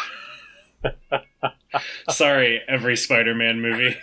Sorry, 2.10 2.62
every 2.68 2.96
Spider-Man 2.96 3.62
movie. 3.62 3.96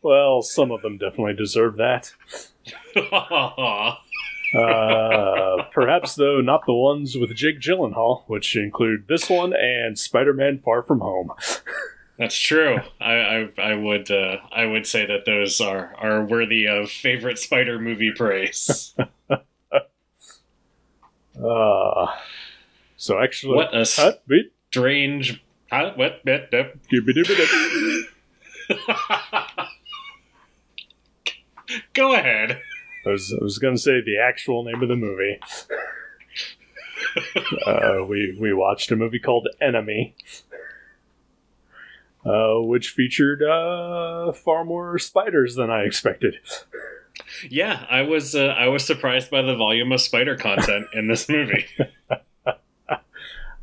well, 0.00 0.40
some 0.42 0.70
of 0.70 0.80
them 0.82 0.96
definitely 0.98 1.34
deserve 1.34 1.76
that. 1.76 2.14
Uh, 4.56 5.64
perhaps, 5.72 6.14
though, 6.14 6.40
not 6.40 6.62
the 6.66 6.72
ones 6.72 7.16
with 7.16 7.34
Jake 7.34 7.60
Gyllenhaal, 7.60 8.22
which 8.28 8.56
include 8.56 9.08
this 9.08 9.28
one 9.28 9.52
and 9.52 9.98
Spider 9.98 10.32
Man 10.32 10.60
Far 10.64 10.82
From 10.82 11.00
Home. 11.00 11.32
That's 12.18 12.38
true. 12.38 12.78
I 13.00 13.14
I, 13.14 13.48
I 13.58 13.74
would 13.74 14.10
uh, 14.10 14.38
I 14.50 14.64
would 14.64 14.86
say 14.86 15.04
that 15.06 15.26
those 15.26 15.60
are 15.60 15.94
are 15.98 16.24
worthy 16.24 16.66
of 16.66 16.90
favorite 16.90 17.38
spider 17.38 17.78
movie 17.78 18.12
praise. 18.16 18.94
Uh, 21.38 21.38
so, 22.96 23.20
actually, 23.20 23.56
What 23.56 23.74
a 23.74 23.80
s- 23.80 23.96
Hut, 23.96 24.22
beat, 24.26 24.52
Strange. 24.70 25.42
Huh? 25.70 25.92
What? 25.96 26.20
What? 26.24 26.50
Go 31.94 32.14
ahead. 32.14 32.60
I 33.04 33.10
was, 33.10 33.34
I 33.38 33.42
was 33.42 33.58
going 33.58 33.74
to 33.74 33.80
say 33.80 34.00
the 34.00 34.18
actual 34.18 34.64
name 34.64 34.82
of 34.82 34.88
the 34.88 34.96
movie. 34.96 35.38
uh, 37.66 38.04
we 38.08 38.36
we 38.40 38.52
watched 38.52 38.90
a 38.90 38.96
movie 38.96 39.18
called 39.18 39.48
Enemy, 39.60 40.14
uh, 42.26 42.60
which 42.60 42.90
featured 42.90 43.42
uh, 43.42 44.32
far 44.32 44.64
more 44.64 44.98
spiders 44.98 45.54
than 45.54 45.70
I 45.70 45.82
expected. 45.82 46.36
Yeah, 47.48 47.86
I 47.90 48.02
was 48.02 48.34
uh, 48.34 48.46
I 48.46 48.68
was 48.68 48.84
surprised 48.84 49.30
by 49.30 49.42
the 49.42 49.54
volume 49.54 49.92
of 49.92 50.00
spider 50.00 50.36
content 50.36 50.86
in 50.92 51.08
this 51.08 51.28
movie. 51.28 51.66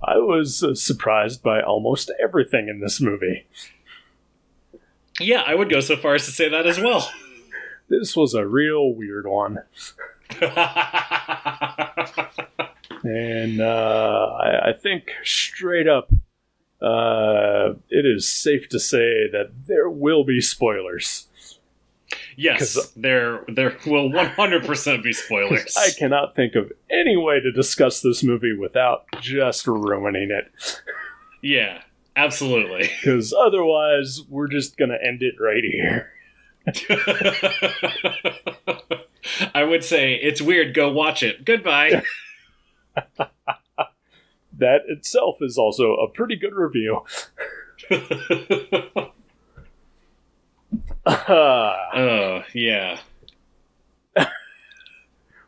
I 0.06 0.18
was 0.18 0.64
uh, 0.64 0.76
surprised 0.76 1.42
by 1.42 1.62
almost 1.62 2.12
everything 2.22 2.68
in 2.68 2.82
this 2.82 3.00
movie. 3.00 3.46
Yeah, 5.20 5.44
I 5.46 5.56
would 5.56 5.70
go 5.70 5.80
so 5.80 5.96
far 5.96 6.16
as 6.16 6.26
to 6.26 6.32
say 6.32 6.50
that 6.50 6.66
as 6.66 6.80
well. 6.80 7.10
This 7.90 8.16
was 8.16 8.34
a 8.34 8.48
real 8.48 8.94
weird 8.94 9.28
one, 9.28 9.60
and 13.04 13.62
uh, 13.62 14.38
I, 14.40 14.70
I 14.70 14.74
think 14.74 15.12
straight 15.24 15.88
up, 15.88 16.10
uh, 16.84 17.74
it 17.90 18.06
is 18.06 18.28
safe 18.28 18.68
to 18.70 18.80
say 18.80 19.30
that 19.32 19.52
there 19.68 19.90
will 19.90 20.24
be 20.24 20.42
spoilers. 20.42 21.28
Yes, 22.36 22.92
there 22.96 23.44
there 23.48 23.78
will 23.86 24.12
one 24.12 24.28
hundred 24.28 24.66
percent 24.66 25.04
be 25.04 25.14
spoilers. 25.14 25.76
I 25.78 25.90
cannot 25.98 26.36
think 26.36 26.56
of 26.56 26.72
any 26.90 27.16
way 27.16 27.40
to 27.40 27.52
discuss 27.52 28.02
this 28.02 28.24
movie 28.24 28.54
without 28.54 29.06
just 29.22 29.66
ruining 29.68 30.30
it. 30.32 30.52
Yeah, 31.42 31.82
absolutely. 32.16 32.90
Because 33.02 33.34
otherwise, 33.34 34.22
we're 34.30 34.48
just 34.48 34.78
going 34.78 34.90
to 34.90 34.98
end 35.04 35.22
it 35.22 35.36
right 35.40 35.64
here. 35.64 36.12
I 39.54 39.64
would 39.64 39.84
say 39.84 40.14
it's 40.16 40.42
weird. 40.42 40.74
Go 40.74 40.92
watch 40.92 41.24
it. 41.24 41.46
Goodbye. 41.46 42.04
That 44.58 44.82
itself 44.88 45.38
is 45.42 45.58
also 45.58 45.96
a 45.96 46.08
pretty 46.10 46.36
good 46.36 46.54
review. 46.54 47.04
oh 51.06 52.44
yeah. 52.54 53.00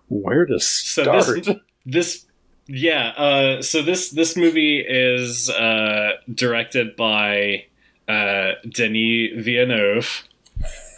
Where 0.07 0.45
to 0.45 0.59
So 0.59 1.03
start? 1.03 1.45
this 1.45 1.55
this 1.85 2.25
yeah. 2.67 3.09
Uh, 3.09 3.61
so 3.61 3.81
this 3.81 4.09
this 4.11 4.35
movie 4.35 4.79
is 4.87 5.49
uh, 5.49 6.13
directed 6.33 6.95
by 6.95 7.65
uh, 8.07 8.51
Denis 8.69 9.43
Villeneuve, 9.43 10.23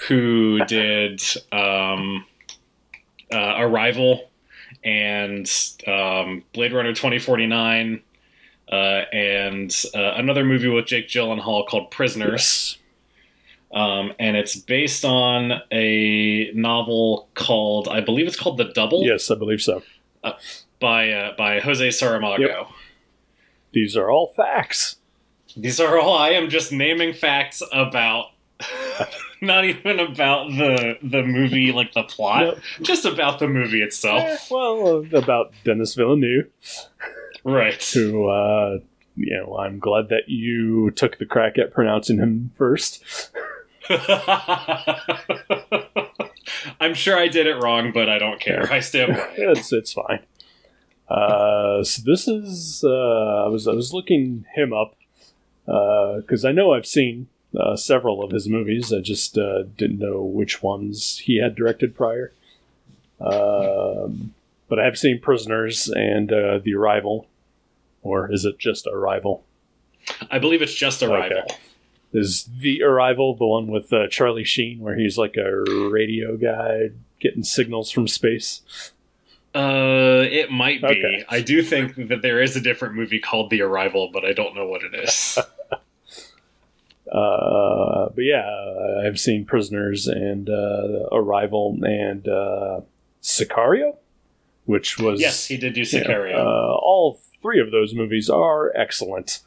who 0.08 0.60
did 0.66 1.22
um, 1.52 2.26
uh, 3.34 3.56
Arrival 3.60 4.30
and 4.88 5.52
um, 5.86 6.44
Blade 6.54 6.74
Runner 6.74 6.94
twenty 6.96 7.20
forty 7.20 7.46
nine. 7.46 8.02
Uh, 8.70 9.04
and 9.14 9.74
uh, 9.96 10.14
another 10.16 10.44
movie 10.44 10.68
with 10.68 10.86
Jake 10.86 11.08
Gyllenhaal 11.08 11.66
called 11.68 11.90
Prisoners. 11.90 12.78
Um, 13.74 14.12
and 14.20 14.36
it's 14.36 14.56
based 14.58 15.06
on 15.06 15.62
a 15.72 16.52
novel 16.54 17.30
called, 17.34 17.88
I 17.88 18.02
believe 18.02 18.28
it's 18.28 18.36
called 18.36 18.58
The 18.58 18.66
Double 18.66 19.04
Yes, 19.04 19.32
I 19.32 19.36
believe 19.36 19.62
so. 19.62 19.84
by 20.82 21.12
uh, 21.12 21.36
by 21.38 21.60
Jose 21.60 21.88
Saramago. 21.90 22.40
Yep. 22.40 22.68
These 23.74 23.96
are 23.96 24.10
all 24.10 24.34
facts. 24.36 24.98
These 25.56 25.80
are 25.80 25.98
all 26.00 26.18
I 26.18 26.30
am 26.30 26.50
just 26.50 26.72
naming 26.72 27.14
facts 27.14 27.64
about, 27.72 28.28
not 29.42 29.66
even 29.66 30.00
about 30.00 30.50
the 30.50 30.98
the 31.02 31.24
movie, 31.24 31.72
like 31.72 31.94
the 31.94 32.04
plot, 32.04 32.46
Yep. 32.46 32.58
just 32.82 33.06
about 33.06 33.40
the 33.40 33.48
movie 33.48 33.82
itself. 33.82 34.24
Eh, 34.24 34.38
well, 34.52 35.06
uh, 35.14 35.18
about 35.18 35.54
Dennis 35.64 35.96
Villeneuve, 35.96 36.48
Right. 37.44 37.84
who, 37.94 38.28
uh, 38.30 38.80
you 39.16 39.36
know, 39.38 39.58
I'm 39.58 39.80
glad 39.80 40.10
that 40.10 40.24
you 40.28 40.92
took 40.92 41.18
the 41.18 41.26
crack 41.26 41.58
at 41.58 41.72
pronouncing 41.74 42.18
him 42.18 42.52
first. 42.56 43.04
I'm 46.80 46.94
sure 46.94 47.18
I 47.18 47.28
did 47.28 47.48
it 47.48 47.56
wrong, 47.62 47.92
but 47.94 48.10
I 48.10 48.18
don't 48.20 48.40
care. 48.40 48.72
I 48.72 48.80
stand 48.80 49.14
by 49.14 49.28
it. 49.38 49.58
it's 49.58 49.72
it's 49.74 49.94
fine. 49.94 50.20
Uh, 51.10 51.84
so 51.84 52.02
this 52.06 52.28
is 52.28 52.84
uh, 52.86 53.46
I 53.46 53.48
was 53.48 53.68
I 53.68 53.72
was 53.74 53.94
looking 53.94 54.46
him 54.56 54.74
up 54.74 54.96
because 55.66 56.44
I 56.46 56.52
know 56.52 56.74
I've 56.74 56.86
seen 56.86 57.28
uh, 57.56 57.76
several 57.76 58.24
of 58.24 58.32
his 58.32 58.48
movies. 58.48 58.92
I 58.92 59.00
just 59.00 59.38
uh, 59.38 59.64
didn't 59.78 60.00
know 60.00 60.24
which 60.24 60.62
ones 60.62 61.20
he 61.20 61.38
had 61.38 61.56
directed 61.56 61.96
prior. 61.96 62.32
Um, 63.20 64.34
but 64.70 64.80
I 64.80 64.86
have 64.86 64.98
seen 64.98 65.20
Prisoners 65.20 65.90
and 65.90 66.32
uh, 66.32 66.60
The 66.60 66.74
Arrival, 66.76 67.28
or 68.02 68.32
is 68.32 68.46
it 68.46 68.60
just 68.60 68.88
Arrival? 68.88 69.44
I 70.30 70.40
believe 70.40 70.62
it's 70.62 70.74
just 70.74 71.02
Arrival. 71.02 71.40
Okay. 71.40 71.56
Is 72.14 72.50
The 72.60 72.84
Arrival 72.84 73.36
the 73.36 73.46
one 73.46 73.68
with 73.68 73.92
uh, 73.92 74.08
Charlie 74.08 74.44
Sheen, 74.44 74.80
where 74.80 74.96
he's 74.96 75.18
like 75.18 75.36
a 75.38 75.64
radio 75.90 76.38
guy 76.38 76.90
getting 77.20 77.44
signals 77.44 77.92
from 77.92 78.08
space? 78.08 78.62
Uh, 79.56 80.24
it 80.30 80.52
might 80.52 80.82
be. 80.82 80.88
Okay. 80.88 81.26
I 81.30 81.42
do 81.42 81.64
think 81.64 81.96
that 82.10 82.22
there 82.22 82.42
is 82.42 82.56
a 82.56 82.62
different 82.62 82.96
movie 82.96 83.20
called 83.20 83.50
The 83.50 83.62
Arrival, 83.62 84.10
but 84.14 84.24
I 84.24 84.34
don't 84.34 84.56
know 84.56 84.68
what 84.68 84.84
it 84.84 84.94
is. 84.94 85.40
Uh, 87.12 88.10
but 88.16 88.22
yeah, 88.24 88.46
I've 89.06 89.20
seen 89.20 89.46
Prisoners 89.46 90.08
and 90.08 90.50
uh, 90.50 91.08
Arrival 91.12 91.78
and 91.84 92.28
uh, 92.28 92.82
Sicario, 93.22 93.96
which 94.66 94.98
was 95.00 95.22
yes, 95.22 95.46
he 95.48 95.58
did 95.58 95.74
do 95.74 95.82
you 95.82 96.00
know, 96.02 96.08
Sicario. 96.08 96.36
uh, 96.36 96.76
all 96.76 97.20
three 97.42 97.60
of 97.62 97.72
those 97.72 97.94
movies 97.94 98.30
are 98.30 98.72
excellent, 98.76 99.40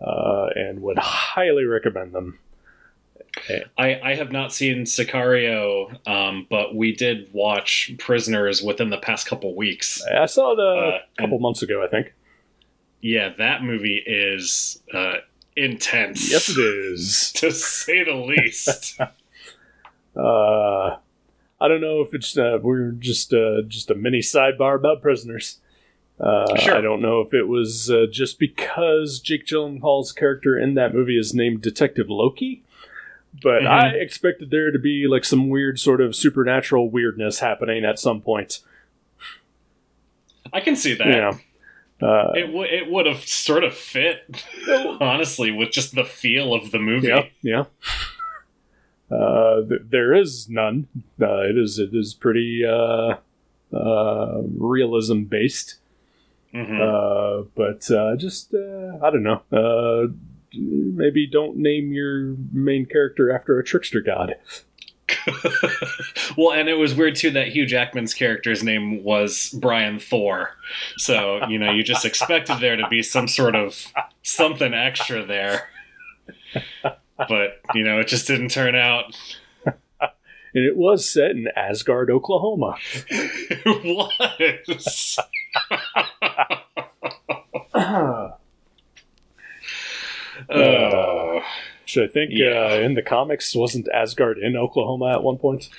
uh, 0.00 0.46
and 0.54 0.80
would 0.82 0.98
highly 0.98 1.64
recommend 1.64 2.12
them. 2.12 2.38
I, 3.78 4.00
I 4.02 4.14
have 4.16 4.32
not 4.32 4.52
seen 4.52 4.82
Sicario, 4.84 5.96
um, 6.08 6.46
but 6.50 6.74
we 6.74 6.94
did 6.94 7.28
watch 7.32 7.92
Prisoners 7.98 8.62
within 8.62 8.90
the 8.90 8.98
past 8.98 9.26
couple 9.26 9.54
weeks. 9.54 10.02
I 10.06 10.26
saw 10.26 10.52
it 10.52 10.58
a 10.58 10.96
Uh, 10.96 10.98
couple 11.18 11.38
months 11.38 11.62
ago, 11.62 11.84
I 11.84 11.88
think. 11.88 12.14
Yeah, 13.00 13.32
that 13.38 13.62
movie 13.62 14.02
is 14.04 14.82
uh, 14.92 15.18
intense. 15.64 16.30
Yes, 16.30 16.48
it 16.48 16.58
is. 16.60 17.32
to 17.36 17.50
say 17.52 18.04
the 18.04 18.14
least. 18.14 18.98
Uh, 20.16 20.96
I 21.60 21.68
don't 21.68 21.80
know 21.80 22.00
if 22.00 22.12
it's 22.12 22.36
uh, 22.36 22.58
we're 22.60 22.90
just 22.90 23.32
uh, 23.32 23.62
just 23.68 23.88
a 23.88 23.94
mini 23.94 24.18
sidebar 24.18 24.74
about 24.74 25.00
prisoners. 25.00 25.58
Uh, 26.18 26.56
Sure. 26.56 26.74
I 26.76 26.80
don't 26.80 27.00
know 27.00 27.20
if 27.20 27.32
it 27.32 27.44
was 27.44 27.88
uh, 27.88 28.06
just 28.10 28.40
because 28.40 29.20
Jake 29.20 29.46
Gyllenhaal's 29.46 30.10
character 30.10 30.58
in 30.58 30.74
that 30.74 30.92
movie 30.92 31.16
is 31.16 31.34
named 31.34 31.62
Detective 31.62 32.10
Loki, 32.10 32.64
but 33.40 33.62
Mhm. 33.62 33.68
I 33.68 33.88
expected 33.90 34.50
there 34.50 34.72
to 34.72 34.78
be 34.80 35.06
like 35.06 35.24
some 35.24 35.48
weird 35.50 35.78
sort 35.78 36.00
of 36.00 36.16
supernatural 36.16 36.90
weirdness 36.90 37.38
happening 37.38 37.84
at 37.84 38.00
some 38.00 38.20
point. 38.20 38.58
I 40.52 40.58
can 40.60 40.74
see 40.74 40.94
that. 40.94 41.06
Know, 41.06 41.38
uh, 42.02 42.32
It 42.34 42.46
w- 42.46 42.62
it 42.70 42.90
would 42.90 43.06
have 43.06 43.26
sort 43.26 43.64
of 43.64 43.74
fit, 43.74 44.44
honestly, 45.00 45.50
with 45.50 45.70
just 45.70 45.94
the 45.94 46.04
feel 46.04 46.54
of 46.54 46.70
the 46.70 46.78
movie. 46.78 47.08
yeah, 47.08 47.24
yeah. 47.42 47.64
Uh, 49.10 49.62
th- 49.66 49.80
there 49.88 50.14
is 50.14 50.48
none. 50.50 50.86
Uh, 51.20 51.40
it 51.40 51.56
is 51.56 51.78
it 51.78 51.90
is 51.94 52.12
pretty 52.14 52.62
uh, 52.64 53.14
uh, 53.74 54.42
realism 54.58 55.22
based. 55.22 55.76
Mhm. 56.54 56.80
Uh, 56.80 57.44
but 57.54 57.90
uh, 57.90 58.16
just 58.16 58.52
uh, 58.54 58.98
I 59.02 59.10
don't 59.10 59.22
know. 59.22 59.42
Uh, 59.50 60.08
maybe 60.54 61.26
don't 61.26 61.56
name 61.56 61.92
your 61.92 62.36
main 62.52 62.84
character 62.86 63.30
after 63.34 63.58
a 63.58 63.64
trickster 63.64 64.00
god. 64.00 64.34
well, 66.36 66.52
and 66.52 66.68
it 66.68 66.74
was 66.74 66.94
weird 66.94 67.16
too 67.16 67.30
that 67.32 67.48
Hugh 67.48 67.66
Jackman's 67.66 68.14
character's 68.14 68.62
name 68.62 69.02
was 69.02 69.54
Brian 69.60 69.98
Thor. 69.98 70.50
So, 70.96 71.46
you 71.48 71.58
know, 71.58 71.70
you 71.70 71.82
just 71.82 72.04
expected 72.04 72.60
there 72.60 72.76
to 72.76 72.86
be 72.88 73.02
some 73.02 73.28
sort 73.28 73.54
of 73.54 73.86
something 74.22 74.74
extra 74.74 75.24
there. 75.24 75.68
But, 77.16 77.60
you 77.74 77.84
know, 77.84 78.00
it 78.00 78.08
just 78.08 78.26
didn't 78.26 78.50
turn 78.50 78.74
out. 78.74 79.16
And 80.54 80.64
it 80.64 80.76
was 80.76 81.08
set 81.08 81.32
in 81.32 81.48
Asgard, 81.54 82.10
Oklahoma. 82.10 82.76
it 83.10 84.66
was. 84.66 85.18
Oh. 90.50 91.42
Which 91.88 91.96
I 91.96 92.06
think 92.06 92.32
Yeah. 92.34 92.48
uh, 92.72 92.80
in 92.80 92.92
the 92.92 93.00
comics 93.02 93.56
wasn't 93.56 93.88
Asgard 93.94 94.36
in 94.36 94.56
Oklahoma 94.58 95.10
at 95.14 95.22
one 95.22 95.38
point. 95.38 95.70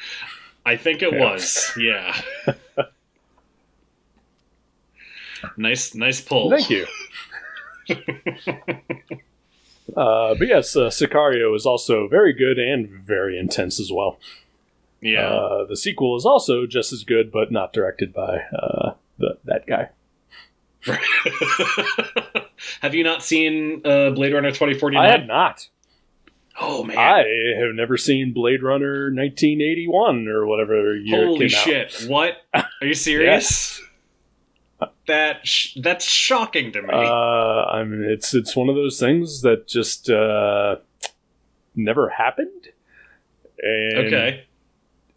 I 0.66 0.76
think 0.76 1.04
it 1.04 1.14
Yeah. 1.14 1.20
was, 1.20 1.72
yeah. 1.78 2.20
nice, 5.58 5.94
nice 5.94 6.20
pull. 6.20 6.50
Thank 6.50 6.72
you. 6.72 6.88
uh, 9.96 10.34
but 10.34 10.48
yes, 10.48 10.76
uh, 10.76 10.90
Sicario 10.90 11.56
is 11.56 11.68
also 11.68 12.08
very 12.08 12.34
good 12.34 12.58
and 12.58 12.90
very 12.90 13.38
intense 13.38 13.80
as 13.80 13.92
well. 13.92 14.18
Yeah. 15.02 15.28
Uh, 15.30 15.66
the 15.66 15.78
sequel 15.78 16.18
is 16.18 16.26
also 16.26 16.66
just 16.66 16.92
as 16.92 17.04
good, 17.04 17.32
but 17.32 17.52
not 17.52 17.72
directed 17.72 18.14
by 18.16 18.40
uh, 18.52 18.94
the, 19.20 19.38
that 19.46 19.68
guy. 19.68 19.90
have 22.82 22.96
you 22.96 23.04
not 23.04 23.22
seen 23.22 23.82
uh, 23.86 24.10
Blade 24.10 24.34
Runner 24.34 24.52
twenty 24.52 24.74
forty 24.74 24.98
I 24.98 25.12
have 25.12 25.28
not. 25.28 25.68
Oh 26.60 26.84
man! 26.84 26.98
I 26.98 27.24
have 27.60 27.74
never 27.74 27.98
seen 27.98 28.34
Blade 28.34 28.62
Runner 28.62 29.06
1981 29.06 30.28
or 30.28 30.46
whatever 30.46 30.96
year 30.96 31.26
Holy 31.26 31.46
it 31.46 31.50
came 31.52 31.58
out. 31.58 31.64
shit! 31.92 32.10
What? 32.10 32.38
Are 32.54 32.66
you 32.82 32.94
serious? 32.94 33.82
That 35.08 35.46
sh- 35.48 35.78
that's 35.82 36.06
shocking 36.06 36.72
to 36.74 36.82
me. 36.82 36.90
Uh, 36.94 36.96
I 36.96 37.84
mean, 37.84 38.04
it's 38.04 38.34
it's 38.34 38.56
one 38.56 38.70
of 38.70 38.76
those 38.76 39.00
things 39.00 39.42
that 39.42 39.68
just 39.68 40.10
uh, 40.10 40.78
never 41.76 42.10
happened. 42.10 42.70
And 43.62 44.08
okay. 44.08 44.46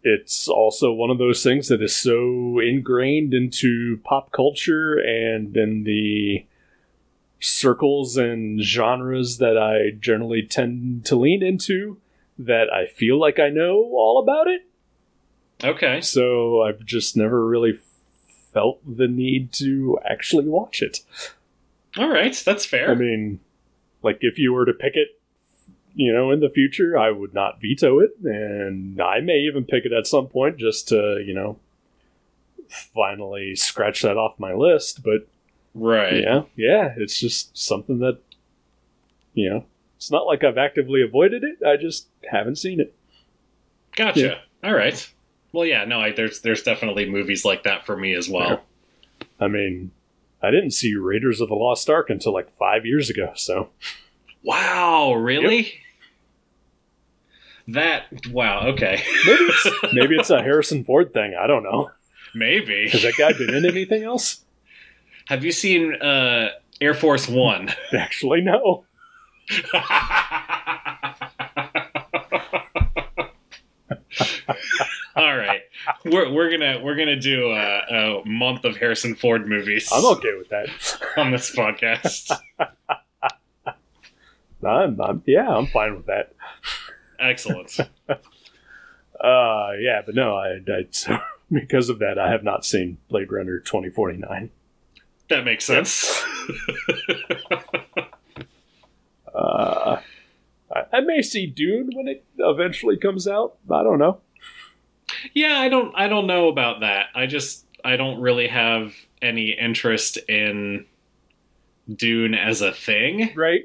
it's 0.03 0.47
also 0.47 0.91
one 0.91 1.09
of 1.09 1.17
those 1.17 1.43
things 1.43 1.69
that 1.69 1.81
is 1.81 1.95
so 1.95 2.59
ingrained 2.59 3.33
into 3.33 3.99
pop 4.03 4.31
culture 4.31 4.95
and 4.95 5.55
in 5.55 5.83
the 5.83 6.45
circles 7.43 8.17
and 8.17 8.61
genres 8.61 9.37
that 9.37 9.57
I 9.57 9.95
generally 9.99 10.43
tend 10.43 11.05
to 11.05 11.15
lean 11.15 11.43
into 11.43 11.97
that 12.39 12.71
I 12.71 12.85
feel 12.85 13.19
like 13.19 13.39
I 13.39 13.49
know 13.49 13.77
all 13.93 14.21
about 14.23 14.47
it. 14.47 14.65
Okay. 15.63 16.01
So 16.01 16.61
I've 16.63 16.83
just 16.85 17.15
never 17.17 17.45
really 17.45 17.79
felt 18.53 18.79
the 18.85 19.07
need 19.07 19.51
to 19.53 19.99
actually 20.05 20.47
watch 20.47 20.81
it. 20.81 21.01
All 21.97 22.09
right. 22.09 22.33
That's 22.45 22.65
fair. 22.65 22.91
I 22.91 22.95
mean, 22.95 23.39
like 24.01 24.19
if 24.21 24.39
you 24.39 24.53
were 24.53 24.65
to 24.65 24.73
pick 24.73 24.95
it, 24.95 25.19
you 25.95 26.11
know, 26.11 26.31
in 26.31 26.39
the 26.39 26.49
future, 26.49 26.97
I 26.97 27.11
would 27.11 27.33
not 27.33 27.61
veto 27.61 27.99
it, 27.99 28.17
and 28.23 28.99
I 28.99 29.19
may 29.19 29.37
even 29.39 29.63
pick 29.63 29.85
it 29.85 29.93
at 29.93 30.07
some 30.07 30.25
point 30.27 30.57
just 30.57 30.87
to, 30.87 31.23
you 31.23 31.35
know, 31.35 31.59
finally 32.67 33.55
scratch 33.55 34.01
that 34.01 34.17
off 34.17 34.39
my 34.39 34.53
list. 34.53 35.03
But 35.03 35.27
right. 35.73 36.21
yeah, 36.21 36.41
yeah, 36.55 36.93
it's 36.97 37.19
just 37.19 37.57
something 37.57 37.99
that, 37.99 38.19
you 39.33 39.49
know, 39.49 39.65
it's 39.97 40.11
not 40.11 40.25
like 40.25 40.43
I've 40.43 40.57
actively 40.57 41.01
avoided 41.01 41.43
it. 41.43 41.65
I 41.65 41.77
just 41.77 42.07
haven't 42.29 42.57
seen 42.57 42.79
it. 42.79 42.93
Gotcha. 43.95 44.19
Yeah. 44.19 44.69
All 44.69 44.75
right. 44.75 45.09
Well, 45.51 45.65
yeah. 45.65 45.85
No, 45.85 46.01
I, 46.01 46.11
there's 46.11 46.41
there's 46.41 46.63
definitely 46.63 47.09
movies 47.09 47.45
like 47.45 47.63
that 47.63 47.85
for 47.85 47.95
me 47.95 48.13
as 48.13 48.27
well. 48.27 48.63
I 49.39 49.47
mean, 49.47 49.91
I 50.41 50.51
didn't 50.51 50.71
see 50.71 50.95
Raiders 50.95 51.39
of 51.39 51.49
the 51.49 51.55
Lost 51.55 51.89
Ark 51.89 52.09
until 52.09 52.33
like 52.33 52.51
five 52.57 52.85
years 52.85 53.09
ago. 53.09 53.31
So 53.35 53.69
Wow. 54.43 55.13
Really? 55.13 55.73
That. 57.67 58.27
Wow. 58.29 58.67
Okay. 58.69 59.01
maybe 59.25 59.43
it's 59.43 59.69
maybe 59.93 60.15
it's 60.17 60.29
a 60.29 60.41
Harrison 60.41 60.83
Ford 60.83 61.13
thing. 61.13 61.33
I 61.39 61.47
don't 61.47 61.63
know. 61.63 61.91
Maybe. 62.35 62.89
Has 62.89 63.03
that 63.03 63.15
guy 63.17 63.31
been 63.33 63.53
in 63.53 63.65
anything 63.65 64.03
else? 64.03 64.43
Have 65.27 65.43
you 65.43 65.51
seen 65.51 65.95
uh, 65.95 66.49
Air 66.81 66.93
Force 66.93 67.27
One? 67.27 67.69
Actually, 67.93 68.41
no. 68.41 68.85
All 75.15 75.37
right, 75.37 75.61
we're 76.05 76.31
we're 76.31 76.49
gonna 76.49 76.81
we're 76.83 76.95
gonna 76.95 77.19
do 77.19 77.51
a, 77.51 78.21
a 78.21 78.25
month 78.25 78.65
of 78.65 78.77
Harrison 78.77 79.15
Ford 79.15 79.47
movies 79.47 79.89
I'm 79.93 80.05
okay 80.17 80.35
with 80.37 80.49
that. 80.49 80.67
on 81.17 81.31
this 81.31 81.55
podcast. 81.55 82.31
I'm, 84.65 84.99
I'm 84.99 85.21
yeah, 85.25 85.49
I'm 85.49 85.67
fine 85.67 85.95
with 85.95 86.07
that. 86.07 86.33
Excellent. 87.19 87.79
Uh, 89.23 89.71
yeah, 89.79 90.01
but 90.05 90.15
no, 90.15 90.35
I, 90.35 90.59
I 90.67 90.87
so 90.89 91.19
because 91.51 91.89
of 91.89 91.99
that, 91.99 92.17
I 92.17 92.31
have 92.31 92.43
not 92.43 92.65
seen 92.65 92.97
Blade 93.09 93.31
Runner 93.31 93.59
2049. 93.59 94.49
That 95.29 95.45
makes 95.45 95.65
sense. 95.65 96.23
Uh, 99.33 99.99
I, 100.73 100.97
I 100.97 100.99
may 101.01 101.21
see 101.21 101.47
Dune 101.47 101.89
when 101.93 102.07
it 102.07 102.23
eventually 102.37 102.97
comes 102.97 103.27
out. 103.27 103.57
I 103.69 103.83
don't 103.83 103.97
know. 103.99 104.19
yeah, 105.33 105.59
I 105.59 105.69
don't 105.69 105.93
I 105.95 106.07
don't 106.07 106.27
know 106.27 106.49
about 106.49 106.81
that. 106.81 107.07
I 107.15 107.25
just 107.25 107.65
I 107.83 107.95
don't 107.97 108.21
really 108.21 108.47
have 108.47 108.93
any 109.21 109.57
interest 109.59 110.17
in 110.29 110.85
Dune 111.93 112.33
as 112.35 112.61
a 112.61 112.71
thing. 112.71 113.31
Right? 113.35 113.63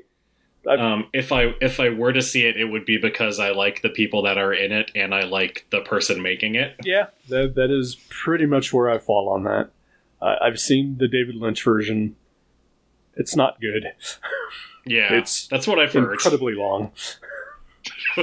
Um, 0.66 1.09
if 1.12 1.33
I 1.33 1.54
if 1.61 1.80
I 1.80 1.90
were 1.90 2.12
to 2.12 2.23
see 2.23 2.44
it, 2.47 2.56
it 2.56 2.64
would 2.64 2.85
be 2.85 2.99
because 2.99 3.38
I 3.38 3.50
like 3.50 3.83
the 3.83 3.88
people 3.90 4.23
that 4.23 4.38
are 4.38 4.52
in 4.52 4.73
it 4.73 4.90
and 4.94 5.14
I 5.14 5.25
like 5.25 5.66
the 5.71 5.80
person 5.80 6.21
making 6.23 6.56
it. 6.56 6.76
Yeah, 6.83 7.06
that 7.28 7.54
that 7.56 7.71
is 7.71 7.97
pretty 8.09 8.47
much 8.47 8.73
where 8.73 8.90
I 8.90 8.99
fall 8.99 9.28
on 9.28 9.44
that. 9.44 9.71
Uh, 10.20 10.37
I've 10.42 10.58
seen 10.58 10.96
the 10.98 11.08
David 11.08 11.37
Lynch 11.37 11.62
version. 11.62 12.16
It's 13.16 13.34
not 13.37 13.60
good. 13.60 13.84
Yeah, 14.87 15.12
It's 15.14 15.46
that's 15.48 15.66
what 15.66 15.78
I've 15.78 15.92
heard. 15.92 16.12
incredibly 16.12 16.54
long. 16.54 16.92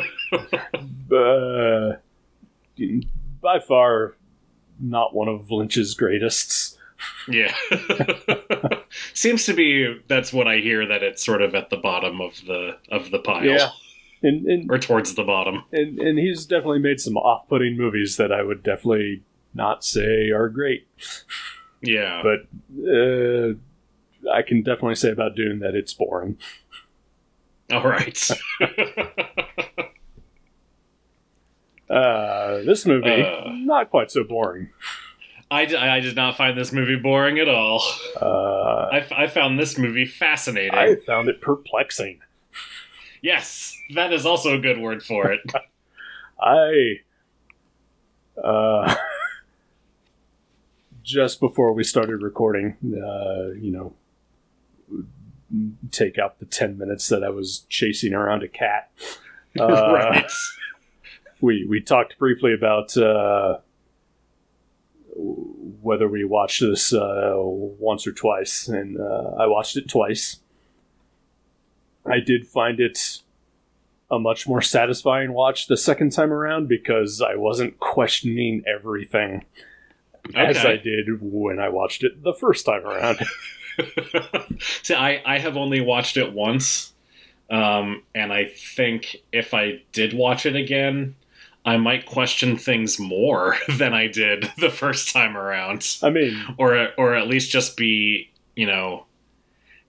uh, 1.11 1.93
by 3.41 3.59
far, 3.59 4.15
not 4.79 5.13
one 5.13 5.27
of 5.27 5.51
Lynch's 5.51 5.93
greatest. 5.93 6.77
Yeah. 7.27 7.53
Seems 9.13 9.45
to 9.45 9.53
be 9.53 10.01
that's 10.07 10.31
what 10.33 10.47
I 10.47 10.57
hear 10.57 10.85
that 10.87 11.03
it's 11.03 11.23
sort 11.25 11.41
of 11.41 11.53
at 11.55 11.69
the 11.69 11.77
bottom 11.77 12.21
of 12.21 12.41
the 12.47 12.77
of 12.91 13.11
the 13.11 13.19
pile. 13.19 13.45
Yeah. 13.45 13.69
And 14.23 14.45
and, 14.47 14.71
Or 14.71 14.79
towards 14.79 15.13
the 15.15 15.23
bottom. 15.23 15.63
and 15.71 15.99
and 15.99 16.17
he's 16.17 16.45
definitely 16.45 16.79
made 16.79 16.99
some 16.99 17.17
off-putting 17.17 17.77
movies 17.77 18.17
that 18.17 18.31
I 18.31 18.41
would 18.41 18.63
definitely 18.63 19.23
not 19.53 19.83
say 19.83 20.29
are 20.31 20.49
great. 20.49 20.87
Yeah. 21.81 22.23
But 22.23 22.47
uh, 22.89 23.53
I 24.33 24.41
can 24.41 24.63
definitely 24.63 24.95
say 24.95 25.11
about 25.11 25.35
Dune 25.35 25.59
that 25.59 25.75
it's 25.75 25.93
boring. 25.93 26.37
All 27.71 27.83
right. 27.83 28.31
Uh, 31.89 32.63
this 32.63 32.85
movie 32.85 33.21
Uh. 33.21 33.43
not 33.47 33.91
quite 33.91 34.09
so 34.09 34.23
boring. 34.23 34.69
I, 35.51 35.65
d- 35.65 35.75
I 35.75 35.99
did 35.99 36.15
not 36.15 36.35
find 36.35 36.57
this 36.57 36.71
movie 36.71 36.95
boring 36.95 37.37
at 37.37 37.47
all. 37.47 37.83
Uh, 38.19 38.89
I, 38.91 38.97
f- 38.99 39.11
I 39.11 39.27
found 39.27 39.59
this 39.59 39.77
movie 39.77 40.05
fascinating. 40.07 40.73
I 40.73 40.95
found 40.95 41.29
it 41.29 41.41
perplexing. 41.41 42.19
Yes, 43.21 43.77
that 43.93 44.11
is 44.11 44.25
also 44.25 44.55
a 44.55 44.59
good 44.59 44.79
word 44.79 45.03
for 45.03 45.31
it. 45.31 45.41
I 46.41 47.01
uh, 48.43 48.64
just 51.05 51.39
before 51.39 51.71
we 51.71 51.83
started 51.83 52.23
recording, 52.23 52.75
uh, 52.83 53.51
you 53.51 53.71
know, 53.71 53.93
take 55.91 56.17
out 56.17 56.39
the 56.39 56.45
ten 56.45 56.77
minutes 56.77 57.07
that 57.09 57.23
I 57.23 57.29
was 57.29 57.65
chasing 57.69 58.13
around 58.13 58.43
a 58.43 58.49
cat. 58.49 58.91
Uh, 59.57 59.93
right. 59.93 60.31
we 61.39 61.65
we 61.65 61.79
talked 61.79 62.19
briefly 62.19 62.53
about 62.53 62.97
uh, 62.97 63.59
whether 65.15 66.09
we 66.09 66.25
watched 66.25 66.59
this 66.59 66.91
uh, 66.91 67.35
once 67.37 68.05
or 68.05 68.11
twice, 68.11 68.67
and 68.67 68.99
uh, 68.99 69.31
I 69.39 69.47
watched 69.47 69.77
it 69.77 69.87
twice. 69.87 70.41
I 72.05 72.19
did 72.19 72.45
find 72.45 72.81
it 72.81 73.21
a 74.11 74.19
much 74.19 74.45
more 74.45 74.61
satisfying 74.61 75.31
watch 75.31 75.67
the 75.67 75.77
second 75.77 76.11
time 76.11 76.33
around 76.33 76.67
because 76.67 77.21
I 77.21 77.35
wasn't 77.35 77.79
questioning 77.79 78.61
everything 78.67 79.45
as 80.33 80.57
I 80.65 80.77
did 80.77 81.07
when 81.21 81.59
I 81.59 81.69
watched 81.69 82.03
it 82.03 82.23
the 82.23 82.33
first 82.33 82.65
time 82.65 82.85
around. 82.85 83.19
See, 84.83 84.95
I, 84.95 85.21
I 85.25 85.39
have 85.39 85.57
only 85.57 85.81
watched 85.81 86.17
it 86.17 86.33
once, 86.33 86.93
um, 87.49 88.03
and 88.13 88.31
I 88.31 88.45
think 88.45 89.17
if 89.31 89.53
I 89.53 89.81
did 89.91 90.13
watch 90.13 90.45
it 90.45 90.55
again, 90.55 91.15
I 91.65 91.77
might 91.77 92.05
question 92.05 92.57
things 92.57 92.99
more 92.99 93.57
than 93.77 93.93
I 93.93 94.07
did 94.07 94.51
the 94.57 94.69
first 94.69 95.11
time 95.11 95.35
around, 95.35 95.97
I 96.01 96.09
mean, 96.09 96.41
or 96.57 96.89
or 96.97 97.15
at 97.15 97.27
least 97.27 97.51
just 97.51 97.75
be 97.75 98.29
you 98.55 98.67
know 98.67 99.05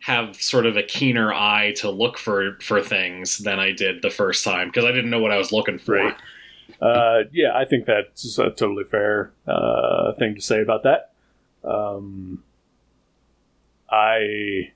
have 0.00 0.40
sort 0.40 0.66
of 0.66 0.76
a 0.76 0.82
keener 0.82 1.32
eye 1.32 1.72
to 1.76 1.90
look 1.90 2.18
for 2.18 2.58
for 2.60 2.80
things 2.80 3.38
than 3.38 3.58
I 3.58 3.72
did 3.72 4.02
the 4.02 4.10
first 4.10 4.44
time 4.44 4.68
because 4.68 4.84
I 4.84 4.92
didn't 4.92 5.10
know 5.10 5.20
what 5.20 5.32
I 5.32 5.38
was 5.38 5.52
looking 5.52 5.78
for. 5.78 5.94
Right. 5.94 6.16
Uh, 6.80 7.20
yeah, 7.32 7.56
I 7.56 7.64
think 7.64 7.86
that's 7.86 8.38
a 8.38 8.50
totally 8.50 8.84
fair 8.84 9.32
uh, 9.46 10.12
thing 10.14 10.34
to 10.34 10.40
say 10.40 10.60
about 10.62 10.82
that. 10.84 11.12
Um, 11.64 12.42
I, 13.90 14.72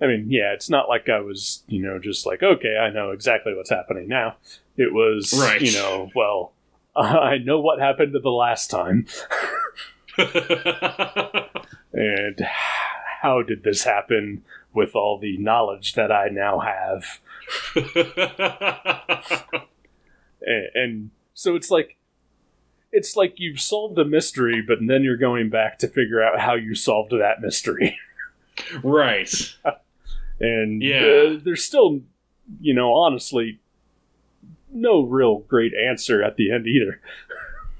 I 0.00 0.06
mean, 0.06 0.26
yeah, 0.28 0.52
it's 0.54 0.70
not 0.70 0.88
like 0.88 1.08
I 1.08 1.20
was, 1.20 1.62
you 1.68 1.82
know, 1.82 1.98
just 1.98 2.26
like, 2.26 2.42
okay, 2.42 2.76
I 2.76 2.90
know 2.90 3.10
exactly 3.10 3.54
what's 3.54 3.70
happening 3.70 4.08
now. 4.08 4.36
It 4.76 4.92
was, 4.92 5.34
Right. 5.38 5.60
you 5.60 5.72
know, 5.72 6.10
well, 6.14 6.52
I 6.96 7.38
know 7.38 7.60
what 7.60 7.78
happened 7.80 8.14
the 8.20 8.30
last 8.30 8.70
time, 8.70 9.06
and 11.92 12.40
how 13.20 13.42
did 13.42 13.62
this 13.62 13.84
happen 13.84 14.42
with 14.72 14.94
all 14.96 15.18
the 15.18 15.36
knowledge 15.38 15.94
that 15.94 16.10
I 16.12 16.28
now 16.28 16.60
have? 16.60 17.20
and, 20.42 20.66
and 20.74 21.10
so 21.34 21.54
it's 21.56 21.70
like 21.70 21.96
it's 22.92 23.16
like 23.16 23.34
you've 23.36 23.60
solved 23.60 23.98
a 23.98 24.04
mystery 24.04 24.62
but 24.66 24.78
then 24.86 25.02
you're 25.02 25.16
going 25.16 25.50
back 25.50 25.78
to 25.78 25.88
figure 25.88 26.22
out 26.22 26.40
how 26.40 26.54
you 26.54 26.74
solved 26.74 27.12
that 27.12 27.40
mystery 27.40 27.98
right. 28.82 29.32
and 30.40 30.82
Yeah. 30.82 31.34
uh, 31.36 31.38
there's 31.42 31.64
still 31.64 32.00
you 32.60 32.74
know 32.74 32.94
honestly 32.94 33.60
no 34.72 35.02
real 35.02 35.38
great 35.40 35.72
answer 35.74 36.22
at 36.22 36.36
the 36.36 36.50
end 36.52 36.66
either 36.66 37.00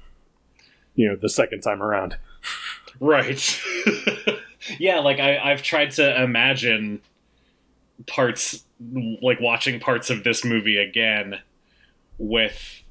you 0.95 1.07
know 1.07 1.15
the 1.15 1.29
second 1.29 1.61
time 1.61 1.81
around 1.81 2.17
Right. 3.01 3.61
yeah, 4.79 4.99
like 4.99 5.19
I, 5.21 5.37
I've 5.37 5.61
tried 5.61 5.91
to 5.91 6.21
imagine 6.21 6.99
parts, 8.07 8.65
like 9.21 9.39
watching 9.39 9.79
parts 9.79 10.09
of 10.09 10.25
this 10.25 10.43
movie 10.43 10.75
again 10.75 11.39
with 12.19 12.83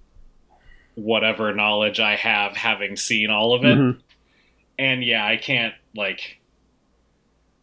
whatever 0.96 1.54
knowledge 1.54 2.00
I 2.00 2.16
have, 2.16 2.56
having 2.56 2.96
seen 2.96 3.30
all 3.30 3.52
of 3.54 3.64
it. 3.64 3.78
Mhm. 3.78 4.00
And 4.78 5.04
yeah, 5.04 5.24
I 5.24 5.36
can't, 5.36 5.74
like, 5.94 6.40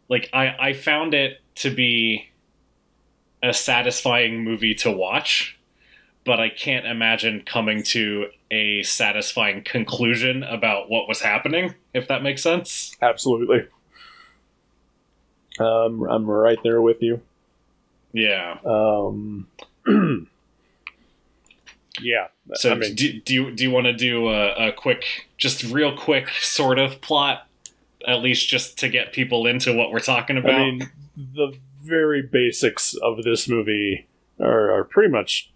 like 0.08 0.30
I, 0.32 0.54
I 0.58 0.72
found 0.72 1.12
it 1.12 1.40
to 1.56 1.70
be 1.74 2.30
a 3.42 3.52
satisfying 3.52 4.42
movie 4.42 4.74
to 4.76 4.90
watch, 4.90 5.58
but 6.24 6.40
I 6.40 6.48
can't 6.48 6.86
imagine 6.86 7.42
coming 7.44 7.82
to 7.84 8.26
a 8.50 8.82
satisfying 8.84 9.62
conclusion 9.64 10.42
about 10.42 10.88
what 10.88 11.08
was 11.08 11.20
happening, 11.20 11.74
if 11.92 12.08
that 12.08 12.22
makes 12.22 12.42
sense. 12.42 12.94
absolutely 13.02 13.66
um, 15.58 16.02
i'm 16.04 16.26
right 16.28 16.58
there 16.62 16.80
with 16.82 17.02
you 17.02 17.20
Yeah. 18.12 18.58
um, 18.64 19.48
yeah 22.00 22.28
So 22.54 22.72
I 22.72 22.74
mean, 22.74 22.94
do, 22.94 23.20
do 23.20 23.34
you 23.34 23.50
do 23.50 23.64
you 23.64 23.70
want 23.70 23.86
to 23.86 23.92
do 23.92 24.28
a, 24.28 24.68
a 24.68 24.72
quick, 24.72 25.28
just 25.36 25.64
real 25.64 25.96
quick 25.96 26.28
sort 26.40 26.78
of 26.78 27.00
plot, 27.00 27.46
at 28.06 28.20
least 28.20 28.48
just 28.48 28.78
to 28.78 28.88
get 28.88 29.12
people 29.12 29.46
into 29.46 29.72
what 29.72 29.90
we're 29.90 29.98
talking 30.00 30.36
about? 30.36 30.54
I 30.54 30.58
mean, 30.58 30.90
the 31.16 31.56
very 31.82 32.22
basics 32.22 32.94
of 32.94 33.22
this 33.22 33.48
movie 33.48 34.06
are, 34.40 34.72
are 34.72 34.84
pretty 34.84 35.10
much 35.10 35.52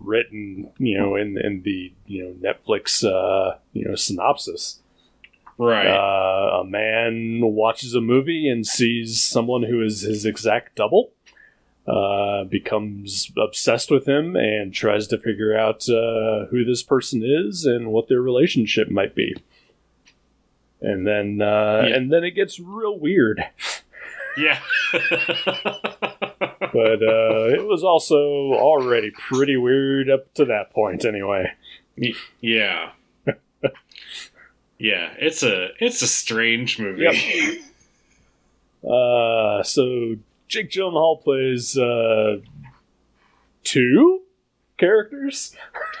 written, 0.00 0.70
you 0.78 0.98
know, 0.98 1.16
in, 1.16 1.38
in 1.38 1.62
the 1.62 1.92
you 2.06 2.24
know 2.24 2.52
Netflix 2.52 3.04
uh, 3.04 3.58
you 3.72 3.86
know 3.86 3.94
synopsis. 3.94 4.80
right. 5.58 5.86
Uh, 5.86 6.60
a 6.60 6.64
man 6.64 7.40
watches 7.42 7.94
a 7.94 8.00
movie 8.00 8.48
and 8.48 8.66
sees 8.66 9.20
someone 9.20 9.64
who 9.64 9.82
is 9.82 10.02
his 10.02 10.24
exact 10.24 10.76
double. 10.76 11.12
Uh, 11.88 12.44
becomes 12.44 13.32
obsessed 13.38 13.90
with 13.90 14.06
him 14.06 14.36
and 14.36 14.74
tries 14.74 15.06
to 15.06 15.16
figure 15.18 15.56
out 15.56 15.88
uh, 15.88 16.44
who 16.50 16.62
this 16.64 16.82
person 16.82 17.22
is 17.24 17.64
and 17.64 17.90
what 17.90 18.08
their 18.08 18.20
relationship 18.20 18.90
might 18.90 19.14
be. 19.14 19.34
And 20.82 21.06
then, 21.06 21.40
uh, 21.40 21.84
Yeah. 21.86 21.94
and 21.96 22.12
then 22.12 22.24
it 22.24 22.32
gets 22.32 22.60
real 22.60 22.98
weird. 22.98 23.42
yeah. 24.36 24.58
but 24.92 27.02
uh, 27.02 27.48
it 27.48 27.66
was 27.66 27.82
also 27.82 28.52
already 28.52 29.10
pretty 29.10 29.56
weird 29.56 30.10
up 30.10 30.34
to 30.34 30.44
that 30.44 30.70
point, 30.72 31.06
anyway. 31.06 31.52
Yeah. 32.42 32.90
yeah. 34.78 35.14
It's 35.18 35.42
a 35.42 35.70
it's 35.80 36.02
a 36.02 36.06
strange 36.06 36.78
movie. 36.78 37.02
Yep. 37.02 37.14
Uh, 38.88 39.62
so 39.62 40.16
Jake 40.48 40.70
Gyllenhaal 40.70 41.22
plays 41.22 41.76
uh, 41.78 42.38
two 43.64 44.22
characters. 44.78 45.54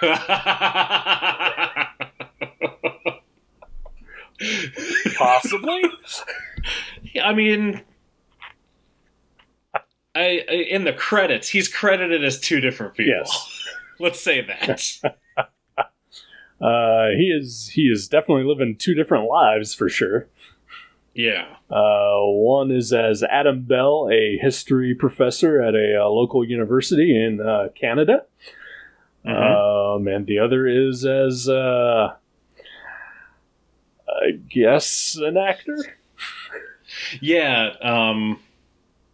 Possibly. 5.16 5.82
I 7.22 7.34
mean, 7.34 7.82
I, 10.14 10.44
I 10.48 10.52
in 10.70 10.84
the 10.84 10.92
credits, 10.92 11.48
he's 11.50 11.68
credited 11.68 12.24
as 12.24 12.40
two 12.40 12.60
different 12.60 12.94
people. 12.94 13.14
Yes. 13.18 13.64
Let's 14.00 14.20
say 14.20 14.40
that. 14.42 14.82
Uh, 16.60 17.10
he 17.16 17.26
is 17.28 17.70
he 17.72 17.82
is 17.82 18.08
definitely 18.08 18.42
living 18.42 18.74
two 18.74 18.92
different 18.92 19.28
lives 19.28 19.74
for 19.74 19.88
sure. 19.88 20.26
Yeah. 21.18 21.56
Uh, 21.68 22.20
one 22.22 22.70
is 22.70 22.92
as 22.92 23.24
Adam 23.24 23.62
Bell, 23.62 24.08
a 24.10 24.38
history 24.38 24.94
professor 24.94 25.60
at 25.60 25.74
a 25.74 26.00
uh, 26.00 26.08
local 26.08 26.44
university 26.44 27.20
in 27.20 27.40
uh, 27.40 27.68
Canada. 27.74 28.24
Mhm. 29.26 29.96
Um, 29.96 30.06
and 30.06 30.26
the 30.28 30.38
other 30.38 30.68
is 30.68 31.04
as, 31.04 31.48
uh, 31.48 32.14
I 34.08 34.30
guess, 34.48 35.16
an 35.16 35.36
actor. 35.36 35.76
Yeah. 37.20 37.72
Um. 37.82 38.38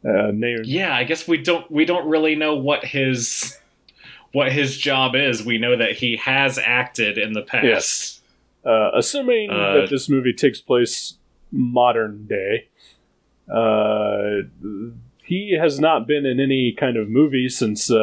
Uh, 0.04 0.30
named 0.30 0.66
Yeah. 0.66 0.94
I 0.94 1.04
guess 1.04 1.26
we 1.26 1.38
don't 1.38 1.68
we 1.70 1.87
don't 1.87 2.06
really 2.06 2.34
know 2.37 2.54
what 2.54 2.84
his 2.84 3.58
what 4.32 4.52
his 4.52 4.76
job 4.76 5.16
is. 5.16 5.42
We 5.42 5.56
know 5.56 5.75
that 5.75 5.92
he 5.92 6.16
has 6.16 6.58
acted 6.58 7.16
in 7.16 7.32
the 7.32 7.42
past. 7.42 7.64
Yes. 7.64 8.20
Uh, 8.64 8.90
assuming 8.94 9.49
that 9.49 9.88
this 9.90 10.08
movie 10.11 10.34
takes 10.34 10.61
place 10.61 11.14
modern 11.54 12.26
day, 12.26 12.68
uh, 13.52 14.42
he 15.25 15.56
has 15.58 15.78
not 15.80 16.06
been 16.06 16.26
in 16.26 16.38
any 16.40 16.73
kind 16.73 16.96
of 16.96 17.08
movie 17.08 17.49
since 17.49 17.90
uh, 17.90 17.94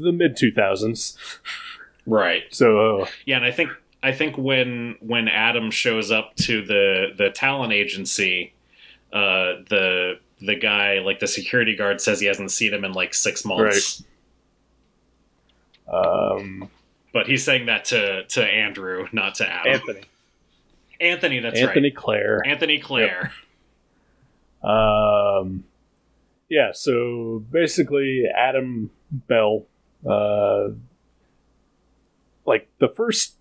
the 0.00 0.12
mid 0.14 0.36
2000s. 0.36 1.16
Right. 2.06 2.42
So, 2.50 3.00
uh, 3.02 3.06
Yeah, 3.26 3.36
and 3.36 3.44
I 3.44 3.50
think 3.50 3.70
I 4.02 4.12
think 4.12 4.36
when 4.36 4.96
when 5.00 5.28
Adam 5.28 5.70
shows 5.70 6.10
up 6.10 6.36
to 6.36 6.62
the 6.64 7.06
the 7.16 7.30
talent 7.30 7.72
agency, 7.72 8.52
uh, 9.12 9.62
the 9.68 10.18
the 10.40 10.54
guy 10.54 10.98
like 10.98 11.20
the 11.20 11.26
security 11.26 11.74
guard 11.74 12.00
says 12.00 12.20
he 12.20 12.26
hasn't 12.26 12.50
seen 12.50 12.74
him 12.74 12.84
in 12.84 12.92
like 12.92 13.14
six 13.14 13.44
months. 13.46 14.04
um, 15.90 16.68
But 17.12 17.26
he's 17.26 17.44
saying 17.44 17.66
that 17.66 17.86
to 17.86 18.24
to 18.24 18.44
Andrew, 18.44 19.06
not 19.12 19.36
to 19.36 19.48
Adam. 19.48 19.72
Anthony. 19.72 20.02
Anthony, 21.00 21.40
that's 21.40 21.60
right. 21.60 21.68
Anthony 21.68 21.88
right. 21.88 21.96
Claire. 21.96 22.42
Anthony 22.46 22.78
Claire. 22.78 23.32
Um, 24.62 25.64
yeah, 26.48 26.72
so 26.72 27.44
basically, 27.50 28.24
Adam 28.34 28.90
Bell, 29.10 29.66
uh, 30.08 30.68
like 32.46 32.68
the 32.78 32.88
first 32.88 33.34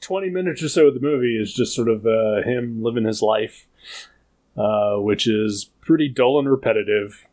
20 0.00 0.30
minutes 0.30 0.62
or 0.62 0.68
so 0.68 0.88
of 0.88 0.94
the 0.94 1.00
movie 1.00 1.36
is 1.40 1.52
just 1.54 1.74
sort 1.74 1.88
of 1.88 2.06
uh, 2.06 2.42
him 2.42 2.82
living 2.82 3.04
his 3.04 3.22
life, 3.22 3.66
uh, 4.56 4.96
which 4.96 5.26
is 5.26 5.70
pretty 5.80 6.08
dull 6.08 6.38
and 6.38 6.50
repetitive. 6.50 7.26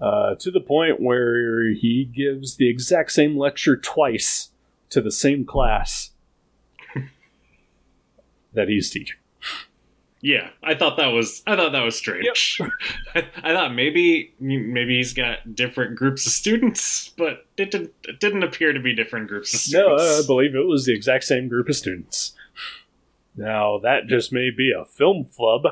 uh, 0.00 0.34
to 0.36 0.50
the 0.50 0.60
point 0.60 1.00
where 1.00 1.70
he 1.70 2.04
gives 2.04 2.56
the 2.56 2.68
exact 2.68 3.12
same 3.12 3.36
lecture 3.36 3.76
twice 3.76 4.50
to 4.88 5.00
the 5.00 5.10
same 5.12 5.44
class 5.44 6.10
that 8.54 8.68
he's 8.68 8.90
teaching. 8.90 9.16
Yeah, 10.22 10.50
I 10.62 10.74
thought 10.74 10.98
that 10.98 11.06
was 11.08 11.42
I 11.46 11.56
thought 11.56 11.72
that 11.72 11.82
was 11.82 11.96
strange. 11.96 12.60
I, 13.14 13.26
I 13.42 13.54
thought 13.54 13.74
maybe 13.74 14.34
maybe 14.38 14.98
he's 14.98 15.14
got 15.14 15.54
different 15.54 15.96
groups 15.96 16.26
of 16.26 16.32
students, 16.32 17.08
but 17.16 17.46
it 17.56 17.70
didn't 17.70 17.92
it 18.04 18.20
didn't 18.20 18.42
appear 18.42 18.74
to 18.74 18.80
be 18.80 18.94
different 18.94 19.28
groups 19.28 19.54
of 19.54 19.60
students. 19.60 20.02
No. 20.02 20.18
I 20.18 20.26
believe 20.26 20.54
it 20.54 20.66
was 20.66 20.84
the 20.84 20.94
exact 20.94 21.24
same 21.24 21.48
group 21.48 21.70
of 21.70 21.76
students. 21.76 22.34
Now, 23.34 23.78
that 23.78 24.06
just 24.06 24.32
may 24.32 24.50
be 24.50 24.72
a 24.78 24.84
film 24.84 25.24
flub. 25.24 25.62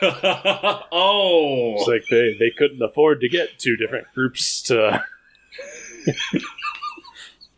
oh, 0.02 1.74
It's 1.76 1.88
like 1.88 2.04
they, 2.10 2.34
they 2.38 2.50
couldn't 2.56 2.80
afford 2.80 3.20
to 3.20 3.28
get 3.28 3.58
two 3.58 3.76
different 3.76 4.06
groups 4.14 4.62
to. 4.62 5.04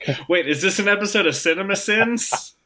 wait, 0.29 0.49
is 0.49 0.63
this 0.63 0.79
an 0.79 0.89
episode 0.89 1.27
of 1.27 1.37
Cinema 1.37 1.77
Sins? 1.77 2.57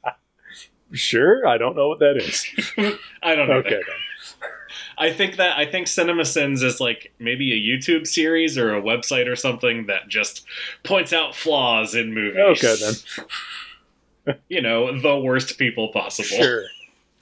Sure, 0.96 1.46
I 1.46 1.58
don't 1.58 1.76
know 1.76 1.88
what 1.88 1.98
that 2.00 2.16
is. 2.16 2.46
I 3.22 3.34
don't 3.34 3.48
know. 3.48 3.54
Okay, 3.56 3.70
then. 3.70 4.40
I 4.98 5.12
think 5.12 5.36
that 5.36 5.58
I 5.58 5.66
think 5.66 5.88
Cinema 5.88 6.24
Sins 6.24 6.62
is 6.62 6.80
like 6.80 7.12
maybe 7.18 7.52
a 7.52 7.56
YouTube 7.56 8.06
series 8.06 8.56
or 8.56 8.74
a 8.74 8.80
website 8.82 9.30
or 9.30 9.36
something 9.36 9.86
that 9.86 10.08
just 10.08 10.44
points 10.84 11.12
out 11.12 11.34
flaws 11.34 11.94
in 11.94 12.14
movies. 12.14 12.40
Okay, 12.64 12.76
then. 12.80 13.26
You 14.48 14.60
know, 14.60 14.98
the 15.00 15.16
worst 15.16 15.56
people 15.56 15.92
possible. 15.92 16.26
Sure. 16.36 16.64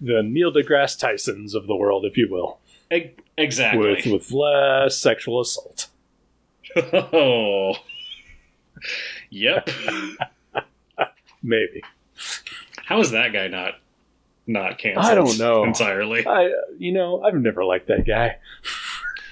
The 0.00 0.22
Neil 0.22 0.50
deGrasse 0.50 0.98
Tysons 0.98 1.54
of 1.54 1.66
the 1.66 1.76
world, 1.76 2.06
if 2.06 2.16
you 2.16 2.28
will, 2.30 2.60
E- 2.90 3.10
exactly. 3.36 3.90
with 3.90 4.06
with 4.06 4.32
less 4.32 4.96
sexual 4.96 5.38
assault. 5.42 5.88
Oh. 6.74 7.74
Yep. 9.28 9.68
Maybe. 11.42 11.82
How 12.86 13.00
is 13.00 13.10
that 13.12 13.32
guy 13.32 13.48
not 13.48 13.74
not 14.46 14.78
canceled? 14.78 15.06
I 15.06 15.14
don't 15.14 15.38
know. 15.38 15.64
entirely. 15.64 16.26
I, 16.26 16.50
you 16.78 16.92
know, 16.92 17.22
I've 17.22 17.34
never 17.34 17.64
liked 17.64 17.88
that 17.88 18.06
guy. 18.06 18.36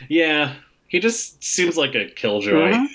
Yeah, 0.08 0.54
he 0.88 0.98
just 1.00 1.42
seems 1.44 1.76
like 1.76 1.94
a 1.94 2.08
killjoy. 2.10 2.72
Mhm. 2.72 2.86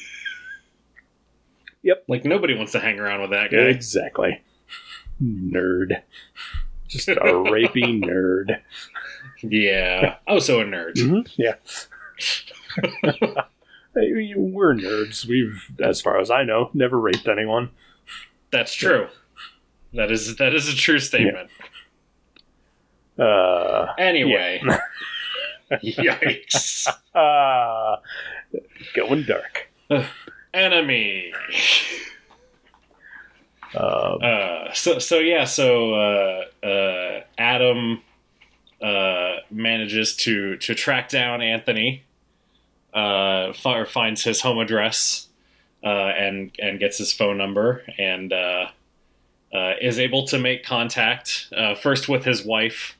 Yep. 1.83 2.03
Like 2.07 2.25
nobody 2.25 2.55
wants 2.55 2.71
to 2.73 2.79
hang 2.79 2.99
around 2.99 3.21
with 3.21 3.29
that 3.31 3.51
guy. 3.51 3.57
Exactly. 3.57 4.41
Nerd. 5.23 6.01
Just 6.87 7.07
a 7.07 7.13
rapey 7.15 8.01
nerd. 8.03 8.59
Yeah. 9.43 10.15
Oh, 10.27 10.39
so 10.39 10.59
a 10.61 10.63
nerd. 10.65 10.95
Mhm, 10.95 11.27
Yeah. 11.37 11.55
We're 13.95 14.75
nerds. 14.75 15.25
We've, 15.25 15.63
as 15.81 16.01
far 16.01 16.19
as 16.19 16.29
I 16.29 16.43
know, 16.43 16.69
never 16.73 16.99
raped 16.99 17.27
anyone. 17.27 17.69
That's 18.51 18.73
true. 18.73 19.07
That 19.93 20.11
is 20.11 20.35
that 20.37 20.53
is 20.53 20.67
a 20.69 20.75
true 20.75 20.99
statement. 20.99 21.49
Uh, 23.17 23.87
Anyway. 23.97 24.61
Yikes. 25.71 26.87
uh, 27.15 27.95
going 28.95 29.23
dark. 29.25 29.69
Enemy. 30.53 31.33
Uh, 33.75 33.77
Uh, 33.77 34.73
so 34.73 34.99
so 34.99 35.19
yeah, 35.19 35.43
so 35.45 35.93
uh, 35.93 36.65
uh, 36.65 37.21
Adam 37.37 38.01
uh, 38.81 39.35
manages 39.51 40.15
to 40.15 40.55
to 40.57 40.73
track 40.73 41.09
down 41.09 41.41
Anthony, 41.41 42.03
uh, 42.93 43.51
fi- 43.53 43.85
finds 43.85 44.23
his 44.23 44.41
home 44.41 44.59
address, 44.59 45.27
uh, 45.83 45.87
and 45.87 46.51
and 46.59 46.79
gets 46.79 46.97
his 46.97 47.11
phone 47.11 47.37
number, 47.37 47.83
and 47.97 48.31
uh, 49.53 49.73
is 49.81 49.99
able 49.99 50.25
to 50.27 50.37
make 50.37 50.63
contact 50.63 51.47
uh, 51.55 51.75
first 51.75 52.09
with 52.09 52.25
his 52.25 52.43
wife, 52.43 52.97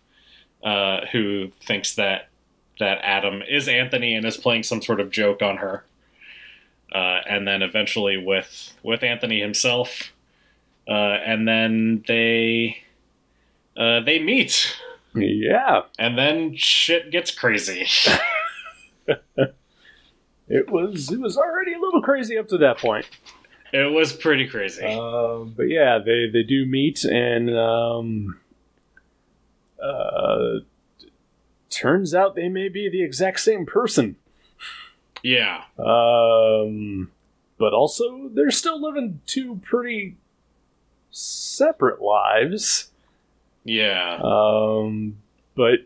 uh, 0.63 1.05
who 1.11 1.51
thinks 1.65 1.95
that 1.95 2.29
that 2.79 2.99
Adam 3.01 3.41
is 3.49 3.67
Anthony 3.67 4.13
and 4.13 4.25
is 4.25 4.37
playing 4.37 4.61
some 4.63 4.81
sort 4.81 4.99
of 4.99 5.09
joke 5.09 5.41
on 5.41 5.57
her, 5.57 5.83
uh, 6.93 7.21
and 7.27 7.47
then 7.47 7.61
eventually 7.61 8.17
with 8.17 8.73
with 8.83 9.03
Anthony 9.03 9.39
himself 9.39 10.11
uh, 10.87 11.19
and 11.25 11.47
then 11.47 12.03
they 12.07 12.77
uh, 13.75 13.99
they 14.01 14.19
meet, 14.19 14.75
yeah, 15.13 15.81
and 15.99 16.17
then 16.17 16.55
shit 16.55 17.11
gets 17.11 17.31
crazy. 17.31 17.85
it 20.47 20.69
was 20.69 21.11
it 21.11 21.19
was 21.19 21.37
already 21.37 21.73
a 21.73 21.79
little 21.79 22.01
crazy 22.01 22.37
up 22.37 22.47
to 22.47 22.57
that 22.57 22.77
point. 22.77 23.05
It 23.73 23.91
was 23.91 24.13
pretty 24.13 24.47
crazy. 24.47 24.83
Um, 24.85 25.53
but 25.55 25.63
yeah, 25.69 25.99
they 26.03 26.29
they 26.31 26.43
do 26.43 26.65
meet, 26.65 27.03
and 27.03 27.55
um, 27.55 28.39
uh, 29.81 30.59
turns 31.69 32.13
out 32.15 32.35
they 32.35 32.49
may 32.49 32.69
be 32.69 32.89
the 32.89 33.03
exact 33.03 33.39
same 33.39 33.65
person. 33.65 34.15
yeah, 35.23 35.63
Um, 35.77 37.11
but 37.57 37.73
also 37.73 38.29
they're 38.33 38.51
still 38.51 38.81
living 38.81 39.21
two 39.25 39.59
pretty 39.63 40.15
separate 41.11 42.01
lives. 42.01 42.91
yeah, 43.63 44.19
Um, 44.23 45.17
but 45.55 45.79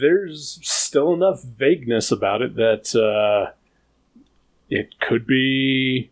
there's 0.00 0.58
still 0.62 1.12
enough 1.14 1.42
vagueness 1.42 2.12
about 2.12 2.42
it 2.42 2.54
that 2.56 2.94
uh, 2.94 3.52
it 4.68 4.98
could 5.00 5.26
be 5.26 6.10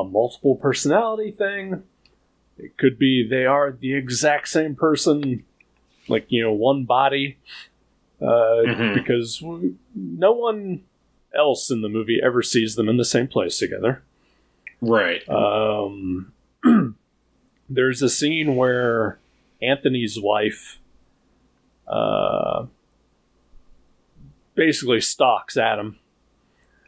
a 0.00 0.04
multiple 0.04 0.56
personality 0.56 1.30
thing. 1.30 1.82
It 2.58 2.76
could 2.76 2.98
be 2.98 3.26
they 3.28 3.46
are 3.46 3.70
the 3.72 3.94
exact 3.94 4.48
same 4.48 4.74
person, 4.74 5.44
like 6.08 6.26
you 6.28 6.42
know, 6.42 6.52
one 6.52 6.84
body. 6.84 7.38
Uh, 8.20 8.64
Mhm. 8.66 8.94
Because 8.94 9.40
no 9.94 10.32
one 10.32 10.82
else 11.34 11.70
in 11.70 11.82
the 11.82 11.88
movie 11.88 12.18
ever 12.22 12.42
sees 12.42 12.74
them 12.74 12.88
in 12.88 12.96
the 12.96 13.04
same 13.04 13.28
place 13.28 13.58
together. 13.58 14.02
right. 14.80 15.22
Um, 15.28 16.32
there's 17.70 18.02
a 18.02 18.08
scene 18.08 18.56
where 18.56 19.18
Anthony's 19.62 20.18
wife 20.20 20.78
uh, 21.86 22.66
basically 24.54 25.00
stalks 25.00 25.56
Adam 25.56 25.98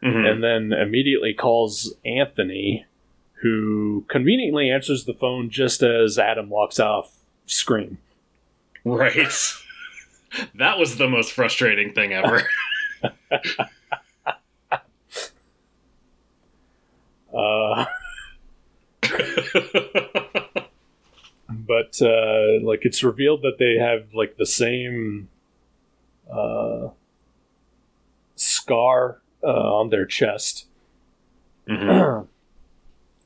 Mhm. 0.03 0.31
and 0.31 0.43
then 0.45 0.73
immediately 0.73 1.35
calls 1.35 1.95
Anthony, 2.05 2.87
who 3.43 4.05
conveniently 4.09 4.71
answers 4.71 5.05
the 5.05 5.15
phone 5.15 5.51
just 5.51 5.83
as 5.83 6.19
Adam 6.19 6.49
walks 6.51 6.79
off 6.79 7.13
screen. 7.47 7.99
Right. 8.85 9.33
that 10.55 10.79
was 10.79 10.97
the 10.97 11.09
most 11.09 11.33
frustrating 11.33 11.93
thing 11.93 12.13
ever. 12.13 12.43
Uh, 17.33 17.85
but 21.49 22.03
uh, 22.03 22.61
like 22.63 22.81
it's 22.85 23.03
revealed 23.05 23.43
that 23.43 23.57
they 23.59 23.77
have 23.77 24.07
like 24.15 24.37
the 24.37 24.47
same 24.47 25.29
uh, 26.33 26.89
scar 28.35 29.21
uh, 29.45 29.47
on 29.47 29.91
their 29.91 30.07
chest, 30.07 30.67
Mhm. 31.69 32.27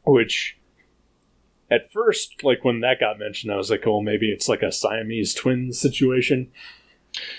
which 0.04 0.56
at 1.70 1.90
first, 1.92 2.44
like 2.44 2.64
when 2.64 2.80
that 2.80 3.00
got 3.00 3.18
mentioned, 3.18 3.52
I 3.52 3.56
was 3.56 3.70
like, 3.70 3.86
"Oh, 3.86 4.00
maybe 4.00 4.30
it's 4.30 4.48
like 4.48 4.62
a 4.62 4.70
Siamese 4.70 5.34
twin 5.34 5.72
situation, 5.72 6.50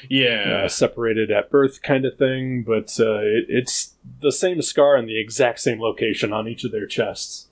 Yeah. 0.10 0.64
uh, 0.66 0.68
separated 0.68 1.32
at 1.32 1.50
birth 1.50 1.82
kind 1.82 2.06
of 2.06 2.18
thing." 2.18 2.64
But 2.64 2.98
uh, 3.00 3.20
it, 3.20 3.46
it's 3.50 3.94
the 4.22 4.32
same 4.32 4.62
scar 4.62 4.98
in 4.98 5.06
the 5.06 5.20
exact 5.20 5.60
same 5.60 5.80
location 5.80 6.34
on 6.34 6.48
each 6.48 6.64
of 6.64 6.72
their 6.72 6.88
chests. 6.88 7.48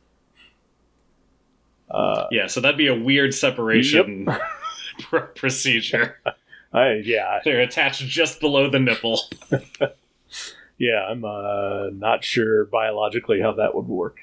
Uh, 1.89 2.25
Yeah, 2.31 2.47
so 2.47 2.59
that'd 2.59 2.77
be 2.77 2.87
a 2.87 2.95
weird 2.99 3.33
separation 3.35 4.27
pr- 4.99 5.17
procedure. 5.35 6.19
I 6.73 7.01
yeah 7.05 7.39
They're 7.43 7.61
attached 7.61 8.01
just 8.01 8.39
below 8.39 8.67
the 8.67 8.79
nipple. 8.79 9.19
yeah 10.79 11.05
I'm 11.07 11.23
uh, 11.23 11.89
not 11.93 12.23
sure 12.23 12.65
biologically 12.65 13.39
how 13.41 13.51
that 13.53 13.75
would 13.75 13.87
work. 13.87 14.17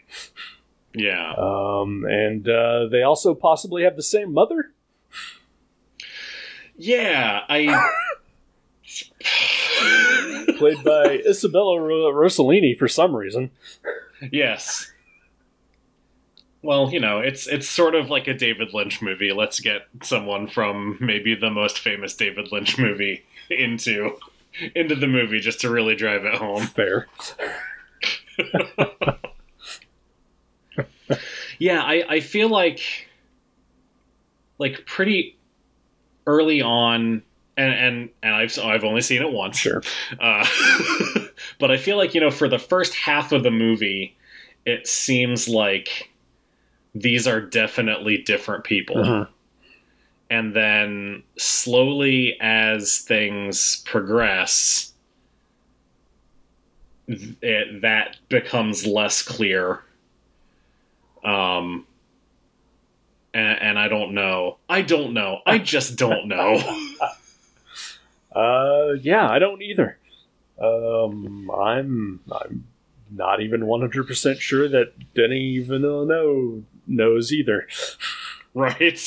Yeah. 0.94 1.32
Um, 1.36 2.04
and 2.08 2.48
uh, 2.48 2.86
they 2.90 3.02
also 3.02 3.34
possibly 3.34 3.84
have 3.84 3.96
the 3.96 4.02
same 4.02 4.32
mother. 4.32 4.72
Yeah, 6.76 7.40
I. 7.48 7.90
played 10.58 10.82
by 10.84 11.20
Isabella 11.26 11.80
Ro- 11.80 12.12
Rossellini 12.12 12.76
for 12.78 12.86
some 12.88 13.14
reason. 13.16 13.50
yes. 14.30 14.90
Well, 16.62 16.90
you 16.92 17.00
know, 17.00 17.20
it's 17.20 17.46
it's 17.46 17.66
sort 17.68 17.94
of 17.94 18.10
like 18.10 18.28
a 18.28 18.34
David 18.34 18.74
Lynch 18.74 19.00
movie. 19.00 19.32
Let's 19.32 19.60
get 19.60 19.86
someone 20.02 20.46
from 20.46 20.98
maybe 21.00 21.34
the 21.34 21.48
most 21.50 21.78
famous 21.78 22.14
David 22.14 22.52
Lynch 22.52 22.78
movie 22.78 23.24
into 23.48 24.18
into 24.74 24.94
the 24.94 25.06
movie 25.06 25.40
just 25.40 25.62
to 25.62 25.70
really 25.70 25.94
drive 25.94 26.26
it 26.26 26.34
home. 26.34 26.66
Fair. 26.66 27.06
Yeah, 31.58 31.82
I, 31.82 32.04
I 32.08 32.20
feel 32.20 32.48
like 32.48 33.08
like 34.58 34.84
pretty 34.86 35.36
early 36.26 36.60
on 36.62 37.22
and 37.56 37.72
and, 37.74 38.08
and 38.22 38.34
I've 38.34 38.58
I've 38.58 38.84
only 38.84 39.00
seen 39.02 39.22
it 39.22 39.32
once. 39.32 39.58
Sure. 39.58 39.82
Uh, 40.18 40.46
but 41.58 41.70
I 41.70 41.76
feel 41.76 41.96
like, 41.96 42.14
you 42.14 42.20
know, 42.20 42.30
for 42.30 42.48
the 42.48 42.58
first 42.58 42.94
half 42.94 43.32
of 43.32 43.42
the 43.42 43.50
movie, 43.50 44.16
it 44.64 44.86
seems 44.86 45.48
like 45.48 46.10
these 46.94 47.26
are 47.26 47.40
definitely 47.40 48.18
different 48.18 48.64
people. 48.64 48.96
Mhm. 48.96 49.28
And 50.30 50.54
then 50.54 51.24
slowly 51.38 52.36
as 52.40 52.98
things 52.98 53.82
progress, 53.84 54.92
it, 57.08 57.82
that 57.82 58.16
becomes 58.28 58.86
less 58.86 59.22
clear. 59.22 59.80
Um, 61.24 61.86
and, 63.34 63.58
and 63.60 63.78
I 63.78 63.88
don't 63.88 64.14
know. 64.14 64.58
I 64.68 64.82
don't 64.82 65.12
know. 65.12 65.40
I 65.46 65.58
just 65.58 65.96
don't 65.96 66.28
know. 66.28 66.60
Uh, 68.32 68.92
yeah, 69.00 69.28
I 69.28 69.40
don't 69.40 69.60
either. 69.60 69.98
Um, 70.56 71.50
I'm 71.50 72.20
I'm 72.30 72.64
not 73.10 73.40
even 73.40 73.66
one 73.66 73.80
hundred 73.80 74.06
percent 74.06 74.38
sure 74.38 74.68
that 74.68 74.92
Denny 75.14 75.58
Villeneuve 75.58 76.62
knows 76.86 77.32
either. 77.32 77.66
right? 78.54 79.00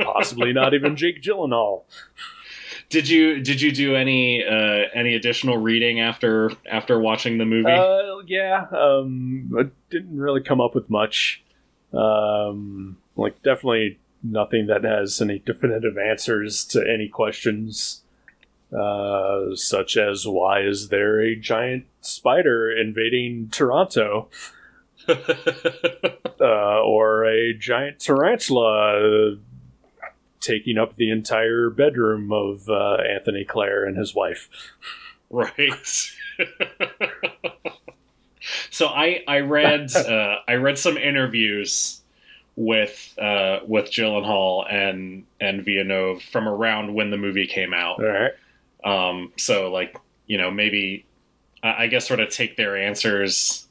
Possibly 0.00 0.52
not 0.52 0.74
even 0.74 0.96
Jake 0.96 1.22
Gyllenhaal. 1.22 1.82
Did 2.92 3.08
you 3.08 3.40
did 3.40 3.60
you 3.62 3.72
do 3.72 3.96
any 3.96 4.44
uh, 4.44 4.88
any 4.94 5.14
additional 5.14 5.56
reading 5.56 5.98
after 5.98 6.52
after 6.70 7.00
watching 7.00 7.38
the 7.38 7.46
movie? 7.46 7.72
Uh, 7.72 8.18
yeah. 8.26 8.66
Um, 8.70 9.50
I 9.58 9.70
didn't 9.90 10.16
really 10.16 10.42
come 10.42 10.60
up 10.60 10.74
with 10.74 10.90
much. 10.90 11.42
Um, 11.94 12.98
like 13.16 13.42
definitely 13.42 13.98
nothing 14.22 14.66
that 14.66 14.84
has 14.84 15.20
any 15.22 15.38
definitive 15.38 15.96
answers 15.96 16.64
to 16.66 16.86
any 16.86 17.08
questions. 17.08 18.02
Uh, 18.78 19.54
such 19.54 19.96
as 19.96 20.26
why 20.26 20.60
is 20.60 20.88
there 20.88 21.20
a 21.20 21.34
giant 21.34 21.84
spider 22.00 22.70
invading 22.70 23.48
Toronto, 23.50 24.28
uh, 25.08 26.80
or 26.80 27.24
a 27.24 27.52
giant 27.54 28.00
tarantula 28.00 29.32
uh, 29.32 29.36
taking 30.42 30.76
up 30.76 30.96
the 30.96 31.10
entire 31.10 31.70
bedroom 31.70 32.32
of 32.32 32.68
uh, 32.68 32.96
Anthony 32.96 33.44
Claire 33.44 33.84
and 33.84 33.96
his 33.96 34.14
wife. 34.14 34.48
right. 35.30 36.10
so 38.70 38.88
I 38.88 39.22
I 39.26 39.40
read 39.40 39.94
uh, 39.96 40.36
I 40.46 40.54
read 40.54 40.78
some 40.78 40.96
interviews 40.96 42.00
with 42.56 43.14
uh, 43.18 43.60
with 43.66 43.86
Gyllenhaal 43.86 44.70
and 44.70 45.24
and 45.40 45.64
Villeneuve 45.64 46.22
from 46.22 46.48
around 46.48 46.94
when 46.94 47.10
the 47.10 47.16
movie 47.16 47.46
came 47.46 47.72
out. 47.72 48.02
All 48.02 48.10
right. 48.10 48.32
Um, 48.84 49.32
so 49.38 49.70
like 49.70 49.96
you 50.26 50.38
know 50.38 50.50
maybe 50.50 51.06
I 51.62 51.84
I 51.84 51.86
guess 51.86 52.06
sort 52.06 52.20
of 52.20 52.28
take 52.28 52.56
their 52.56 52.76
answers 52.76 53.66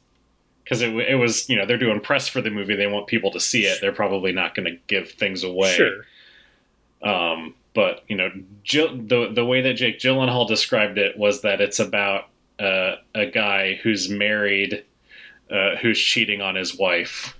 because 0.64 0.82
it, 0.82 0.94
it 0.96 1.16
was 1.16 1.50
you 1.50 1.58
know 1.58 1.66
they're 1.66 1.78
doing 1.78 2.00
press 2.00 2.28
for 2.28 2.42
the 2.42 2.50
movie 2.50 2.76
they 2.76 2.88
want 2.88 3.08
people 3.08 3.32
to 3.32 3.40
see 3.42 3.66
it 3.66 3.80
they're 3.82 3.92
probably 3.92 4.32
not 4.32 4.56
going 4.56 4.66
to 4.66 4.78
give 4.88 5.12
things 5.12 5.44
away 5.44 5.74
Sure. 5.74 6.06
Um, 7.04 7.56
but 7.74 8.04
you 8.08 8.16
know 8.16 8.30
Jill, 8.64 8.96
the 8.96 9.32
the 9.34 9.46
way 9.46 9.62
that 9.62 9.74
Jake 9.74 10.00
Gyllenhaal 10.00 10.48
described 10.48 10.98
it 10.98 11.18
was 11.18 11.42
that 11.42 11.62
it's 11.62 11.80
about 11.80 12.26
uh, 12.60 12.96
a 13.16 13.26
guy 13.26 13.76
who's 13.82 14.10
married 14.10 14.84
uh, 15.50 15.76
who's 15.82 16.00
cheating 16.00 16.42
on 16.42 16.56
his 16.56 16.78
wife. 16.78 17.38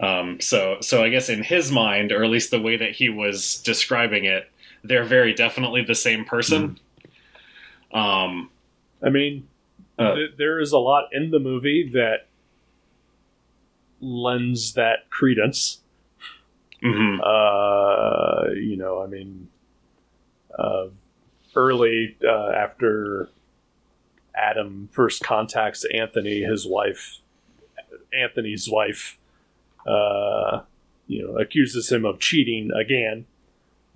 Um, 0.00 0.40
so 0.40 0.78
so 0.80 1.02
I 1.02 1.08
guess 1.08 1.28
in 1.28 1.42
his 1.42 1.70
mind 1.72 2.12
or 2.12 2.22
at 2.24 2.30
least 2.30 2.50
the 2.50 2.60
way 2.60 2.76
that 2.76 2.92
he 2.92 3.08
was 3.08 3.56
describing 3.62 4.24
it 4.24 4.50
they're 4.84 5.04
very 5.04 5.34
definitely 5.34 5.82
the 5.82 5.94
same 5.94 6.24
person. 6.24 6.78
Um, 7.92 8.50
I 9.02 9.10
mean, 9.10 9.48
Uh, 9.98 10.14
th- 10.14 10.30
there 10.36 10.60
is 10.60 10.72
a 10.72 10.78
lot 10.78 11.08
in 11.12 11.30
the 11.30 11.38
movie 11.38 11.90
that 11.94 12.26
lends 14.00 14.74
that 14.74 15.08
credence. 15.10 15.80
Mhm. 16.82 17.18
Uh, 17.22 18.50
you 18.52 18.76
know, 18.76 19.02
I 19.02 19.06
mean, 19.06 19.48
uh, 20.56 20.88
early 21.54 22.16
uh, 22.26 22.50
after 22.50 23.28
Adam 24.34 24.88
first 24.92 25.22
contacts 25.22 25.84
Anthony, 25.92 26.42
his 26.42 26.66
wife, 26.66 27.18
Anthony's 28.12 28.68
wife, 28.70 29.18
uh, 29.86 30.60
you 31.06 31.26
know, 31.26 31.38
accuses 31.38 31.90
him 31.90 32.04
of 32.04 32.18
cheating 32.18 32.70
again, 32.72 33.26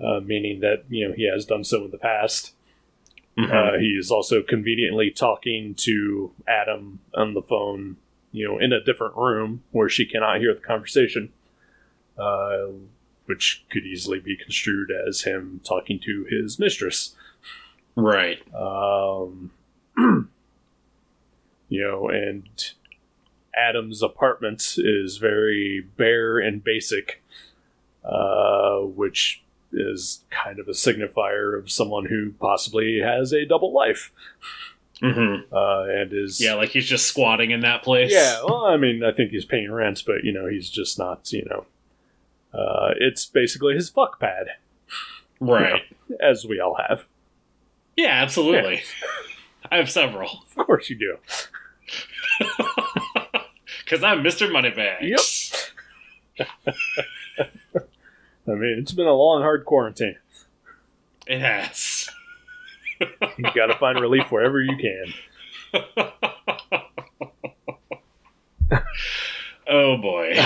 uh, 0.02 0.20
meaning 0.20 0.60
that 0.60 0.84
you 0.88 1.08
know 1.08 1.14
he 1.14 1.28
has 1.30 1.44
done 1.44 1.64
so 1.64 1.84
in 1.84 1.90
the 1.90 1.98
past. 1.98 2.54
Mhm. 3.36 3.50
Uh, 3.50 3.78
he 3.78 3.88
is 3.88 4.10
also 4.10 4.42
conveniently 4.42 5.10
talking 5.10 5.74
to 5.74 6.32
Adam 6.48 7.00
on 7.14 7.34
the 7.34 7.42
phone, 7.42 7.96
you 8.32 8.46
know, 8.46 8.58
in 8.58 8.72
a 8.72 8.82
different 8.82 9.16
room 9.16 9.62
where 9.70 9.88
she 9.88 10.04
cannot 10.04 10.40
hear 10.40 10.54
the 10.54 10.60
conversation, 10.60 11.32
uh, 12.20 12.66
which 13.26 13.64
could 13.70 13.84
easily 13.84 14.18
be 14.18 14.36
construed 14.36 14.90
as 14.90 15.22
him 15.22 15.60
talking 15.64 16.00
to 16.00 16.26
his 16.28 16.58
mistress. 16.58 17.14
right 17.96 18.42
Um, 18.54 19.52
you 21.68 21.80
know, 21.80 22.08
and 22.08 22.48
Adam's 23.54 24.02
apartment 24.02 24.74
is 24.78 25.16
very 25.18 25.86
bare 25.96 26.38
and 26.38 26.62
basic, 26.62 27.22
uh, 28.04 28.78
which 28.80 29.42
is 29.72 30.24
kind 30.30 30.58
of 30.58 30.66
a 30.66 30.72
signifier 30.72 31.56
of 31.56 31.70
someone 31.70 32.06
who 32.06 32.32
possibly 32.40 32.98
has 32.98 33.32
a 33.32 33.44
double 33.46 33.72
life 33.72 34.12
hmm 35.00 35.36
uh, 35.52 35.84
and 35.84 36.12
is 36.12 36.40
yeah 36.40 36.54
like 36.54 36.70
he's 36.70 36.86
just 36.86 37.06
squatting 37.06 37.52
in 37.52 37.60
that 37.60 37.82
place 37.82 38.12
yeah. 38.12 38.42
Well, 38.44 38.66
I 38.66 38.76
mean, 38.76 39.02
I 39.04 39.12
think 39.12 39.30
he's 39.30 39.44
paying 39.44 39.70
rent, 39.70 40.02
but 40.06 40.24
you 40.24 40.32
know, 40.32 40.46
he's 40.46 40.68
just 40.68 40.98
not. 40.98 41.32
You 41.32 41.46
know, 41.48 41.64
uh, 42.52 42.90
it's 42.98 43.26
basically 43.26 43.74
his 43.74 43.88
fuck 43.88 44.18
pad, 44.20 44.46
right 45.40 45.82
as 46.20 46.44
we 46.46 46.60
all 46.60 46.76
have. 46.88 47.06
Yeah, 47.96 48.22
absolutely. 48.22 48.82
I 49.70 49.76
have 49.76 49.90
several. 49.90 50.44
Of 50.56 50.66
course, 50.66 50.90
you 50.90 50.98
do. 50.98 51.16
Because 53.84 54.04
I'm 54.04 54.22
Mr. 54.22 54.50
Moneybags. 54.52 55.72
Yep. 56.38 56.46
I 58.46 58.52
mean, 58.52 58.76
it's 58.78 58.92
been 58.92 59.08
a 59.08 59.12
long, 59.12 59.42
hard 59.42 59.64
quarantine. 59.64 60.14
It 61.26 61.40
has. 61.40 62.08
You 63.00 63.50
got 63.52 63.66
to 63.66 63.76
find 63.80 63.98
relief 63.98 64.30
wherever 64.30 64.60
you 64.62 64.76
can. 64.76 65.12
oh 69.68 69.96
boy. 69.96 70.40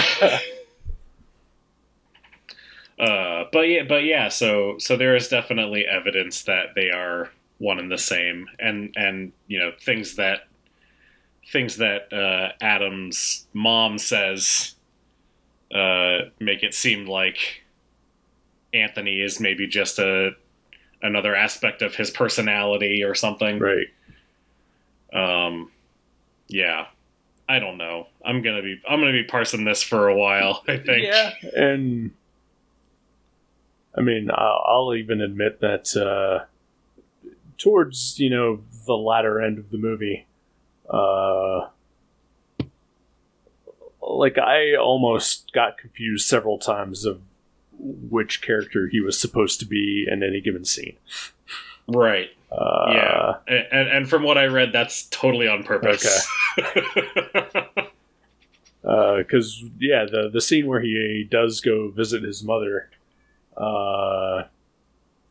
Uh, 2.99 3.45
but 3.53 3.63
yeah, 3.63 3.83
but 3.89 4.05
yeah. 4.05 4.29
So 4.29 4.77
so 4.79 4.97
there 4.97 5.17
is 5.17 5.29
definitely 5.29 5.85
evidence 5.87 6.43
that 6.45 6.75
they 6.75 6.91
are 6.91 7.31
one 7.59 7.79
and 7.79 7.91
the 7.91 7.99
same, 7.99 8.47
and 8.59 8.93
and 8.97 9.33
you 9.47 9.59
know 9.59 9.73
things 9.81 10.17
that 10.17 10.49
things 11.51 11.77
that 11.79 12.13
uh, 12.13 12.53
Adam's 12.61 13.47
mom 13.53 13.99
says 13.99 14.75
uh, 15.75 16.19
make 16.39 16.63
it 16.63 16.75
seem 16.75 17.07
like 17.07 17.63
Anthony 18.73 19.21
is 19.21 19.41
maybe 19.41 19.67
just 19.67 19.99
a 19.99 20.31
another 21.03 21.35
aspect 21.35 21.83
of 21.83 21.97
his 21.97 22.11
personality 22.11 23.03
or 23.03 23.15
something. 23.15 23.59
Right. 23.59 23.89
Um, 25.13 25.71
yeah, 26.49 26.87
I 27.49 27.59
don't 27.59 27.77
know. 27.77 28.09
I'm 28.25 28.43
gonna 28.43 28.63
be 28.63 28.81
I'm 28.89 29.01
gonna 29.01 29.13
be 29.13 29.25
parsing 29.25 29.65
this 29.65 29.83
for 29.83 30.09
a 30.09 30.17
while. 30.17 30.63
I 30.69 30.77
think. 30.77 31.05
Yeah, 31.05 31.33
and 31.57 32.13
I 33.97 34.01
mean, 34.01 34.31
I'll, 34.31 34.65
I'll 34.67 34.95
even 34.95 35.21
admit 35.21 35.61
that 35.61 35.97
uh, 35.97 36.47
towards 37.59 38.19
you 38.19 38.31
know 38.31 38.61
the 38.87 38.95
latter 38.95 39.41
end 39.41 39.59
of 39.59 39.71
the 39.71 39.79
movie, 39.79 40.27
uh, 40.89 41.69
like 44.03 44.39
I 44.39 44.75
almost 44.75 45.53
got 45.53 45.79
confused 45.79 46.29
several 46.29 46.59
times 46.59 47.05
of 47.05 47.21
which 47.79 48.43
character 48.43 48.89
he 48.89 49.01
was 49.01 49.19
supposed 49.19 49.61
to 49.61 49.67
be 49.67 50.07
in 50.11 50.23
any 50.23 50.41
given 50.41 50.65
scene. 50.65 50.97
Right. 51.87 52.31
Uh, 52.51 52.87
yeah. 52.89 53.35
And, 53.49 53.89
and 53.89 54.09
from 54.09 54.23
what 54.23 54.39
I 54.39 54.47
read, 54.47 54.73
that's 54.73 55.05
totally 55.07 55.49
on 55.49 55.65
purpose. 55.65 56.27
Okay. 56.59 56.73
because 58.83 59.63
Uh, 59.65 59.69
yeah, 59.81 60.05
the 60.05 60.29
the 60.33 60.41
scene 60.41 60.67
where 60.67 60.81
he 60.81 61.27
does 61.29 61.61
go 61.61 61.89
visit 61.89 62.23
his 62.23 62.45
mother, 62.45 62.91
uh, 63.57 64.45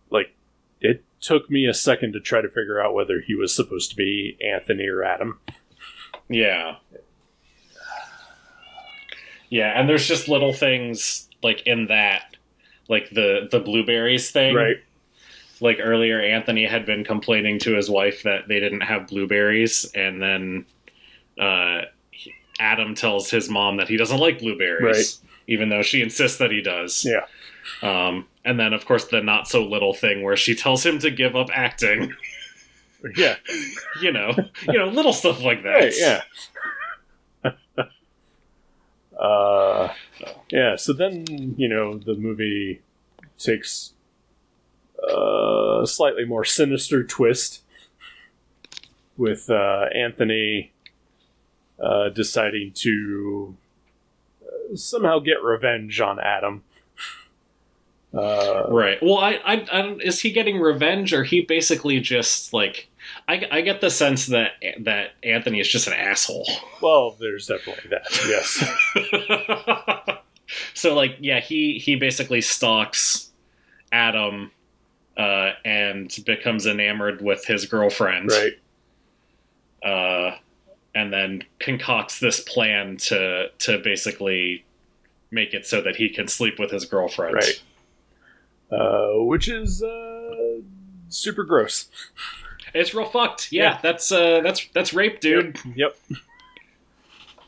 like 0.09 0.35
it 0.81 1.03
took 1.21 1.49
me 1.49 1.65
a 1.65 1.73
second 1.73 2.13
to 2.13 2.19
try 2.19 2.41
to 2.41 2.49
figure 2.49 2.81
out 2.81 2.93
whether 2.93 3.21
he 3.21 3.35
was 3.35 3.55
supposed 3.55 3.89
to 3.91 3.95
be 3.95 4.37
Anthony 4.41 4.87
or 4.87 5.03
Adam. 5.03 5.39
Yeah. 6.29 6.75
Yeah, 9.49 9.79
and 9.79 9.87
there's 9.87 10.07
just 10.07 10.27
little 10.27 10.51
things 10.51 11.29
like 11.43 11.67
in 11.67 11.87
that, 11.87 12.37
like 12.89 13.11
the 13.11 13.47
the 13.51 13.59
blueberries 13.59 14.31
thing. 14.31 14.55
Right. 14.55 14.77
Like 15.61 15.77
earlier, 15.79 16.19
Anthony 16.19 16.65
had 16.65 16.87
been 16.87 17.03
complaining 17.03 17.59
to 17.59 17.75
his 17.75 17.87
wife 17.87 18.23
that 18.23 18.47
they 18.47 18.59
didn't 18.59 18.81
have 18.81 19.07
blueberries, 19.07 19.85
and 19.93 20.19
then 20.19 20.65
uh, 21.39 21.83
Adam 22.59 22.95
tells 22.95 23.29
his 23.29 23.47
mom 23.47 23.77
that 23.77 23.87
he 23.87 23.95
doesn't 23.95 24.19
like 24.19 24.39
blueberries, 24.39 25.21
even 25.47 25.69
though 25.69 25.83
she 25.83 26.01
insists 26.01 26.39
that 26.39 26.49
he 26.49 26.61
does. 26.61 27.05
Yeah. 27.05 27.25
Um, 27.81 28.27
and 28.45 28.59
then, 28.59 28.73
of 28.73 28.85
course, 28.85 29.05
the 29.05 29.21
not 29.21 29.47
so 29.47 29.63
little 29.63 29.93
thing 29.93 30.23
where 30.23 30.35
she 30.35 30.55
tells 30.55 30.85
him 30.85 30.99
to 30.99 31.11
give 31.11 31.35
up 31.35 31.49
acting. 31.53 32.13
Yeah. 33.17 33.35
you 34.01 34.13
know, 34.13 34.33
you 34.65 34.79
know, 34.79 34.85
little 34.85 35.11
stuff 35.11 35.43
like 35.43 35.63
that. 35.63 35.69
Right. 35.73 35.93
Yeah. 35.97 36.21
uh, 39.19 39.93
yeah. 40.49 40.77
So 40.77 40.93
then 40.93 41.25
you 41.57 41.67
know 41.67 41.97
the 41.97 42.15
movie 42.15 42.81
takes 43.37 43.93
a 45.03 45.81
slightly 45.85 46.23
more 46.25 46.45
sinister 46.45 47.03
twist 47.03 47.61
with 49.17 49.49
uh, 49.49 49.87
Anthony 49.93 50.71
uh, 51.81 52.09
deciding 52.09 52.71
to 52.75 53.55
uh, 54.45 54.75
somehow 54.75 55.19
get 55.19 55.43
revenge 55.43 55.99
on 55.99 56.19
Adam. 56.19 56.63
Uh, 58.13 58.65
Right. 58.69 58.97
Well, 59.01 59.17
I, 59.17 59.39
I, 59.43 59.53
I 59.71 59.81
don't, 59.81 60.01
is 60.01 60.19
he 60.19 60.31
getting 60.31 60.59
revenge, 60.59 61.13
or 61.13 61.23
he 61.23 61.41
basically 61.41 61.99
just 61.99 62.53
like, 62.53 62.89
I, 63.27 63.45
I 63.51 63.61
get 63.61 63.81
the 63.81 63.89
sense 63.89 64.27
that 64.27 64.51
that 64.81 65.11
Anthony 65.23 65.59
is 65.59 65.67
just 65.67 65.87
an 65.87 65.93
asshole. 65.93 66.47
well, 66.81 67.15
there's 67.19 67.47
definitely 67.47 67.89
that. 67.89 68.05
Yes. 68.27 70.19
so 70.73 70.93
like, 70.93 71.17
yeah, 71.19 71.39
he 71.39 71.79
he 71.79 71.95
basically 71.95 72.41
stalks 72.41 73.31
Adam, 73.91 74.51
uh, 75.17 75.51
and 75.65 76.15
becomes 76.25 76.65
enamored 76.65 77.21
with 77.21 77.45
his 77.45 77.65
girlfriend. 77.65 78.31
right. 78.31 78.53
Uh, 79.83 80.37
and 80.95 81.11
then 81.11 81.43
concocts 81.59 82.19
this 82.19 82.39
plan 82.39 82.97
to 82.97 83.49
to 83.59 83.79
basically 83.79 84.63
make 85.31 85.53
it 85.53 85.65
so 85.65 85.81
that 85.81 85.95
he 85.95 86.09
can 86.09 86.27
sleep 86.27 86.59
with 86.59 86.71
his 86.71 86.85
girlfriend. 86.85 87.35
Right. 87.35 87.61
Uh, 88.71 89.11
which 89.23 89.47
is 89.47 89.83
uh, 89.83 90.59
super 91.09 91.43
gross. 91.43 91.89
It's 92.73 92.93
real 92.93 93.05
fucked. 93.05 93.51
Yeah, 93.51 93.73
Yeah. 93.73 93.79
that's 93.83 94.11
uh, 94.11 94.41
that's 94.41 94.67
that's 94.73 94.93
rape, 94.93 95.19
dude. 95.19 95.57
Yep. 95.75 95.95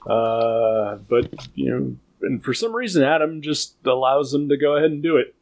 Uh, 0.06 0.96
but 1.10 1.48
you 1.56 1.70
know, 1.72 1.96
and 2.22 2.44
for 2.44 2.54
some 2.54 2.76
reason, 2.76 3.04
Adam 3.04 3.42
just 3.42 3.76
allows 3.86 4.32
them 4.32 4.50
to 4.50 4.58
go 4.58 4.76
ahead 4.76 4.92
and 4.92 5.02
do 5.02 5.18
it. 5.18 5.34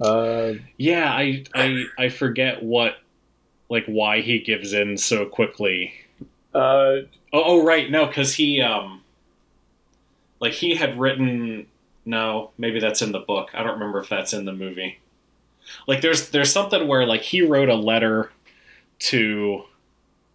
Uh, 0.00 0.54
Yeah, 0.78 1.12
I 1.12 1.44
I 1.54 1.84
I 1.98 2.08
forget 2.08 2.62
what 2.62 2.96
like 3.68 3.84
why 3.86 4.20
he 4.22 4.38
gives 4.40 4.72
in 4.72 4.96
so 4.96 5.26
quickly. 5.26 5.92
uh, 6.54 7.04
Oh, 7.32 7.42
oh 7.46 7.64
right, 7.64 7.90
no, 7.90 8.06
because 8.06 8.34
he 8.34 8.60
um 8.62 9.02
like 10.40 10.52
he 10.54 10.74
had 10.76 10.98
written 10.98 11.66
no, 12.04 12.50
maybe 12.58 12.80
that's 12.80 13.02
in 13.02 13.12
the 13.12 13.20
book. 13.20 13.50
I 13.54 13.62
don't 13.62 13.74
remember 13.74 14.00
if 14.00 14.08
that's 14.08 14.32
in 14.32 14.44
the 14.44 14.52
movie. 14.52 14.98
Like 15.86 16.00
there's 16.02 16.30
there's 16.30 16.52
something 16.52 16.86
where 16.86 17.06
like 17.06 17.22
he 17.22 17.42
wrote 17.42 17.68
a 17.68 17.74
letter 17.74 18.30
to 19.00 19.62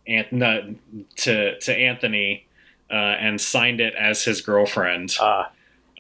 Ant- 0.08 0.80
to 1.18 1.60
to 1.60 1.74
Anthony 1.76 2.48
uh, 2.90 2.94
and 2.96 3.40
signed 3.40 3.80
it 3.80 3.94
as 3.94 4.24
his 4.24 4.42
girlfriend. 4.42 5.16
uh, 5.22 5.46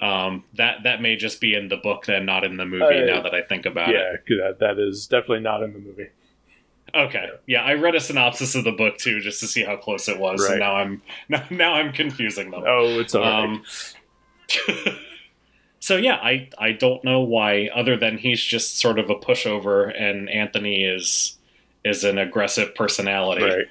Um, 0.01 0.45
that 0.55 0.83
that 0.83 1.01
may 1.01 1.15
just 1.15 1.39
be 1.41 1.53
in 1.53 1.67
the 1.67 1.77
book 1.77 2.05
then, 2.07 2.25
not 2.25 2.43
in 2.43 2.57
the 2.57 2.65
movie. 2.65 2.85
Uh, 3.03 3.05
now 3.05 3.21
that 3.21 3.35
I 3.35 3.41
think 3.43 3.65
about 3.67 3.89
it. 3.89 4.23
yeah, 4.27 4.47
that, 4.47 4.59
that 4.59 4.79
is 4.79 5.05
definitely 5.05 5.41
not 5.41 5.61
in 5.61 5.73
the 5.73 5.79
movie. 5.79 6.07
Okay. 6.95 7.27
Yeah, 7.45 7.61
I 7.61 7.73
read 7.75 7.93
a 7.93 7.99
synopsis 7.99 8.55
of 8.55 8.63
the 8.63 8.71
book 8.71 8.97
too, 8.97 9.19
just 9.19 9.39
to 9.41 9.47
see 9.47 9.63
how 9.63 9.75
close 9.75 10.07
it 10.09 10.17
was, 10.17 10.41
Right. 10.41 10.53
and 10.53 10.59
now 10.59 10.75
I'm 10.77 11.01
now, 11.29 11.45
now 11.51 11.73
I'm 11.75 11.91
confusing 11.93 12.49
them. 12.49 12.63
Oh, 12.65 12.99
it's 12.99 13.13
alright. 13.13 13.43
Um, 13.43 13.63
so 15.79 15.95
yeah, 15.95 16.15
I 16.15 16.49
I 16.57 16.73
don't 16.73 17.03
know 17.03 17.21
why, 17.21 17.69
other 17.73 17.97
than 17.97 18.17
he's 18.17 18.43
just 18.43 18.77
sort 18.77 18.99
of 18.99 19.09
a 19.09 19.15
pushover, 19.15 19.93
and 19.99 20.29
Anthony 20.29 20.83
is 20.83 21.37
is 21.83 22.03
an 22.03 22.17
aggressive 22.17 22.75
personality. 22.75 23.43
right. 23.43 23.67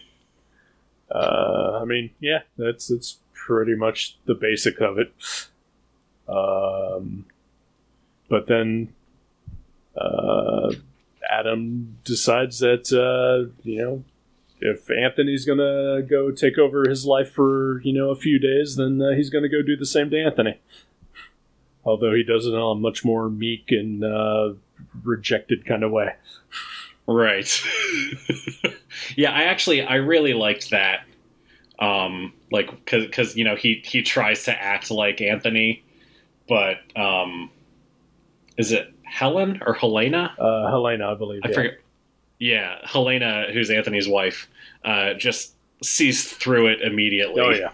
Uh, 1.11 1.79
I 1.81 1.85
mean, 1.85 2.11
yeah, 2.21 2.41
that's 2.57 2.91
it's 2.91 3.19
pretty 3.33 3.75
much 3.75 4.19
the 4.27 4.35
basic 4.35 4.81
of 4.81 4.99
it. 4.99 5.13
Um, 6.29 7.25
but 8.29 8.47
then 8.47 8.93
uh, 9.97 10.73
Adam 11.31 11.99
decides 12.05 12.59
that 12.61 12.93
uh, 12.93 13.53
you 13.63 13.83
know 13.83 14.05
if 14.61 14.91
Anthony's 14.91 15.45
gonna 15.45 16.03
go 16.03 16.31
take 16.31 16.59
over 16.59 16.89
his 16.89 17.07
life 17.07 17.31
for 17.31 17.81
you 17.83 17.93
know 17.93 18.11
a 18.11 18.17
few 18.17 18.39
days, 18.39 18.77
then 18.77 19.01
uh, 19.01 19.15
he's 19.15 19.31
gonna 19.31 19.49
go 19.49 19.63
do 19.63 19.77
the 19.77 19.87
same 19.87 20.11
to 20.11 20.21
Anthony. 20.21 20.59
Although 21.89 22.15
he 22.15 22.23
does 22.23 22.47
it 22.47 22.51
in 22.51 22.61
a 22.61 22.75
much 22.75 23.05
more 23.05 23.31
meek 23.31 23.71
and 23.71 24.05
uh, 24.05 24.53
rejected 25.03 25.65
kind 25.65 25.83
of 25.83 25.91
way. 25.91 26.15
Right. 27.07 27.63
yeah, 29.17 29.33
I 29.33 29.45
actually 29.45 29.83
I 29.83 29.97
really 29.97 30.35
liked 30.35 30.71
that. 30.71 31.05
Um, 31.79 32.35
like 32.53 32.71
because 32.71 33.07
because 33.07 33.37
you 33.37 33.45
know 33.45 33.57
he 33.57 33.83
he 33.85 34.03
tries 34.03 34.45
to 34.45 34.53
act 34.53 34.91
like 34.91 35.23
Anthony, 35.23 35.83
but 36.49 36.79
um, 36.95 37.51
is 38.59 38.73
it 38.73 38.93
Helen 39.05 39.63
or 39.65 39.73
Helena? 39.73 40.35
Uh, 40.39 40.69
Helena, 40.69 41.13
I 41.13 41.15
believe. 41.15 41.41
I 41.45 41.49
yeah. 41.49 41.55
forget. 41.55 41.79
Yeah, 42.41 42.79
Helena, 42.85 43.47
who's 43.53 43.71
Anthony's 43.71 44.07
wife, 44.07 44.49
uh, 44.85 45.15
just 45.15 45.55
sees 45.83 46.31
through 46.31 46.69
it 46.69 46.83
immediately. 46.83 47.41
Oh 47.41 47.51
yeah, 47.51 47.71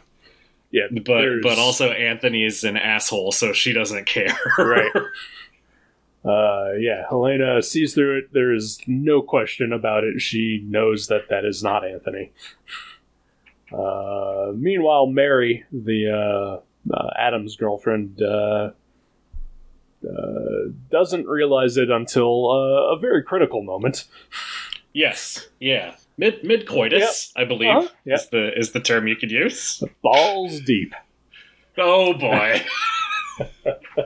yeah. 0.75 0.87
But 0.91 1.05
there's- 1.05 1.41
but 1.43 1.59
also 1.59 1.91
Anthony's 1.91 2.65
an 2.65 2.77
asshole, 2.77 3.31
so 3.33 3.53
she 3.53 3.73
doesn't 3.73 4.07
care. 4.07 4.37
Right. 4.59 4.91
Uh, 6.27 6.73
yeah, 6.79 7.05
Helena 7.07 7.61
sees 7.61 7.93
through 7.93 8.17
it. 8.21 8.33
There 8.33 8.55
is 8.55 8.79
no 8.87 9.21
question 9.21 9.75
about 9.75 10.05
it. 10.05 10.23
She 10.23 10.65
knows 10.67 11.09
that 11.09 11.29
that 11.29 11.45
is 11.45 11.63
not 11.63 11.87
Anthony. 11.87 12.33
Uh, 13.71 14.53
meanwhile, 14.55 15.07
Mary, 15.07 15.65
the 15.71 16.09
uh, 16.91 16.95
uh, 16.95 17.11
Adam's 17.19 17.57
girlfriend, 17.57 18.23
uh, 18.23 18.71
uh, 20.09 20.71
doesn't 20.91 21.27
realize 21.27 21.77
it 21.77 21.91
until 21.91 22.51
uh, 22.51 22.95
a 22.95 22.99
very 22.99 23.23
critical 23.23 23.63
moment. 23.63 24.07
yes. 24.95 25.49
Yeah. 25.61 25.95
Mid 26.17 26.45
mid 26.45 26.67
coitus, 26.67 27.33
I 27.37 27.45
believe, 27.45 27.71
Uh-huh. 27.75 27.89
Yeah. 28.05 28.15
is 28.15 28.29
the 28.29 28.59
is 28.59 28.73
the 28.73 28.81
term 28.81 29.07
you 29.09 29.17
could 29.17 29.31
use. 29.31 29.83
Balls 30.03 30.61
deep. 30.61 30.95
Oh 31.79 32.15
boy. 32.15 32.63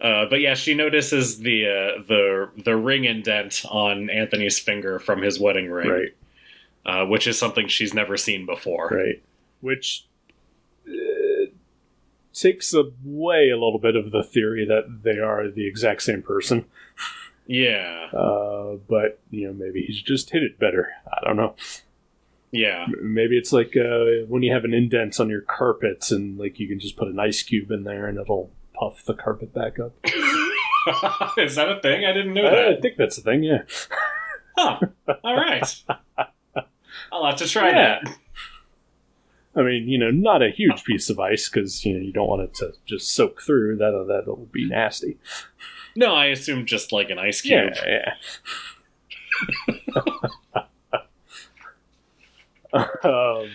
Uh, 0.00 0.26
but 0.30 0.40
yeah, 0.40 0.54
she 0.54 0.74
notices 0.74 1.40
the 1.40 1.66
uh, 1.66 2.02
the 2.06 2.48
the 2.64 2.76
ring 2.76 3.04
indent 3.04 3.64
on 3.68 4.08
Anthony's 4.10 4.56
finger 4.58 5.00
from 5.00 5.22
his 5.22 5.40
wedding 5.40 5.68
ring, 5.68 5.88
Right, 5.90 6.14
uh, 6.86 7.04
which 7.06 7.26
is 7.26 7.36
something 7.36 7.66
she's 7.66 7.92
never 7.94 8.16
seen 8.16 8.46
before. 8.46 8.88
right. 8.92 9.20
Which 9.60 10.06
uh, 10.88 11.46
takes 12.32 12.72
away 12.72 13.50
a 13.50 13.54
little 13.56 13.80
bit 13.80 13.96
of 13.96 14.12
the 14.12 14.22
theory 14.22 14.64
that 14.66 15.00
they 15.02 15.18
are 15.18 15.50
the 15.50 15.66
exact 15.66 16.02
same 16.02 16.22
person. 16.22 16.64
Yeah, 17.50 18.08
Uh, 18.12 18.76
but 18.88 19.18
you 19.30 19.46
know, 19.46 19.52
maybe 19.54 19.82
he's 19.82 20.00
just 20.02 20.28
hit 20.30 20.42
it 20.42 20.58
better. 20.58 20.90
I 21.10 21.24
don't 21.26 21.36
know. 21.36 21.54
yeah, 22.52 22.86
Maybe 23.02 23.36
it's 23.38 23.52
like 23.54 23.74
uh, 23.76 24.26
when 24.28 24.42
you 24.42 24.52
have 24.52 24.64
an 24.64 24.74
indent 24.74 25.18
on 25.18 25.30
your 25.30 25.40
carpets, 25.40 26.10
and 26.12 26.38
like 26.38 26.58
you 26.60 26.68
can 26.68 26.78
just 26.78 26.96
put 26.96 27.08
an 27.08 27.18
ice 27.18 27.42
cube 27.42 27.70
in 27.70 27.84
there, 27.84 28.06
and 28.06 28.18
it'll 28.18 28.50
puff 28.74 29.02
the 29.04 29.14
carpet 29.14 29.54
back 29.54 29.78
up. 29.78 29.92
is 31.38 31.54
that 31.56 31.70
a 31.70 31.80
thing? 31.80 32.04
I 32.04 32.12
didn't 32.12 32.34
know 32.34 32.44
I, 32.46 32.76
I 32.76 32.80
think 32.80 32.96
that's 32.98 33.16
the 33.16 33.22
thing. 33.22 33.42
Yeah. 33.42 33.62
Huh. 34.56 34.80
All 35.24 35.36
right, 35.36 35.82
I'll 37.12 37.24
have 37.26 37.36
to 37.36 37.48
try 37.48 37.70
Yeah. 37.70 38.00
that. 38.04 38.18
I 39.56 39.62
mean, 39.62 39.88
you 39.88 39.98
know, 39.98 40.10
not 40.10 40.42
a 40.42 40.50
huge 40.50 40.84
piece 40.84 41.08
of 41.10 41.18
ice 41.18 41.48
because 41.48 41.84
you 41.84 41.94
know 41.94 42.00
you 42.00 42.12
don't 42.12 42.28
want 42.28 42.42
it 42.42 42.54
to 42.56 42.72
just 42.86 43.12
soak 43.14 43.40
through. 43.40 43.76
That 43.76 44.04
that'll 44.08 44.48
be 44.52 44.68
nasty. 44.68 45.16
No, 45.96 46.14
I 46.14 46.26
assume 46.26 46.66
just 46.66 46.92
like 46.92 47.10
an 47.10 47.18
ice 47.18 47.40
cube. 47.40 47.72
Yeah, 47.86 48.14
yeah. 49.84 49.92
um, 53.02 53.50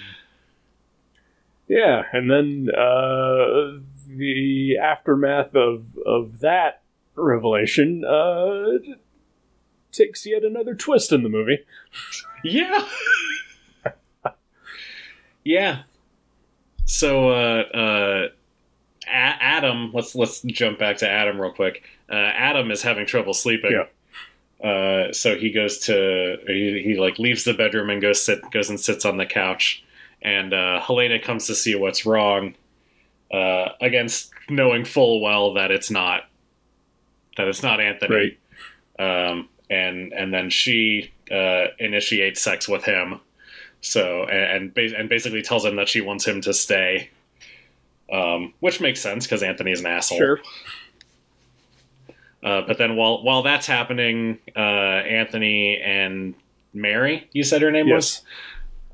yeah, 1.68 2.04
and 2.12 2.30
then 2.30 2.70
uh, 2.76 3.80
the 4.08 4.78
aftermath 4.82 5.56
of 5.56 5.98
of 6.06 6.40
that 6.40 6.82
revelation 7.16 8.04
uh, 8.06 8.78
takes 9.92 10.26
yet 10.26 10.44
another 10.44 10.76
twist 10.76 11.12
in 11.12 11.24
the 11.24 11.30
movie. 11.30 11.60
Yeah. 12.44 12.88
yeah. 15.44 15.84
So 16.86 17.30
uh 17.30 17.62
uh 17.74 18.28
A- 19.08 19.10
Adam, 19.10 19.92
let's 19.94 20.16
let's 20.16 20.42
jump 20.42 20.80
back 20.80 20.98
to 20.98 21.10
Adam 21.10 21.40
real 21.40 21.54
quick. 21.54 21.84
Uh 22.10 22.16
Adam 22.16 22.72
is 22.72 22.82
having 22.82 23.06
trouble 23.06 23.34
sleeping. 23.34 23.72
Yeah. 23.72 24.68
Uh 24.70 25.14
so 25.14 25.36
he 25.36 25.52
goes 25.52 25.80
to 25.80 26.38
he, 26.48 26.82
he 26.84 26.98
like 26.98 27.20
leaves 27.20 27.44
the 27.44 27.54
bedroom 27.54 27.90
and 27.90 28.02
goes 28.02 28.24
sit 28.24 28.40
goes 28.52 28.70
and 28.70 28.80
sits 28.80 29.06
on 29.06 29.18
the 29.18 29.26
couch 29.26 29.84
and 30.22 30.54
uh 30.54 30.80
Helena 30.80 31.20
comes 31.20 31.48
to 31.48 31.56
see 31.56 31.76
what's 31.76 32.06
wrong. 32.06 32.56
Uh 33.32 33.70
against 33.82 34.32
knowing 34.50 34.86
full 34.86 35.22
well 35.22 35.54
that 35.54 35.72
it's 35.72 35.90
not 35.92 36.24
that 37.38 37.48
it's 37.48 37.64
not 37.64 37.80
Anthony. 37.80 38.38
Right. 39.00 39.30
Um 39.30 39.50
and 39.70 40.14
and 40.14 40.34
then 40.34 40.50
she 40.50 41.12
uh, 41.32 41.68
initiates 41.80 42.42
sex 42.42 42.68
with 42.68 42.84
him. 42.84 43.20
So 43.82 44.26
and 44.26 44.52
and, 44.66 44.74
ba- 44.74 44.98
and 44.98 45.10
basically 45.10 45.42
tells 45.42 45.66
him 45.66 45.78
that 45.78 45.90
she 45.90 46.00
wants 46.02 46.28
him 46.28 46.42
to 46.42 46.54
stay, 46.54 47.10
um, 48.12 48.54
which 48.60 48.80
makes 48.80 49.02
sense 49.02 49.26
because 49.26 49.42
Anthony's 49.42 49.80
an 49.80 49.88
asshole. 49.88 50.18
Sure. 50.18 50.40
Uh, 52.44 52.62
but 52.68 52.78
then 52.78 52.96
while 52.96 53.24
while 53.24 53.42
that's 53.44 53.68
happening, 53.68 54.38
uh, 54.56 54.60
Anthony 54.60 55.78
and 55.80 56.34
Mary, 56.74 57.30
you 57.32 57.44
said 57.44 57.62
her 57.62 57.72
name 57.72 57.88
Yes. 57.88 57.96
was. 57.96 58.22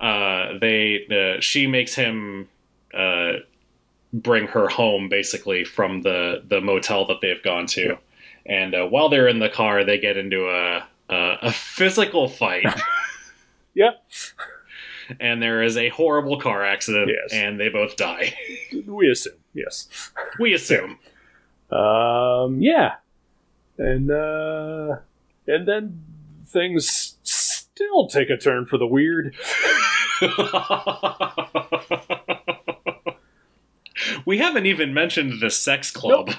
Uh, 0.08 0.58
they 0.60 1.06
uh, 1.38 1.42
she 1.42 1.68
makes 1.68 1.94
him 1.96 2.48
uh, 2.94 3.34
bring 4.14 4.48
her 4.48 4.68
home 4.68 5.10
basically 5.10 5.64
from 5.66 6.02
the 6.04 6.44
the 6.48 6.62
motel 6.62 7.06
that 7.08 7.18
they've 7.22 7.42
gone 7.44 7.66
to, 7.68 7.98
and 8.46 8.74
uh, 8.76 8.86
while 8.86 9.10
they're 9.10 9.28
in 9.28 9.40
the 9.40 9.50
car, 9.50 9.84
they 9.84 9.98
get 10.00 10.16
into 10.16 10.48
a 10.50 10.86
a, 11.10 11.38
a 11.44 11.52
physical 11.52 12.28
fight. 12.30 12.66
Yeah. 13.76 13.92
And 15.20 15.42
there 15.42 15.62
is 15.64 15.78
a 15.78 15.90
horrible 15.90 16.40
car 16.42 16.64
accident, 16.66 17.10
Yes. 17.10 17.32
and 17.32 17.60
they 17.60 17.70
both 17.70 17.96
die. 17.96 18.34
We 18.86 19.10
assume. 19.10 19.36
Yes. 19.54 19.88
We 20.40 20.54
assume. 20.54 20.98
Um. 21.72 22.62
Yeah. 22.62 22.96
And 23.80 24.12
uh, 24.12 24.98
and 25.48 25.66
then 25.66 26.04
things 26.46 27.16
still 27.24 28.08
take 28.08 28.30
a 28.30 28.36
turn 28.36 28.66
for 28.66 28.78
the 28.78 28.86
weird. 28.86 29.34
we 34.26 34.40
haven't 34.40 34.66
even 34.66 34.94
mentioned 34.94 35.42
the 35.42 35.50
sex 35.50 35.92
club. 35.92 36.32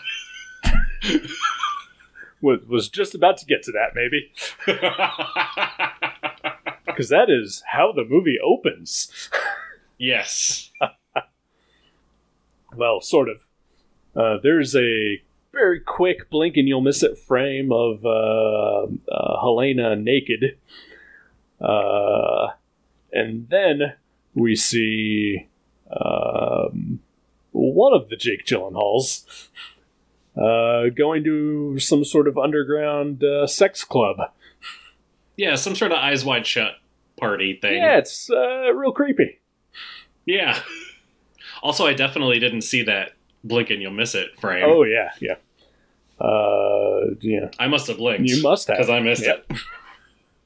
Was 2.43 2.61
was 2.69 2.91
just 2.91 3.15
about 3.15 3.39
to 3.39 3.47
get 3.47 3.63
to 3.65 3.73
that, 3.73 3.95
maybe, 3.95 4.33
because 6.87 7.09
that 7.09 7.31
is 7.31 7.63
how 7.67 7.93
the 7.93 8.05
movie 8.05 8.39
opens. 8.43 9.31
yes. 9.99 10.71
Well, 12.77 13.01
sort 13.01 13.29
of. 13.29 13.49
Uh, 14.15 14.37
there's 14.41 14.77
a 14.77 15.21
very 15.53 15.81
quick 15.81 16.31
blink 16.31 16.57
and 16.57 16.69
you'll 16.69 16.81
miss 16.81 17.03
it 17.03 17.19
frame 17.19 17.73
of 17.73 18.05
uh, 18.05 18.87
uh, 19.13 19.41
Helena 19.41 19.97
naked. 19.97 20.59
Uh, 21.61 22.49
and 23.13 23.49
then 23.49 23.95
we 24.35 24.55
see 24.55 25.49
um, 25.91 27.01
one 27.53 27.93
of 27.93 28.09
the 28.09 28.17
Jake 28.17 28.45
Gyllenhaals 28.47 29.49
uh, 30.37 30.91
going 30.91 31.25
to 31.25 31.79
some 31.79 32.05
sort 32.05 32.29
of 32.29 32.39
underground 32.39 33.25
uh, 33.25 33.47
sex 33.47 33.85
club. 33.85 34.17
Yeah, 35.37 35.57
some 35.57 35.75
sort 35.75 35.93
of 35.93 35.99
eyes 35.99 36.25
wide 36.25 36.47
shut 36.47 36.75
party 37.19 37.59
thing. 37.61 37.77
Yeah, 37.77 37.99
it's 37.99 38.31
uh, 38.31 38.73
real 38.73 38.93
creepy. 38.93 39.41
Yeah. 40.25 40.61
Also, 41.63 41.87
I 41.87 41.93
definitely 41.93 42.39
didn't 42.39 42.63
see 42.63 42.83
that 42.85 43.13
blink 43.45 43.71
and 43.71 43.81
you'll 43.83 43.93
miss 43.93 44.15
it 44.15 44.39
frame. 44.41 44.65
Oh 44.67 44.83
yeah, 44.85 45.11
yeah. 45.21 45.35
Uh, 46.25 47.15
yeah, 47.21 47.51
I 47.59 47.67
must 47.69 47.87
have 47.87 47.97
blinked. 47.97 48.29
you 48.29 48.43
must 48.43 48.69
have 48.69 48.77
Because 48.77 48.91
I 48.91 49.01
missed 49.01 49.25
Yeah. 49.25 49.37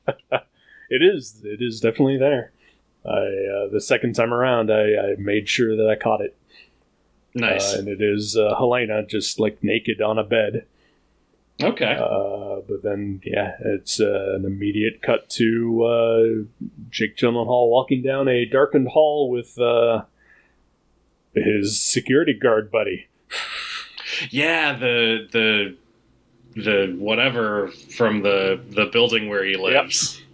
it. 0.08 0.42
It 0.90 1.02
is. 1.02 1.40
It 1.44 1.60
is 1.62 1.80
definitely 1.80 2.18
there. 2.18 2.52
I 3.06 3.10
uh, 3.10 3.68
the 3.72 3.80
second 3.80 4.14
time 4.14 4.32
around, 4.32 4.70
I, 4.70 4.82
I 4.94 5.14
made 5.18 5.48
sure 5.48 5.74
that 5.76 5.88
I 5.88 5.96
caught 5.96 6.20
it, 6.20 6.36
Nice. 7.34 7.74
uh, 7.74 7.78
and 7.78 7.88
it 7.88 8.00
is 8.02 8.36
uh, 8.36 8.54
Helena 8.56 9.04
just 9.04 9.40
like 9.40 9.64
naked 9.64 10.00
on 10.02 10.18
a 10.18 10.22
bed. 10.24 10.66
okay. 11.62 11.96
Uh, 11.98 12.60
but 12.68 12.82
then, 12.82 13.20
yeah, 13.24 13.56
it's 13.64 13.98
uh, 13.98 14.34
an 14.36 14.44
immediate 14.44 15.00
cut 15.02 15.28
to 15.30 15.84
uh, 15.84 16.22
Jake 16.90 17.16
Gyllenhaal 17.16 17.70
walking 17.70 18.02
down 18.02 18.28
a 18.28 18.44
darkened 18.44 18.88
hall 18.88 19.30
with 19.30 19.58
uh, 19.58 20.02
his 21.34 21.80
security 21.80 22.32
guard 22.34 22.70
buddy. 22.70 23.06
yeah, 24.30 24.74
the 24.76 25.28
the 25.32 25.76
the 26.60 26.94
whatever 26.98 27.68
from 27.68 28.22
the 28.22 28.60
the 28.70 28.86
building 28.86 29.28
where 29.28 29.44
he 29.44 29.56
lives. 29.56 30.16
Yep. 30.18 30.24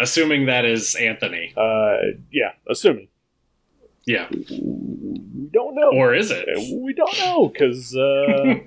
Assuming 0.00 0.46
that 0.46 0.64
is 0.64 0.94
Anthony. 0.94 1.52
Uh, 1.56 1.96
yeah, 2.30 2.52
assuming 2.68 3.08
Yeah. 4.06 4.28
we 4.30 5.48
don't 5.52 5.74
know, 5.74 5.90
Or 5.92 6.14
is 6.14 6.30
it? 6.30 6.48
Uh, 6.48 6.76
we 6.80 6.92
don't 6.92 7.18
know 7.18 7.48
because, 7.48 7.96
uh, 7.96 8.60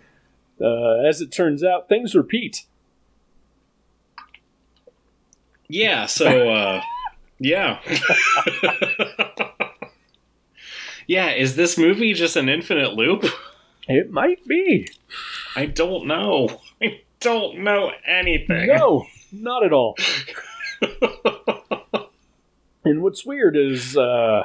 uh, 0.62 1.08
as 1.08 1.22
it 1.22 1.32
turns 1.32 1.63
out, 1.63 1.88
things 1.88 2.15
repeat. 2.15 2.65
Yeah, 5.70 6.06
so 6.06 6.50
uh 6.52 6.82
yeah. 7.39 7.80
yeah, 11.12 11.32
is 11.32 11.58
this 11.58 11.78
movie 11.78 12.13
just 12.13 12.38
an 12.38 12.47
infinite 12.47 12.93
loop? 12.93 13.26
It 13.86 14.12
might 14.12 14.47
be. 14.47 14.88
I 15.58 15.65
don't 15.65 16.08
know. 16.08 16.62
I 16.82 17.02
don't 17.19 17.65
know 17.65 17.91
anything. 18.08 18.67
No, 18.67 19.08
not 19.30 19.65
at 19.65 19.74
all. 19.74 19.97
and 22.86 23.02
what's 23.02 23.26
weird 23.26 23.58
is 23.58 23.97
uh, 23.97 24.43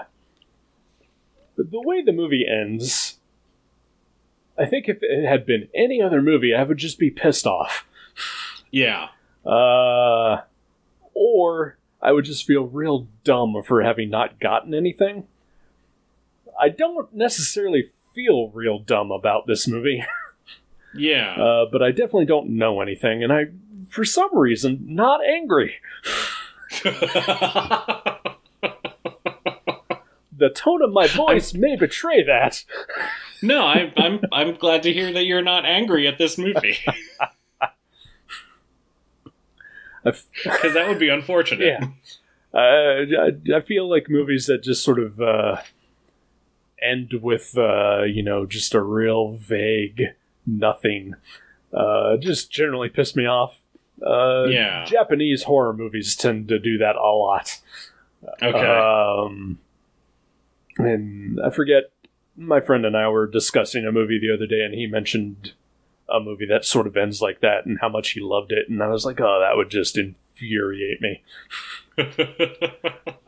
the 1.57 1.81
way 1.81 2.03
the 2.03 2.11
movie 2.11 2.45
ends. 2.49 3.21
I 4.59 4.67
think 4.67 4.89
if 4.89 4.99
it 5.03 5.25
had 5.25 5.47
been 5.47 5.69
any 5.73 6.03
other 6.03 6.21
movie, 6.21 6.53
I 6.53 6.65
would 6.65 6.79
just 6.79 6.99
be 6.99 7.11
pissed 7.11 7.47
off. 7.47 7.87
Yeah. 8.73 9.11
Uh, 9.45 10.39
or 11.15 11.79
I 12.03 12.11
would 12.11 12.25
just 12.25 12.45
feel 12.45 12.65
real 12.67 13.07
dumb 13.23 13.55
for 13.65 13.85
having 13.85 14.11
not 14.11 14.41
gotten 14.41 14.75
anything. 14.75 15.29
I 16.61 16.69
don't 16.71 17.15
necessarily 17.15 17.91
feel 18.15 18.49
real 18.51 18.79
dumb 18.79 19.11
about 19.11 19.47
this 19.47 19.67
movie. 19.69 20.05
Yeah. 20.99 21.35
Uh, 21.35 21.67
but 21.71 21.83
I 21.83 21.91
definitely 21.91 22.25
don't 22.25 22.57
know 22.57 22.81
anything, 22.81 23.23
and 23.23 23.31
I, 23.31 23.49
for 23.91 24.03
some 24.03 24.35
reason, 24.35 24.83
not 24.89 25.21
angry. 25.23 25.75
The 30.39 30.51
tone 30.51 30.83
of 30.83 30.93
my 30.93 31.07
voice 31.07 31.55
may 31.55 31.77
betray 31.77 32.23
that. 32.25 32.63
no, 33.43 33.65
I, 33.65 33.91
I'm 33.97 34.21
I'm 34.33 34.55
glad 34.55 34.83
to 34.83 34.93
hear 34.93 35.11
that 35.13 35.25
you're 35.25 35.41
not 35.43 35.65
angry 35.65 36.07
at 36.07 36.19
this 36.19 36.37
movie 36.37 36.77
because 40.05 40.75
that 40.75 40.89
would 40.89 40.99
be 40.99 41.09
unfortunate. 41.09 41.65
yeah, 41.65 41.87
uh, 42.53 43.07
I, 43.53 43.57
I 43.57 43.61
feel 43.63 43.89
like 43.89 44.11
movies 44.11 44.45
that 44.47 44.63
just 44.63 44.85
sort 44.85 44.99
of 44.99 45.19
uh, 45.21 45.57
end 46.87 47.13
with 47.21 47.57
uh, 47.59 48.03
you 48.05 48.23
know 48.23 48.47
just 48.47 48.75
a 48.75 48.81
real 48.81 49.33
vague 49.33 50.03
nothing 50.47 51.15
uh, 51.73 52.17
just 52.17 52.51
generally 52.51 52.89
piss 52.89 53.15
me 53.17 53.27
off. 53.27 53.61
Uh, 54.05 54.45
Yeah. 54.49 54.85
Japanese 54.85 55.43
horror 55.45 55.73
movies 55.73 56.17
tend 56.17 56.49
to 56.49 56.59
do 56.59 56.79
that 56.79 56.97
a 56.97 57.01
lot. 57.15 57.61
Okay. 58.43 58.59
Um, 58.59 59.59
and 60.79 61.41
I 61.45 61.51
forget, 61.51 61.85
my 62.37 62.61
friend 62.61 62.85
and 62.85 62.97
I 62.97 63.09
were 63.09 63.27
discussing 63.27 63.87
a 63.87 63.93
movie 63.93 64.19
the 64.21 64.33
other 64.33 64.47
day, 64.47 64.63
and 64.63 64.75
he 64.75 64.87
mentioned 64.87 65.53
a 66.09 66.21
movie 66.21 66.47
that 66.47 66.65
sort 66.65 66.87
of 66.87 66.97
ends 66.97 67.21
like 67.21 67.41
that 67.41 67.67
and 67.67 67.79
how 67.81 67.89
much 67.89 68.11
he 68.11 68.21
loved 68.21 68.53
it. 68.53 68.69
And 68.69 68.83
I 68.83 68.89
was 68.89 69.05
like, 69.05 69.21
oh, 69.21 69.41
that 69.41 69.57
would 69.57 69.71
just 69.71 69.99
infuriate 69.99 71.01
me. 71.01 71.23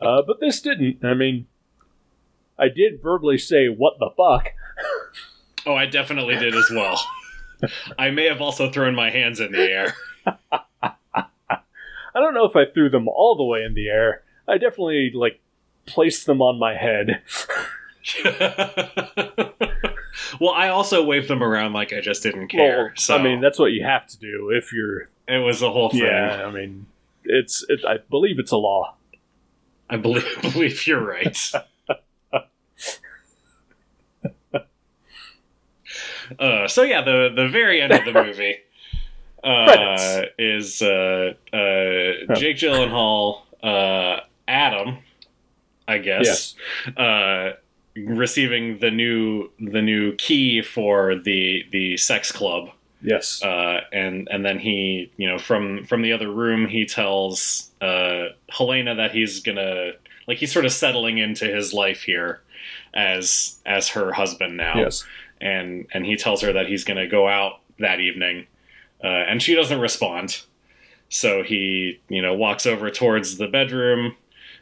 Uh, 0.01 0.21
but 0.25 0.39
this 0.39 0.61
didn't. 0.61 1.03
I 1.03 1.13
mean, 1.13 1.45
I 2.59 2.67
did 2.69 3.01
verbally 3.01 3.37
say, 3.37 3.67
what 3.67 3.93
the 3.99 4.09
fuck? 4.17 4.49
oh, 5.65 5.75
I 5.75 5.85
definitely 5.85 6.35
did 6.37 6.55
as 6.55 6.69
well. 6.69 6.99
I 7.97 8.09
may 8.09 8.25
have 8.25 8.41
also 8.41 8.71
thrown 8.71 8.95
my 8.95 9.09
hands 9.09 9.39
in 9.39 9.51
the 9.51 9.61
air. 9.61 9.93
I 12.15 12.21
don't 12.21 12.33
know 12.33 12.45
if 12.45 12.55
I 12.55 12.65
threw 12.65 12.89
them 12.89 13.07
all 13.07 13.35
the 13.35 13.43
way 13.43 13.63
in 13.63 13.73
the 13.73 13.87
air. 13.87 14.23
I 14.47 14.57
definitely, 14.57 15.11
like, 15.13 15.39
placed 15.85 16.25
them 16.25 16.41
on 16.41 16.59
my 16.59 16.75
head. 16.75 17.21
well, 20.39 20.53
I 20.53 20.69
also 20.69 21.03
waved 21.03 21.27
them 21.27 21.43
around 21.43 21.73
like 21.73 21.93
I 21.93 22.01
just 22.01 22.23
didn't 22.23 22.47
care. 22.47 22.77
Well, 22.77 22.91
so 22.95 23.17
I 23.17 23.23
mean, 23.23 23.41
that's 23.41 23.59
what 23.59 23.71
you 23.71 23.83
have 23.83 24.07
to 24.07 24.17
do 24.17 24.51
if 24.51 24.73
you're. 24.73 25.09
it 25.27 25.43
was 25.43 25.61
a 25.61 25.71
whole 25.71 25.89
thing. 25.89 26.01
Yeah, 26.01 26.45
I 26.45 26.51
mean, 26.51 26.87
it's. 27.23 27.65
It, 27.69 27.81
I 27.87 27.97
believe 28.09 28.39
it's 28.39 28.51
a 28.51 28.57
law. 28.57 28.95
I 29.89 29.97
believe 29.97 30.25
believe 30.41 30.85
you're 30.87 31.03
right. 31.03 31.37
Uh, 36.37 36.67
so 36.67 36.83
yeah, 36.83 37.01
the 37.01 37.31
the 37.35 37.47
very 37.47 37.81
end 37.81 37.93
of 37.93 38.05
the 38.05 38.13
movie 38.25 38.57
uh, 39.43 40.23
is 40.37 40.81
uh, 40.81 41.33
uh, 41.53 42.35
Jake 42.35 42.57
Gyllenhaal, 42.57 43.41
uh, 43.63 44.21
Adam, 44.47 44.97
I 45.87 45.97
guess, 45.99 46.55
uh, 46.97 47.51
receiving 47.95 48.79
the 48.79 48.91
new 48.91 49.49
the 49.59 49.81
new 49.81 50.15
key 50.15 50.61
for 50.61 51.15
the 51.15 51.65
the 51.71 51.97
sex 51.97 52.31
club. 52.31 52.69
Yes. 53.01 53.41
uh, 53.41 53.79
and 53.93 54.27
and 54.29 54.43
then 54.43 54.59
he 54.59 55.09
you 55.15 55.25
know 55.25 55.37
from 55.37 55.85
from 55.85 56.01
the 56.01 56.11
other 56.11 56.29
room 56.29 56.67
he 56.67 56.85
tells 56.85 57.71
uh, 57.79 58.25
Helena 58.49 58.95
that 58.95 59.11
he's 59.11 59.39
gonna 59.39 59.91
like 60.27 60.37
he's 60.37 60.51
sort 60.51 60.65
of 60.65 60.73
settling 60.73 61.17
into 61.17 61.45
his 61.45 61.73
life 61.73 62.01
here 62.01 62.41
as 62.93 63.59
as 63.65 63.89
her 63.89 64.11
husband 64.11 64.57
now. 64.57 64.73
Yes. 64.75 65.05
And 65.41 65.87
and 65.93 66.05
he 66.05 66.15
tells 66.15 66.41
her 66.41 66.51
that 66.53 66.67
he's 66.67 66.83
gonna 66.83 67.07
go 67.07 67.27
out 67.27 67.59
that 67.79 67.99
evening 67.99 68.45
uh, 69.03 69.07
and 69.07 69.41
she 69.41 69.55
doesn't 69.55 69.79
respond 69.79 70.41
so 71.09 71.41
he 71.43 71.99
you 72.09 72.21
know 72.21 72.33
walks 72.33 72.65
over 72.65 72.89
towards 72.91 73.37
the 73.37 73.47
bedroom 73.47 74.15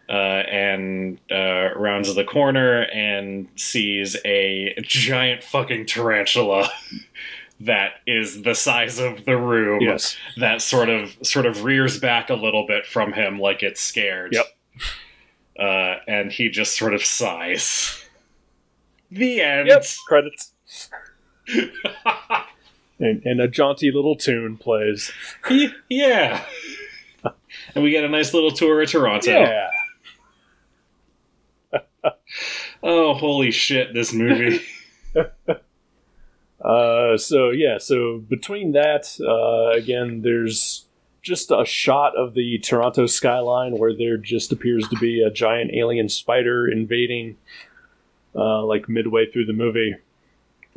uh, 0.10 0.14
and 0.50 1.20
uh, 1.30 1.70
rounds 1.76 2.14
the 2.16 2.24
corner 2.24 2.84
and 2.94 3.48
sees 3.58 4.16
a 4.24 4.74
giant 4.84 5.44
fucking 5.44 5.86
tarantula 5.86 6.70
that 7.60 7.94
is 8.06 8.44
the 8.44 8.54
size 8.54 9.00
of 9.00 9.26
the 9.26 9.36
room 9.36 9.82
Yes. 9.82 10.16
that 10.38 10.62
sort 10.62 10.90
of 10.90 11.18
sort 11.24 11.46
of 11.48 11.64
rears 11.64 12.00
back 12.00 12.30
a 12.30 12.36
little 12.36 12.66
bit 12.68 12.86
from 12.86 13.14
him 13.14 13.40
like 13.40 13.64
it's 13.64 13.82
scared 13.82 14.34
Yep. 14.34 14.46
uh, 15.60 15.96
and 16.08 16.32
he 16.32 16.50
just 16.50 16.78
sort 16.78 16.94
of 16.94 17.04
sighs 17.04 18.06
the 19.12 19.42
end 19.42 19.68
Yep. 19.68 19.86
Credits. 20.08 20.54
And, 23.00 23.22
and 23.26 23.40
a 23.40 23.48
jaunty 23.48 23.92
little 23.92 24.16
tune 24.16 24.58
plays. 24.58 25.12
Yeah 25.90 26.44
and 27.76 27.84
we 27.84 27.92
get 27.92 28.04
a 28.04 28.10
nice 28.10 28.34
little 28.34 28.52
tour 28.52 28.82
of 28.82 28.90
toronto 28.90 29.32
Yeah. 29.32 29.70
oh 32.84 33.14
holy 33.14 33.52
shit 33.52 33.94
this 33.94 34.14
movie 34.14 34.62
Uh, 36.60 37.16
so 37.16 37.52
yeah, 37.52 37.78
so 37.78 38.18
between 38.18 38.72
that, 38.72 39.16
uh, 39.22 39.78
again, 39.78 40.22
there's 40.24 40.86
just 41.22 41.52
a 41.52 41.64
shot 41.64 42.18
of 42.18 42.34
the 42.34 42.58
Toronto 42.58 43.06
skyline 43.06 43.78
where 43.78 43.96
there 43.96 44.18
just 44.18 44.52
appears 44.52 44.86
to 44.88 44.98
be 44.98 45.22
a 45.22 45.30
giant 45.30 45.72
alien 45.72 46.10
spider 46.10 46.68
invading, 46.68 47.38
uh, 48.36 48.66
like 48.66 48.90
midway 48.90 49.30
through 49.32 49.46
the 49.46 49.54
movie, 49.54 49.96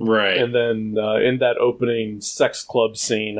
right 0.01 0.39
and 0.39 0.55
then 0.55 0.97
uh, 0.99 1.17
in 1.17 1.39
that 1.39 1.57
opening 1.59 2.21
sex 2.21 2.63
club 2.65 2.97
scene, 2.97 3.39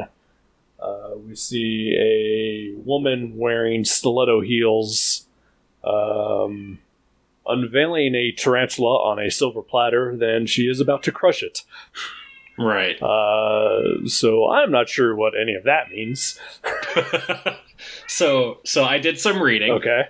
uh, 0.79 1.11
we 1.27 1.35
see 1.35 1.97
a 1.99 2.79
woman 2.87 3.37
wearing 3.37 3.85
stiletto 3.85 4.41
heels, 4.43 5.27
um, 5.83 6.79
unveiling 7.47 8.15
a 8.15 8.31
tarantula 8.33 8.97
on 9.03 9.19
a 9.19 9.31
silver 9.31 9.63
platter. 9.63 10.15
Then 10.17 10.47
she 10.47 10.69
is 10.69 10.81
about 10.81 11.03
to 11.05 11.13
crush 11.13 11.43
it. 11.43 11.63
right 12.59 13.01
Uh, 13.03 14.07
so 14.07 14.49
I'm 14.51 14.71
not 14.71 14.89
sure 14.89 15.15
what 15.17 15.33
any 15.41 15.55
of 15.55 15.65
that 15.65 15.89
means. 15.91 16.39
so 18.07 18.59
so 18.65 18.85
i 18.85 18.99
did 18.99 19.19
some 19.19 19.43
reading 19.43 19.71
Okay. 19.73 20.03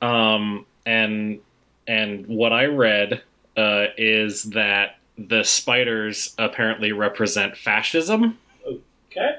um 0.00 0.64
and 0.86 1.40
and 1.86 2.26
what 2.26 2.50
i 2.52 2.64
read 2.64 3.22
uh 3.58 3.86
is 3.98 4.44
that 4.44 4.96
the 5.28 5.42
spiders 5.44 6.34
apparently 6.38 6.92
represent 6.92 7.56
fascism 7.56 8.38
Okay. 9.10 9.38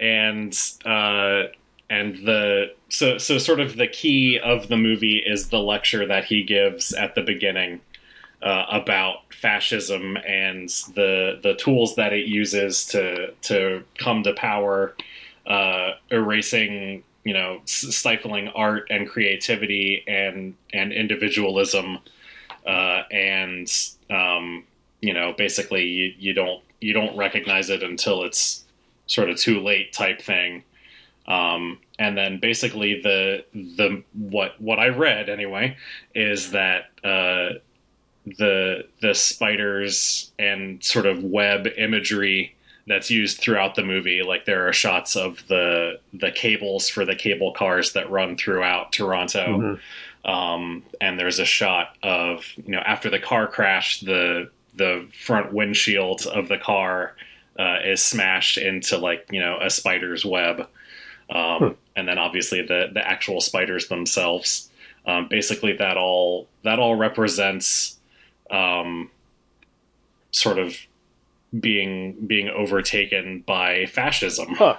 and 0.00 0.58
uh 0.84 1.44
and 1.90 2.16
the 2.26 2.72
so 2.88 3.18
so 3.18 3.38
sort 3.38 3.60
of 3.60 3.76
the 3.76 3.86
key 3.86 4.38
of 4.38 4.68
the 4.68 4.76
movie 4.76 5.22
is 5.24 5.48
the 5.48 5.58
lecture 5.60 6.06
that 6.06 6.24
he 6.24 6.42
gives 6.42 6.92
at 6.94 7.14
the 7.14 7.22
beginning 7.22 7.80
uh, 8.44 8.66
about 8.70 9.32
fascism 9.32 10.16
and 10.18 10.68
the 10.94 11.40
the 11.42 11.54
tools 11.54 11.96
that 11.96 12.12
it 12.12 12.26
uses 12.26 12.84
to 12.86 13.32
to 13.42 13.82
come 13.98 14.22
to 14.22 14.34
power, 14.34 14.94
uh, 15.46 15.92
erasing 16.10 17.02
you 17.24 17.32
know 17.32 17.60
stifling 17.64 18.48
art 18.48 18.86
and 18.90 19.08
creativity 19.08 20.04
and 20.06 20.54
and 20.74 20.92
individualism, 20.92 21.98
uh, 22.66 23.02
and 23.10 23.68
um, 24.10 24.64
you 25.00 25.12
know 25.12 25.32
basically 25.36 25.84
you, 25.84 26.14
you 26.18 26.32
don't 26.34 26.62
you 26.80 26.92
don't 26.92 27.16
recognize 27.16 27.70
it 27.70 27.82
until 27.82 28.24
it's 28.24 28.64
sort 29.06 29.30
of 29.30 29.38
too 29.38 29.60
late 29.60 29.92
type 29.92 30.20
thing. 30.20 30.62
Um, 31.26 31.78
and 31.98 32.18
then 32.18 32.38
basically 32.38 33.00
the 33.00 33.44
the 33.54 34.02
what 34.12 34.60
what 34.60 34.78
I 34.78 34.88
read 34.88 35.28
anyway 35.28 35.76
is 36.14 36.50
that 36.50 36.90
uh, 37.02 37.58
the 38.26 38.86
the 39.00 39.14
spiders 39.14 40.32
and 40.38 40.82
sort 40.82 41.06
of 41.06 41.22
web 41.22 41.66
imagery 41.76 42.54
that's 42.86 43.10
used 43.10 43.38
throughout 43.38 43.74
the 43.74 43.82
movie. 43.82 44.22
Like 44.22 44.44
there 44.44 44.68
are 44.68 44.72
shots 44.72 45.16
of 45.16 45.46
the 45.48 46.00
the 46.12 46.30
cables 46.30 46.88
for 46.88 47.04
the 47.06 47.14
cable 47.14 47.52
cars 47.52 47.92
that 47.94 48.10
run 48.10 48.36
throughout 48.36 48.92
Toronto, 48.92 49.46
Mhm. 49.46 49.80
Um, 50.24 50.82
and 51.00 51.18
there's 51.18 51.38
a 51.38 51.44
shot 51.44 51.96
of 52.02 52.44
you 52.56 52.72
know 52.72 52.78
after 52.80 53.10
the 53.10 53.18
car 53.18 53.46
crash, 53.46 54.00
the 54.00 54.50
the 54.74 55.06
front 55.12 55.52
windshield 55.52 56.26
of 56.26 56.48
the 56.48 56.58
car 56.58 57.14
uh, 57.58 57.78
is 57.84 58.02
smashed 58.02 58.58
into 58.58 58.98
like 58.98 59.26
you 59.30 59.40
know 59.40 59.58
a 59.60 59.70
spider's 59.70 60.24
web, 60.24 60.60
um, 61.30 61.58
Hmm. 61.58 61.68
and 61.96 62.08
then 62.08 62.18
obviously 62.18 62.62
the 62.62 62.88
the 62.92 63.06
actual 63.06 63.40
spiders 63.40 63.88
themselves. 63.88 64.70
Um, 65.06 65.28
basically, 65.28 65.74
that 65.76 65.98
all 65.98 66.48
that 66.62 66.78
all 66.78 66.94
represents 66.96 67.98
um, 68.50 69.10
sort 70.30 70.58
of 70.58 70.76
being 71.60 72.26
being 72.26 72.48
overtaken 72.48 73.44
by 73.46 73.86
fascism. 73.86 74.54
Huh. 74.54 74.76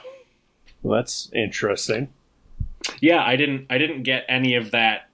Well, 0.81 0.97
that's 0.97 1.29
interesting. 1.33 2.09
Yeah, 3.01 3.23
I 3.23 3.35
didn't 3.35 3.67
I 3.69 3.77
didn't 3.77 4.03
get 4.03 4.25
any 4.27 4.55
of 4.55 4.71
that 4.71 5.09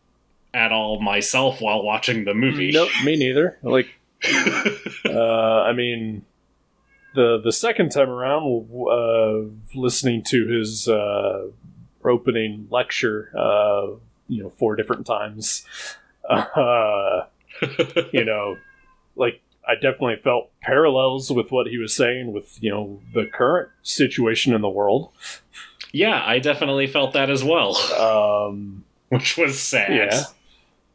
at 0.53 0.71
all 0.71 0.99
myself 1.01 1.61
while 1.61 1.81
watching 1.83 2.25
the 2.25 2.33
movie. 2.33 2.71
Nope, 2.71 2.89
me 3.03 3.15
neither. 3.15 3.57
Like, 3.63 3.87
uh, 5.05 5.61
I 5.63 5.73
mean, 5.73 6.25
the 7.15 7.39
the 7.43 7.51
second 7.51 7.89
time 7.89 8.09
around, 8.09 8.67
uh, 8.71 9.77
listening 9.79 10.23
to 10.29 10.47
his 10.47 10.87
uh, 10.87 11.47
opening 12.03 12.67
lecture, 12.69 13.31
uh, 13.37 13.87
you 14.27 14.43
know, 14.43 14.49
four 14.49 14.75
different 14.75 15.05
times, 15.05 15.65
uh, 16.29 17.23
you 18.13 18.25
know, 18.25 18.57
like 19.15 19.41
I 19.67 19.75
definitely 19.75 20.17
felt 20.23 20.51
parallels 20.61 21.31
with 21.31 21.51
what 21.51 21.67
he 21.67 21.77
was 21.77 21.95
saying 21.95 22.33
with 22.33 22.61
you 22.61 22.71
know 22.71 23.01
the 23.13 23.25
current 23.25 23.69
situation 23.83 24.53
in 24.53 24.61
the 24.61 24.69
world. 24.69 25.11
yeah, 25.91 26.23
I 26.25 26.39
definitely 26.39 26.87
felt 26.87 27.13
that 27.13 27.29
as 27.29 27.43
well, 27.43 27.75
Um, 27.99 28.83
which 29.09 29.37
was 29.37 29.59
sad. 29.59 29.93
Yeah. 29.95 30.23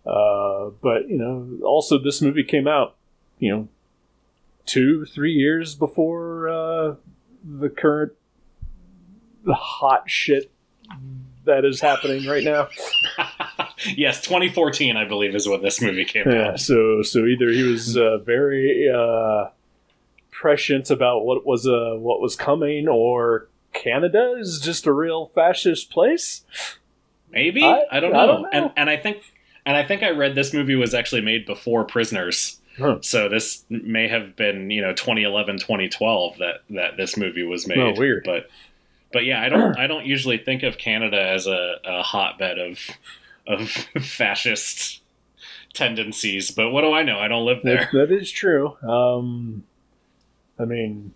Uh, 0.06 0.70
but 0.82 1.08
you 1.08 1.16
know, 1.18 1.66
also 1.66 1.98
this 1.98 2.22
movie 2.22 2.44
came 2.44 2.68
out, 2.68 2.94
you 3.38 3.50
know, 3.54 3.68
two, 4.66 5.04
three 5.04 5.32
years 5.32 5.74
before 5.74 6.48
uh, 6.48 6.94
the 7.44 7.68
current 7.68 8.12
hot 9.48 10.08
shit 10.08 10.50
that 11.44 11.64
is 11.64 11.80
happening 11.80 12.26
right 12.26 12.44
now. 12.44 12.68
yes, 13.96 14.20
2014, 14.22 14.96
I 14.96 15.04
believe, 15.04 15.34
is 15.34 15.48
when 15.48 15.62
this 15.62 15.80
movie 15.80 16.04
came 16.04 16.28
Yeah. 16.30 16.48
out. 16.50 16.60
So, 16.60 17.02
so 17.02 17.24
either 17.26 17.48
he 17.50 17.62
was 17.62 17.96
uh, 17.96 18.18
very 18.18 18.88
uh, 18.92 19.48
prescient 20.30 20.90
about 20.90 21.24
what 21.24 21.46
was 21.46 21.66
uh, 21.66 21.94
what 21.96 22.20
was 22.20 22.34
coming, 22.36 22.88
or 22.88 23.48
Canada 23.72 24.34
is 24.38 24.60
just 24.60 24.86
a 24.86 24.92
real 24.92 25.26
fascist 25.34 25.90
place. 25.90 26.42
Maybe 27.30 27.64
I- 27.64 27.84
I, 27.90 28.00
don't 28.00 28.14
I 28.14 28.26
know. 28.26 28.26
don't 28.26 28.42
know. 28.42 28.48
And 28.52 28.70
and 28.76 28.90
I 28.90 28.96
think 28.96 29.18
and 29.66 29.76
I 29.76 29.82
think 29.82 30.02
I 30.02 30.10
read 30.10 30.34
this 30.34 30.54
movie 30.54 30.74
was 30.76 30.94
actually 30.94 31.20
made 31.20 31.44
before 31.44 31.84
Prisoners. 31.84 32.60
Huh. 32.78 32.98
So 33.02 33.28
this 33.28 33.64
may 33.68 34.08
have 34.08 34.36
been 34.36 34.70
you 34.70 34.80
know 34.82 34.92
2011 34.94 35.58
2012 35.58 36.38
that 36.38 36.54
that 36.70 36.96
this 36.96 37.16
movie 37.16 37.42
was 37.42 37.66
made. 37.66 37.78
Oh, 37.78 37.92
weird. 37.96 38.22
But 38.24 38.48
but 39.12 39.24
yeah, 39.24 39.42
I 39.42 39.48
don't 39.48 39.78
I 39.78 39.86
don't 39.86 40.06
usually 40.06 40.38
think 40.38 40.62
of 40.62 40.78
Canada 40.78 41.20
as 41.20 41.46
a, 41.46 41.76
a 41.84 42.02
hotbed 42.02 42.58
of 42.58 42.78
of 43.46 43.68
fascist 44.00 45.02
tendencies, 45.72 46.50
but 46.50 46.70
what 46.70 46.82
do 46.82 46.92
I 46.92 47.02
know? 47.02 47.18
I 47.18 47.28
don't 47.28 47.44
live 47.46 47.62
That, 47.62 47.88
there. 47.92 48.06
that 48.06 48.14
is 48.14 48.30
true. 48.30 48.76
Um, 48.82 49.64
I 50.58 50.64
mean, 50.64 51.12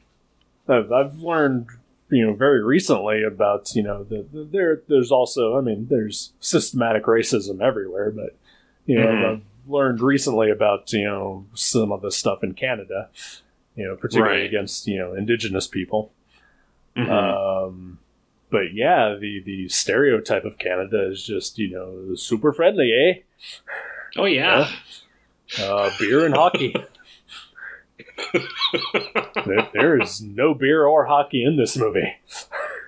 I've, 0.68 0.92
I've 0.92 1.16
learned, 1.16 1.66
you 2.10 2.26
know, 2.26 2.34
very 2.34 2.62
recently 2.62 3.22
about, 3.22 3.74
you 3.74 3.82
know, 3.82 4.04
the, 4.04 4.26
the, 4.30 4.44
there. 4.44 4.82
There's 4.86 5.10
also, 5.10 5.56
I 5.56 5.62
mean, 5.62 5.86
there's 5.88 6.32
systematic 6.40 7.04
racism 7.04 7.60
everywhere, 7.62 8.10
but 8.10 8.36
you 8.90 8.98
know, 8.98 9.06
Mhm. 9.06 9.30
I've 9.36 9.42
learned 9.68 10.00
recently 10.00 10.50
about, 10.50 10.92
you 10.92 11.04
know, 11.04 11.46
some 11.54 11.92
of 11.92 12.02
the 12.02 12.10
stuff 12.10 12.42
in 12.42 12.54
Canada, 12.54 13.08
you 13.76 13.84
know, 13.86 13.94
particularly 13.96 14.40
Right. 14.40 14.46
against, 14.46 14.86
you 14.88 14.98
know, 14.98 15.14
indigenous 15.14 15.68
people. 15.68 16.12
Mhm. 16.96 17.08
Um, 17.08 17.98
but 18.50 18.74
yeah, 18.74 19.14
the 19.20 19.40
the 19.44 19.68
stereotype 19.68 20.44
of 20.44 20.58
Canada 20.58 21.08
is 21.08 21.24
just, 21.24 21.56
you 21.58 21.70
know, 21.70 22.14
super 22.16 22.52
friendly, 22.52 22.92
eh? 22.92 23.14
oh 24.16 24.24
yeah. 24.24 24.68
Uh, 25.60 25.90
beer 26.00 26.26
and 26.26 26.34
hockey. 26.34 26.74
there, 29.46 29.68
there 29.72 30.00
is 30.00 30.20
no 30.20 30.54
beer 30.54 30.84
or 30.86 31.06
hockey 31.06 31.44
in 31.44 31.56
this 31.56 31.76
movie. 31.76 32.14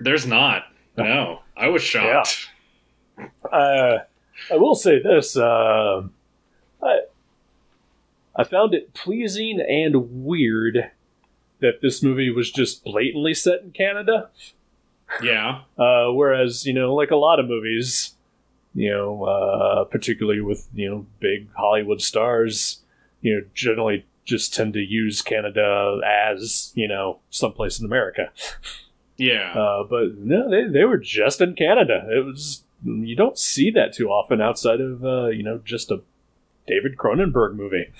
There's 0.01 0.25
not. 0.27 0.65
No, 0.97 1.39
I 1.57 1.67
was 1.69 1.81
shocked. 1.81 2.49
Uh, 3.51 3.99
I 4.51 4.55
will 4.57 4.75
say 4.75 5.01
this: 5.01 5.37
uh, 5.37 6.03
I 6.81 6.99
I 8.35 8.43
found 8.43 8.73
it 8.73 8.93
pleasing 8.93 9.59
and 9.61 10.25
weird 10.25 10.91
that 11.59 11.81
this 11.81 12.03
movie 12.03 12.29
was 12.29 12.51
just 12.51 12.83
blatantly 12.83 13.33
set 13.33 13.61
in 13.61 13.71
Canada. 13.71 14.29
Yeah. 15.21 15.61
Uh, 15.75 16.11
whereas, 16.11 16.65
you 16.65 16.73
know, 16.73 16.93
like 16.93 17.09
a 17.09 17.15
lot 17.15 17.39
of 17.39 17.47
movies, 17.47 18.15
you 18.75 18.91
know, 18.91 19.23
uh, 19.23 19.83
particularly 19.85 20.39
with, 20.39 20.69
you 20.73 20.89
know, 20.89 21.05
big 21.19 21.51
Hollywood 21.55 21.99
stars, 21.99 22.81
you 23.21 23.33
know, 23.33 23.41
generally 23.55 24.05
just 24.23 24.53
tend 24.53 24.73
to 24.73 24.79
use 24.79 25.21
Canada 25.23 25.99
as, 26.05 26.71
you 26.75 26.87
know, 26.87 27.19
someplace 27.31 27.79
in 27.79 27.85
America. 27.85 28.31
Yeah. 29.17 29.53
Uh, 29.53 29.83
but 29.83 30.17
no, 30.19 30.49
they, 30.49 30.65
they 30.67 30.85
were 30.85 30.99
just 30.99 31.41
in 31.41 31.55
Canada. 31.55 32.07
It 32.09 32.23
was, 32.23 32.63
you 32.83 33.15
don't 33.15 33.37
see 33.37 33.69
that 33.71 33.93
too 33.93 34.09
often 34.09 34.41
outside 34.41 34.81
of, 34.81 35.03
uh, 35.05 35.27
you 35.27 35.43
know, 35.43 35.59
just 35.63 35.91
a 35.91 36.01
David 36.67 36.97
Cronenberg 36.97 37.55
movie. 37.55 37.91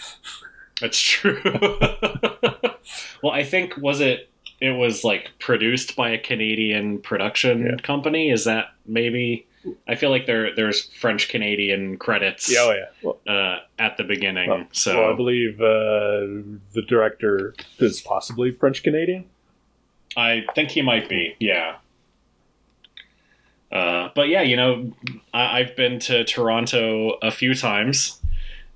That's 0.81 0.99
true. 0.99 1.41
well, 3.23 3.31
I 3.31 3.43
think 3.43 3.77
was 3.77 4.01
it 4.01 4.29
it 4.59 4.71
was 4.71 5.03
like 5.03 5.31
produced 5.39 5.95
by 5.95 6.09
a 6.11 6.17
Canadian 6.17 6.99
production 6.99 7.65
Yeah. 7.65 7.75
company. 7.83 8.29
Is 8.31 8.45
that 8.45 8.73
maybe? 8.85 9.45
I 9.87 9.95
feel 9.95 10.09
like 10.09 10.25
there 10.25 10.53
there's 10.55 10.83
French 10.93 11.29
Canadian 11.29 11.97
credits 11.97 12.51
Yeah, 12.51 12.59
oh 12.61 12.71
yeah. 12.73 12.85
Well, 13.01 13.19
uh, 13.27 13.59
at 13.79 13.95
the 13.97 14.03
beginning. 14.03 14.49
well, 14.49 14.65
so 14.73 15.01
well, 15.01 15.13
I 15.13 15.15
believe 15.15 15.61
uh, 15.61 16.43
the 16.73 16.83
director 16.87 17.55
is 17.79 18.01
possibly 18.01 18.51
French 18.51 18.83
Canadian. 18.83 19.25
I 20.17 20.43
think 20.53 20.69
he 20.69 20.81
might 20.81 21.07
be, 21.09 21.35
yeah. 21.39 21.77
Uh, 23.73 24.09
but 24.13 24.29
yeah, 24.29 24.43
you 24.43 24.55
know, 24.55 24.93
I, 25.33 25.59
I've 25.59 25.75
been 25.75 25.97
to 26.01 26.23
Toronto 26.23 27.17
a 27.23 27.31
few 27.31 27.55
times, 27.55 28.21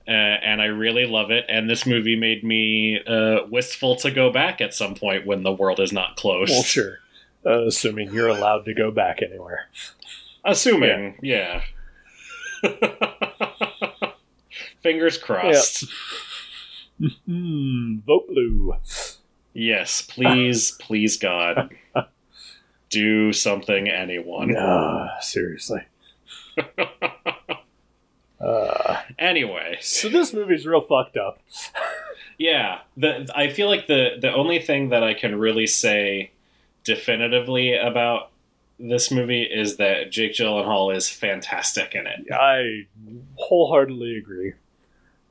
uh, 0.08 0.12
and 0.12 0.60
I 0.60 0.66
really 0.66 1.06
love 1.06 1.30
it. 1.30 1.45
And 1.48 1.70
this 1.70 1.86
movie 1.86 2.16
made 2.16 2.43
me 2.43 3.00
uh, 3.06 3.45
wistful 3.48 3.95
to 3.98 4.10
go 4.10 4.32
back 4.32 4.60
at 4.60 4.74
some 4.74 4.95
point 4.95 5.28
when 5.28 5.43
the 5.43 5.52
world 5.52 5.80
is 5.80 5.93
not 5.93 6.16
closed. 6.16 6.52
Well, 6.52 6.64
sure. 6.64 6.98
Uh, 7.45 7.68
assuming 7.68 8.12
you're 8.12 8.28
allowed 8.28 8.66
to 8.66 8.74
go 8.74 8.89
back 8.89 9.22
anywhere. 9.22 9.68
Assuming, 10.43 11.20
yeah. 11.22 11.62
Fingers 14.82 15.18
crossed. 15.18 15.86
Hmm, 17.28 18.00
vote 18.08 18.28
blue. 18.28 18.74
Yes, 19.54 20.02
please, 20.02 20.72
please, 20.80 21.18
God, 21.18 21.70
do 22.89 23.33
something, 23.33 23.88
anyone. 23.89 24.49
Seriously. 25.21 25.81
Uh, 28.39 29.01
Anyway, 29.17 29.77
so 29.81 30.09
this 30.09 30.31
movie's 30.33 30.65
real 30.67 30.81
fucked 30.81 31.17
up. 31.17 31.39
Yeah, 32.38 32.79
the 32.95 33.27
I 33.35 33.49
feel 33.49 33.67
like 33.67 33.88
the 33.88 34.17
the 34.21 34.31
only 34.31 34.59
thing 34.59 34.89
that 34.89 35.03
I 35.03 35.15
can 35.15 35.39
really 35.39 35.65
say 35.65 36.31
definitively 36.83 37.75
about 37.75 38.29
this 38.79 39.09
movie 39.11 39.41
is 39.41 39.77
that 39.77 40.11
Jake 40.11 40.33
Gyllenhaal 40.33 40.95
is 40.95 41.09
fantastic 41.09 41.95
in 41.95 42.05
it. 42.05 42.31
I 42.31 42.85
wholeheartedly 43.38 44.17
agree. 44.17 44.53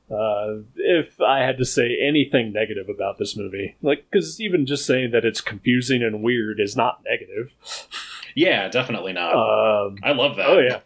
Uh, 0.09 0.59
if 0.77 1.19
I 1.19 1.39
had 1.39 1.57
to 1.57 1.65
say 1.65 1.97
anything 2.01 2.53
negative 2.53 2.87
about 2.87 3.17
this 3.17 3.35
movie, 3.35 3.75
like, 3.81 4.05
because 4.09 4.39
even 4.39 4.65
just 4.65 4.85
saying 4.85 5.11
that 5.11 5.25
it's 5.25 5.41
confusing 5.41 6.01
and 6.01 6.23
weird 6.23 6.61
is 6.61 6.77
not 6.77 7.01
negative. 7.03 7.53
Yeah, 8.33 8.69
definitely 8.69 9.11
not. 9.13 9.33
Um, 9.33 9.97
I 10.03 10.13
love 10.13 10.37
that. 10.37 10.47
Oh 10.47 10.59
yeah. 10.59 10.79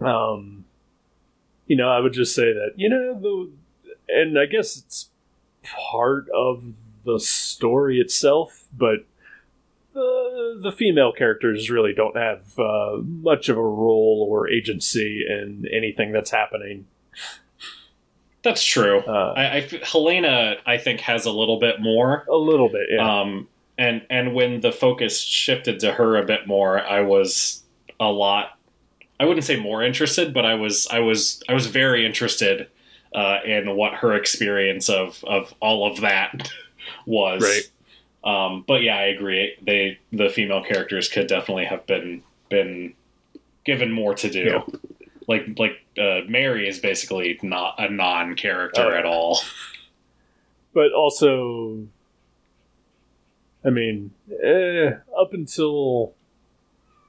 Um, 0.00 0.64
you 1.66 1.76
know, 1.76 1.88
I 1.88 2.00
would 2.00 2.12
just 2.12 2.34
say 2.34 2.52
that 2.52 2.72
you 2.76 2.88
know 2.88 3.20
the, 3.20 3.50
and 4.08 4.38
I 4.38 4.46
guess 4.46 4.76
it's 4.76 5.10
part 5.62 6.28
of 6.34 6.64
the 7.04 7.20
story 7.20 8.00
itself, 8.00 8.66
but 8.76 9.06
the 9.92 10.60
the 10.62 10.72
female 10.72 11.12
characters 11.12 11.70
really 11.70 11.92
don't 11.92 12.16
have 12.16 12.58
uh, 12.58 12.96
much 13.02 13.48
of 13.48 13.56
a 13.56 13.62
role 13.62 14.26
or 14.28 14.48
agency 14.48 15.24
in 15.28 15.66
anything 15.72 16.12
that's 16.12 16.30
happening. 16.30 16.86
That's 18.46 18.62
true. 18.62 19.00
Uh, 19.00 19.34
I, 19.36 19.56
I 19.56 19.68
Helena, 19.82 20.54
I 20.64 20.78
think, 20.78 21.00
has 21.00 21.26
a 21.26 21.32
little 21.32 21.58
bit 21.58 21.80
more. 21.80 22.24
a 22.30 22.36
little 22.36 22.68
bit, 22.68 22.86
yeah. 22.88 23.20
Um, 23.20 23.48
and 23.76 24.06
and 24.08 24.34
when 24.34 24.60
the 24.60 24.70
focus 24.70 25.20
shifted 25.20 25.80
to 25.80 25.90
her 25.90 26.16
a 26.16 26.24
bit 26.24 26.46
more, 26.46 26.80
I 26.80 27.00
was 27.00 27.64
a 27.98 28.06
lot. 28.06 28.56
I 29.18 29.24
wouldn't 29.24 29.44
say 29.44 29.58
more 29.58 29.82
interested, 29.82 30.32
but 30.32 30.46
I 30.46 30.54
was 30.54 30.86
I 30.92 31.00
was 31.00 31.42
I 31.48 31.54
was 31.54 31.66
very 31.66 32.06
interested 32.06 32.68
uh, 33.12 33.38
in 33.44 33.74
what 33.74 33.94
her 33.94 34.14
experience 34.14 34.88
of 34.88 35.24
of 35.26 35.52
all 35.58 35.90
of 35.90 36.02
that 36.02 36.48
was. 37.04 37.42
Right. 37.42 37.68
Um, 38.22 38.64
but 38.64 38.80
yeah, 38.82 38.96
I 38.96 39.06
agree. 39.06 39.56
They 39.60 39.98
the 40.12 40.28
female 40.28 40.62
characters 40.62 41.08
could 41.08 41.26
definitely 41.26 41.64
have 41.64 41.84
been 41.88 42.22
been 42.48 42.94
given 43.64 43.90
more 43.90 44.14
to 44.14 44.30
do. 44.30 44.44
Yeah. 44.44 44.78
Like 45.28 45.46
like 45.58 45.72
uh, 45.98 46.20
Mary 46.28 46.68
is 46.68 46.78
basically 46.78 47.38
not 47.42 47.74
a 47.78 47.88
non 47.90 48.36
character 48.36 48.82
Oh, 48.82 48.90
yeah. 48.92 48.98
at 48.98 49.04
all. 49.04 49.40
but 50.72 50.92
also, 50.92 51.86
I 53.64 53.70
mean, 53.70 54.12
eh, 54.42 54.90
up 55.18 55.32
until 55.32 56.12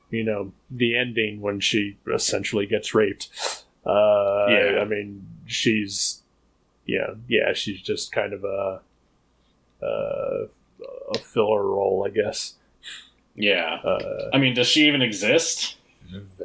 you 0.10 0.24
know 0.24 0.52
the 0.72 0.98
ending 0.98 1.42
when 1.42 1.60
she 1.60 1.98
essentially 2.12 2.66
gets 2.66 2.94
raped. 2.96 3.30
Uh, 3.86 4.48
Yeah. 4.50 4.80
I 4.82 4.86
mean, 4.86 5.26
she's 5.46 6.22
yeah, 6.86 7.14
yeah, 7.28 7.54
she's 7.54 7.82
just 7.82 8.12
kind 8.12 8.34
of 8.34 8.44
a 8.44 8.82
uh, 9.84 10.48
a 11.14 11.18
filler 11.20 11.64
role, 11.64 12.04
I 12.08 12.10
guess. 12.10 12.56
Yeah. 13.36 13.76
Uh, 13.84 14.30
I 14.34 14.40
mean, 14.40 14.56
does 14.56 14.68
she 14.68 14.88
even 14.88 15.02
exist? 15.04 15.77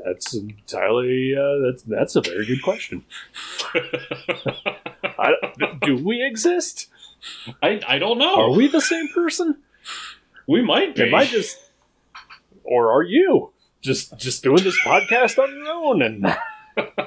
That's 0.05 0.35
entirely 0.35 1.35
uh, 1.37 1.59
that's 1.65 1.83
that's 1.85 2.17
a 2.17 2.21
very 2.21 2.47
good 2.47 2.63
question. 2.63 3.05
I, 5.05 5.33
do 5.83 5.97
we 6.05 6.25
exist? 6.25 6.89
I, 7.63 7.81
I 7.87 7.99
don't 7.99 8.19
know. 8.19 8.41
Are 8.41 8.51
we 8.51 8.67
the 8.69 8.81
same 8.81 9.09
person? 9.09 9.59
We 10.47 10.63
might 10.63 10.97
be. 10.97 11.03
Am 11.05 11.15
I 11.15 11.25
just, 11.25 11.57
or 12.65 12.91
are 12.93 13.03
you 13.03 13.53
just 13.81 14.19
just 14.19 14.43
doing 14.43 14.63
this 14.65 14.79
podcast 14.85 15.39
on 15.39 15.55
your 15.55 15.69
own? 15.69 16.03
And 16.03 16.27
uh, 16.77 17.07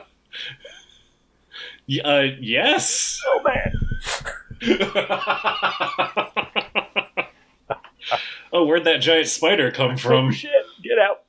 yes. 2.40 3.22
oh 3.28 3.42
man, 3.44 3.74
oh, 8.54 8.66
where'd 8.66 8.86
that 8.86 9.02
giant 9.02 9.28
spider 9.28 9.72
come 9.72 9.92
oh 9.96 9.98
from? 9.98 10.32
shit, 10.32 10.52
get 10.84 10.98
out! 10.98 11.24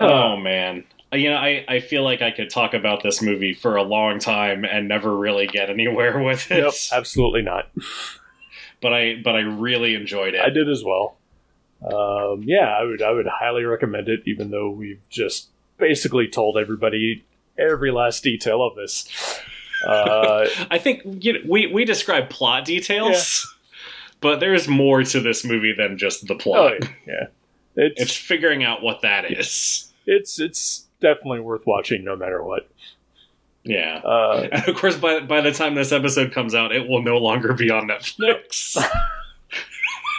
oh 0.00 0.36
man. 0.36 0.84
Uh, 1.12 1.16
You 1.16 1.30
know, 1.30 1.36
I, 1.36 1.64
I 1.68 1.77
feel 1.88 2.02
like 2.02 2.22
I 2.22 2.30
could 2.30 2.50
talk 2.50 2.74
about 2.74 3.02
this 3.02 3.22
movie 3.22 3.54
for 3.54 3.76
a 3.76 3.82
long 3.82 4.18
time 4.18 4.64
and 4.64 4.88
never 4.88 5.16
really 5.16 5.46
get 5.46 5.70
anywhere 5.70 6.22
with 6.22 6.50
it. 6.50 6.60
Nope, 6.60 6.74
absolutely 6.92 7.42
not. 7.42 7.70
But 8.80 8.92
I 8.92 9.16
but 9.22 9.34
I 9.34 9.40
really 9.40 9.94
enjoyed 9.94 10.34
it. 10.34 10.40
I 10.40 10.50
did 10.50 10.68
as 10.68 10.84
well. 10.84 11.16
Um, 11.82 12.42
yeah, 12.44 12.76
I 12.76 12.84
would 12.84 13.02
I 13.02 13.10
would 13.10 13.26
highly 13.26 13.64
recommend 13.64 14.08
it, 14.08 14.22
even 14.26 14.50
though 14.50 14.70
we've 14.70 15.00
just 15.10 15.48
basically 15.78 16.28
told 16.28 16.56
everybody 16.56 17.24
every 17.56 17.90
last 17.90 18.22
detail 18.22 18.62
of 18.64 18.74
this. 18.76 19.08
Uh, 19.86 20.46
I 20.70 20.78
think 20.78 21.02
you 21.24 21.34
know, 21.34 21.40
we 21.48 21.66
we 21.68 21.84
describe 21.84 22.30
plot 22.30 22.64
details, 22.64 23.52
but 24.20 24.40
there's 24.40 24.66
more 24.68 25.02
to 25.04 25.20
this 25.20 25.44
movie 25.44 25.72
than 25.76 25.98
just 25.98 26.26
the 26.26 26.34
oh, 26.34 26.38
plot. 26.38 26.72
yeah. 27.06 27.26
it's 27.76 28.00
It's 28.02 28.16
figuring 28.16 28.64
out 28.64 28.82
what 28.82 29.02
that 29.02 29.30
is. 29.30 29.92
it's 30.06 30.40
it's 30.40 30.87
definitely 31.00 31.40
worth 31.40 31.66
watching 31.66 32.04
no 32.04 32.16
matter 32.16 32.42
what. 32.42 32.68
Yeah. 33.64 33.98
Uh, 34.04 34.48
And 34.52 34.64
of 34.68 34.76
course, 34.76 34.96
by 34.96 35.20
by 35.20 35.40
the 35.40 35.52
time 35.52 35.74
this 35.74 35.92
episode 35.92 36.32
comes 36.32 36.54
out, 36.54 36.72
it 36.72 36.88
will 36.88 37.02
no 37.02 37.18
longer 37.18 37.52
be 37.52 37.70
on 37.70 37.88
Netflix. 37.88 38.76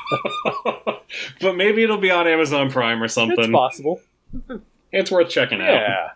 but 1.42 1.56
maybe 1.56 1.84
it'll 1.84 1.98
be 1.98 2.12
on 2.12 2.28
Amazon 2.28 2.72
Prime 2.72 3.02
or 3.02 3.06
it's 3.06 3.14
something. 3.14 3.52
possible. 3.52 4.02
It's 4.92 5.12
worth 5.12 5.30
checking 5.30 5.62
out. 5.62 5.68
Yeah. 5.68 6.10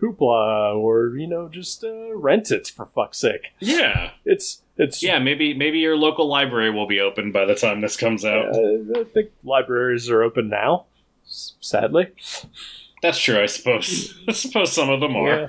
Hoopla, 0.00 0.74
or 0.76 1.16
you 1.16 1.26
know, 1.26 1.48
just 1.48 1.84
uh, 1.84 2.14
rent 2.14 2.50
it 2.50 2.68
for 2.68 2.86
fuck's 2.86 3.18
sake. 3.18 3.48
Yeah. 3.58 4.10
It's 4.24 4.62
it's 4.76 5.02
Yeah, 5.02 5.18
maybe 5.18 5.54
maybe 5.54 5.78
your 5.78 5.96
local 5.96 6.26
library 6.28 6.70
will 6.70 6.86
be 6.86 7.00
open 7.00 7.32
by 7.32 7.44
the 7.44 7.54
time 7.54 7.80
this 7.80 7.96
comes 7.96 8.24
out. 8.24 8.54
I 8.54 9.04
think 9.04 9.30
libraries 9.44 10.08
are 10.10 10.22
open 10.22 10.48
now. 10.48 10.86
Sadly, 11.24 12.08
That's 13.06 13.20
true, 13.20 13.40
I 13.40 13.46
suppose. 13.46 14.18
I 14.28 14.32
suppose 14.32 14.72
some 14.72 14.90
of 14.90 14.98
them 15.00 15.14
are. 15.14 15.28
Yeah. 15.28 15.48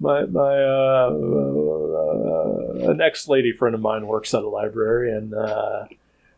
My 0.00 0.24
my 0.24 0.62
uh, 0.64 1.10
uh, 1.12 2.90
an 2.90 3.00
ex 3.02 3.28
lady 3.28 3.52
friend 3.52 3.74
of 3.74 3.80
mine 3.82 4.06
works 4.06 4.32
at 4.32 4.42
a 4.42 4.48
library, 4.48 5.12
and 5.12 5.34
uh, 5.34 5.84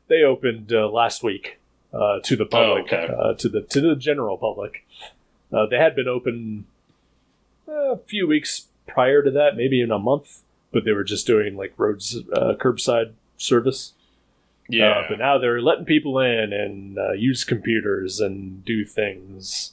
they 0.09 0.23
opened 0.25 0.73
uh, 0.73 0.89
last 0.89 1.23
week 1.23 1.59
uh, 1.93 2.19
to 2.25 2.35
the 2.37 2.47
public, 2.47 2.93
Oh, 2.93 2.97
okay. 2.97 3.15
uh, 3.17 3.35
to 3.35 3.49
the 3.49 3.61
to 3.63 3.81
the 3.81 3.95
general 3.95 4.37
public. 4.39 4.85
Uh, 5.53 5.67
they 5.67 5.77
had 5.77 5.95
been 5.95 6.09
open 6.09 6.65
uh, 7.69 7.93
a 7.93 7.97
few 7.99 8.27
weeks 8.27 8.67
prior 8.89 9.23
to 9.23 9.31
that, 9.31 9.57
maybe 9.57 9.81
in 9.81 9.91
a 9.93 9.99
month, 9.99 10.43
but 10.73 10.85
they 10.85 10.93
were 10.93 11.05
just 11.05 11.27
doing 11.27 11.57
like 11.57 11.73
roads 11.77 12.17
uh, 12.33 12.55
curbside 12.59 13.13
service. 13.37 13.93
Yeah. 14.69 14.91
Uh, 14.91 15.05
but 15.11 15.19
now 15.19 15.39
they're 15.39 15.61
letting 15.63 15.85
people 15.85 16.19
in 16.19 16.53
and 16.53 16.99
uh, 16.99 17.13
use 17.13 17.45
computers 17.45 18.19
and 18.21 18.65
do 18.65 18.85
things. 18.85 19.73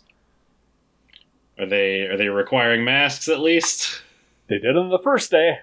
Are 1.60 1.66
they 1.66 2.02
are 2.02 2.18
they 2.18 2.28
requiring 2.28 2.84
masks 2.84 3.28
at 3.28 3.40
least? 3.40 4.02
They 4.48 4.60
did 4.60 4.78
on 4.78 4.90
the 4.90 5.00
first 5.00 5.32
day. 5.32 5.60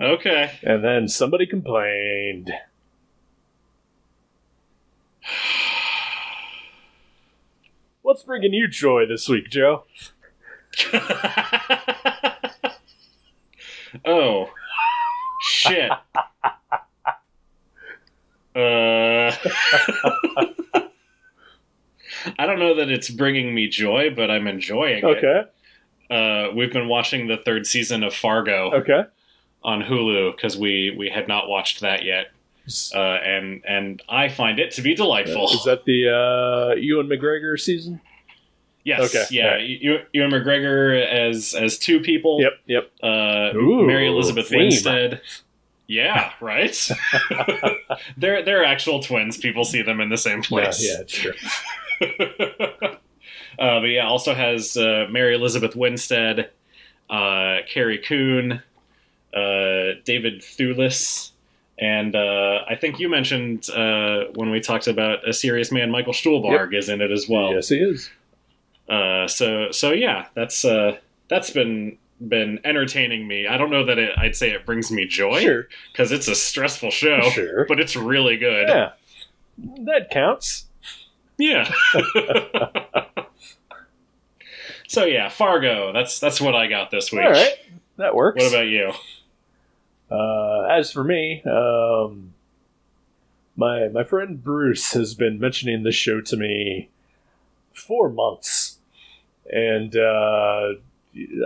Okay. 0.00 0.58
And 0.62 0.84
then 0.84 1.08
somebody 1.08 1.46
complained. 1.46 2.50
What's 8.02 8.22
bringing 8.22 8.52
you 8.52 8.68
joy 8.68 9.06
this 9.06 9.28
week, 9.28 9.50
Joe? 9.50 9.84
oh. 14.04 14.50
Shit. 15.40 15.90
Uh, 18.56 19.30
I 22.38 22.46
don't 22.46 22.58
know 22.58 22.74
that 22.74 22.90
it's 22.90 23.10
bringing 23.10 23.54
me 23.54 23.68
joy, 23.68 24.10
but 24.14 24.30
I'm 24.30 24.46
enjoying 24.46 24.98
it. 24.98 25.04
Okay, 25.04 25.42
Uh, 26.10 26.52
we've 26.54 26.72
been 26.72 26.88
watching 26.88 27.26
the 27.28 27.36
third 27.36 27.66
season 27.66 28.02
of 28.02 28.14
Fargo 28.14 28.70
okay. 28.74 29.04
on 29.62 29.82
Hulu 29.82 30.34
because 30.36 30.56
we 30.56 30.94
we 30.96 31.08
had 31.08 31.28
not 31.28 31.48
watched 31.48 31.80
that 31.80 32.04
yet, 32.04 32.26
uh, 32.94 32.98
and 32.98 33.62
and 33.66 34.02
I 34.08 34.28
find 34.28 34.58
it 34.58 34.70
to 34.72 34.82
be 34.82 34.94
delightful. 34.94 35.50
Is 35.50 35.64
that 35.64 35.84
the 35.84 36.08
uh, 36.08 36.74
Ewan 36.76 37.08
McGregor 37.08 37.58
season? 37.58 38.00
yes, 38.84 39.00
okay, 39.14 39.24
yeah. 39.30 39.46
right. 39.54 39.64
You, 39.66 39.98
Ewan 40.12 40.30
McGregor 40.30 41.04
as 41.04 41.54
as 41.54 41.76
two 41.78 41.98
people. 42.00 42.40
Yep, 42.40 42.52
yep. 42.66 42.92
Uh, 43.02 43.50
Ooh, 43.56 43.84
Mary 43.86 44.06
Elizabeth 44.08 44.48
theme. 44.48 44.60
Winstead. 44.60 45.20
Yeah, 45.88 46.32
right. 46.40 46.76
they're 48.16 48.42
they're 48.44 48.64
actual 48.64 49.02
twins. 49.02 49.36
People 49.36 49.64
see 49.64 49.82
them 49.82 50.00
in 50.00 50.08
the 50.08 50.16
same 50.16 50.38
Yeah, 50.38 50.48
place. 50.48 50.84
yeah, 50.84 51.00
it's 51.00 51.12
true. 51.12 51.32
uh, 53.58 53.80
but 53.80 53.86
yeah, 53.86 54.06
also 54.06 54.34
has 54.34 54.76
uh, 54.76 55.06
Mary 55.10 55.34
Elizabeth 55.34 55.74
Winstead, 55.76 56.50
uh, 57.10 57.58
Carrie 57.72 57.98
Coon, 57.98 58.62
uh, 59.34 60.00
David 60.04 60.40
Thewlis, 60.40 61.30
and 61.78 62.16
uh, 62.16 62.60
I 62.68 62.74
think 62.74 62.98
you 62.98 63.08
mentioned 63.08 63.68
uh, 63.70 64.24
when 64.34 64.50
we 64.50 64.60
talked 64.60 64.86
about 64.86 65.28
a 65.28 65.32
serious 65.32 65.70
man, 65.70 65.90
Michael 65.90 66.14
Stuhlbarg 66.14 66.74
is 66.74 66.88
in 66.88 67.00
it 67.00 67.10
as 67.10 67.28
well. 67.28 67.52
yes, 67.52 67.68
he 67.68 67.76
is. 67.76 68.10
Uh, 68.88 69.26
so 69.26 69.70
so 69.72 69.92
yeah, 69.92 70.26
that's 70.34 70.64
uh, 70.64 70.96
that's 71.28 71.50
been 71.50 71.98
been 72.20 72.60
entertaining 72.64 73.26
me. 73.28 73.46
I 73.46 73.58
don't 73.58 73.70
know 73.70 73.84
that 73.84 73.98
it, 73.98 74.16
I'd 74.16 74.36
say 74.36 74.52
it 74.52 74.64
brings 74.64 74.90
me 74.90 75.06
joy 75.06 75.40
Sure, 75.40 75.68
because 75.92 76.12
it's 76.12 76.28
a 76.28 76.34
stressful 76.34 76.90
show, 76.90 77.20
sure. 77.30 77.66
but 77.66 77.78
it's 77.80 77.96
really 77.96 78.36
good. 78.36 78.68
Yeah, 78.68 78.92
that 79.84 80.10
counts. 80.10 80.65
Yeah. 81.38 81.70
so 84.88 85.04
yeah, 85.04 85.28
Fargo. 85.28 85.92
That's 85.92 86.18
that's 86.18 86.40
what 86.40 86.54
I 86.54 86.66
got 86.66 86.90
this 86.90 87.12
week. 87.12 87.22
All 87.24 87.30
right, 87.30 87.52
that 87.98 88.14
works. 88.14 88.42
What 88.42 88.52
about 88.52 88.66
you? 88.68 88.92
Uh, 90.10 90.62
as 90.70 90.92
for 90.92 91.04
me, 91.04 91.42
um, 91.44 92.34
my 93.56 93.88
my 93.88 94.04
friend 94.04 94.42
Bruce 94.42 94.92
has 94.92 95.14
been 95.14 95.38
mentioning 95.38 95.82
this 95.82 95.94
show 95.94 96.20
to 96.20 96.36
me 96.36 96.88
for 97.72 98.08
months, 98.08 98.78
and 99.50 99.96
uh, 99.96 100.74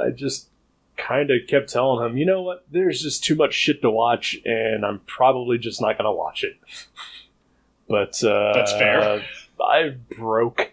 I 0.05 0.11
just 0.15 0.49
kind 0.97 1.31
of 1.31 1.39
kept 1.49 1.71
telling 1.71 2.05
him, 2.05 2.19
you 2.19 2.27
know 2.27 2.43
what? 2.43 2.65
There's 2.71 3.03
just 3.03 3.25
too 3.25 3.35
much 3.35 3.55
shit 3.55 3.81
to 3.83 3.91
watch, 3.91 4.37
and 4.45 4.85
I'm 4.85 5.01
probably 5.07 5.59
just 5.59 5.81
not 5.81 5.97
gonna 5.97 6.13
watch 6.13 6.45
it. 6.45 6.59
But 7.89 8.23
uh, 8.23 8.53
That's 8.55 8.73
fair. 8.73 9.25
I 9.63 9.97
broke. 10.17 10.73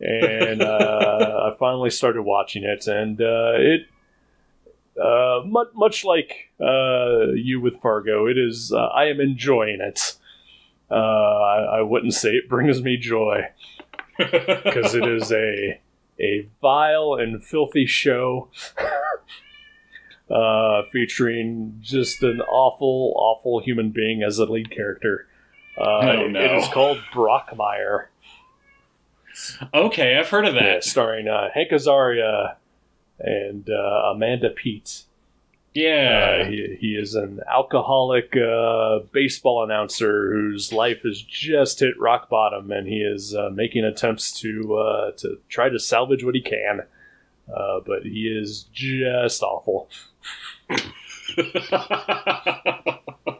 And 0.00 0.62
uh, 0.62 1.50
I 1.52 1.56
finally 1.58 1.90
started 1.90 2.22
watching 2.22 2.64
it, 2.64 2.86
and 2.86 3.20
uh, 3.20 3.52
it 3.56 3.86
uh, 5.00 5.42
much, 5.46 5.68
much 5.74 6.04
like 6.04 6.50
uh, 6.60 7.32
you 7.34 7.60
with 7.60 7.80
Fargo, 7.80 8.26
it 8.26 8.38
is. 8.38 8.72
Uh, 8.72 8.86
I 8.86 9.06
am 9.06 9.20
enjoying 9.20 9.80
it. 9.80 10.16
Uh, 10.90 10.94
I, 10.94 11.78
I 11.78 11.82
wouldn't 11.82 12.14
say 12.14 12.30
it 12.30 12.48
brings 12.48 12.82
me 12.82 12.96
joy 12.96 13.42
because 14.18 14.94
it 14.94 15.06
is 15.06 15.30
a 15.32 15.80
a 16.20 16.46
vile 16.60 17.14
and 17.14 17.42
filthy 17.42 17.86
show, 17.86 18.50
uh, 20.30 20.82
featuring 20.92 21.78
just 21.80 22.22
an 22.22 22.40
awful, 22.42 23.14
awful 23.16 23.60
human 23.60 23.90
being 23.90 24.22
as 24.22 24.38
a 24.38 24.44
lead 24.44 24.70
character. 24.70 25.26
Uh, 25.78 25.82
Oh, 25.84 26.24
it- 26.26 26.30
no. 26.32 26.40
It 26.40 26.52
is 26.52 26.68
called 26.68 26.98
Brockmire, 27.12 28.06
okay, 29.72 30.18
I've 30.18 30.28
heard 30.28 30.46
of 30.46 30.54
yeah, 30.54 30.64
that. 30.74 30.84
starring 30.84 31.28
uh, 31.28 31.48
Hank 31.54 31.70
Azaria 31.70 32.56
and 33.18 33.68
uh, 33.70 34.10
Amanda 34.12 34.50
Peet. 34.50 35.04
Yeah. 35.72 36.42
Uh, 36.42 36.50
he, 36.50 36.76
he 36.80 36.88
is 36.96 37.14
an 37.14 37.40
alcoholic 37.50 38.36
uh, 38.36 38.98
baseball 39.12 39.62
announcer 39.64 40.32
whose 40.32 40.72
life 40.72 41.02
has 41.04 41.22
just 41.22 41.78
hit 41.80 41.98
rock 41.98 42.28
bottom, 42.28 42.70
and 42.72 42.86
he 42.88 43.00
is 43.02 43.34
uh, 43.34 43.50
making 43.54 43.84
attempts 43.84 44.32
to 44.40 44.74
uh, 44.76 45.12
to 45.12 45.38
try 45.48 45.68
to 45.68 45.78
salvage 45.78 46.24
what 46.24 46.34
he 46.34 46.40
can. 46.42 46.80
Uh, 47.54 47.80
but 47.86 48.02
he 48.02 48.26
is 48.28 48.64
just 48.72 49.42
awful. 49.42 49.88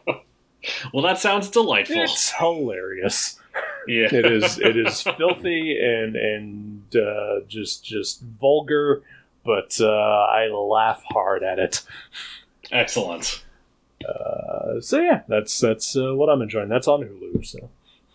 well, 0.93 1.03
that 1.03 1.17
sounds 1.17 1.49
delightful. 1.49 1.97
It's 1.97 2.31
hilarious. 2.31 3.39
yeah. 3.87 4.07
It 4.13 4.25
is 4.25 4.59
it 4.59 4.77
is 4.77 5.01
filthy 5.17 5.77
and 5.81 6.15
and 6.15 6.95
uh, 6.95 7.41
just 7.47 7.83
just 7.83 8.21
vulgar, 8.21 9.01
but 9.43 9.77
uh, 9.81 9.87
I 9.89 10.47
laugh 10.47 11.03
hard 11.09 11.43
at 11.43 11.59
it. 11.59 11.81
Excellent. 12.71 13.43
Uh, 14.07 14.79
so 14.79 14.99
yeah, 14.99 15.21
that's 15.27 15.59
that's 15.59 15.95
uh, 15.95 16.15
what 16.15 16.29
I'm 16.29 16.41
enjoying. 16.41 16.69
That's 16.69 16.87
on 16.87 17.01
Hulu. 17.01 17.45
So 17.45 17.69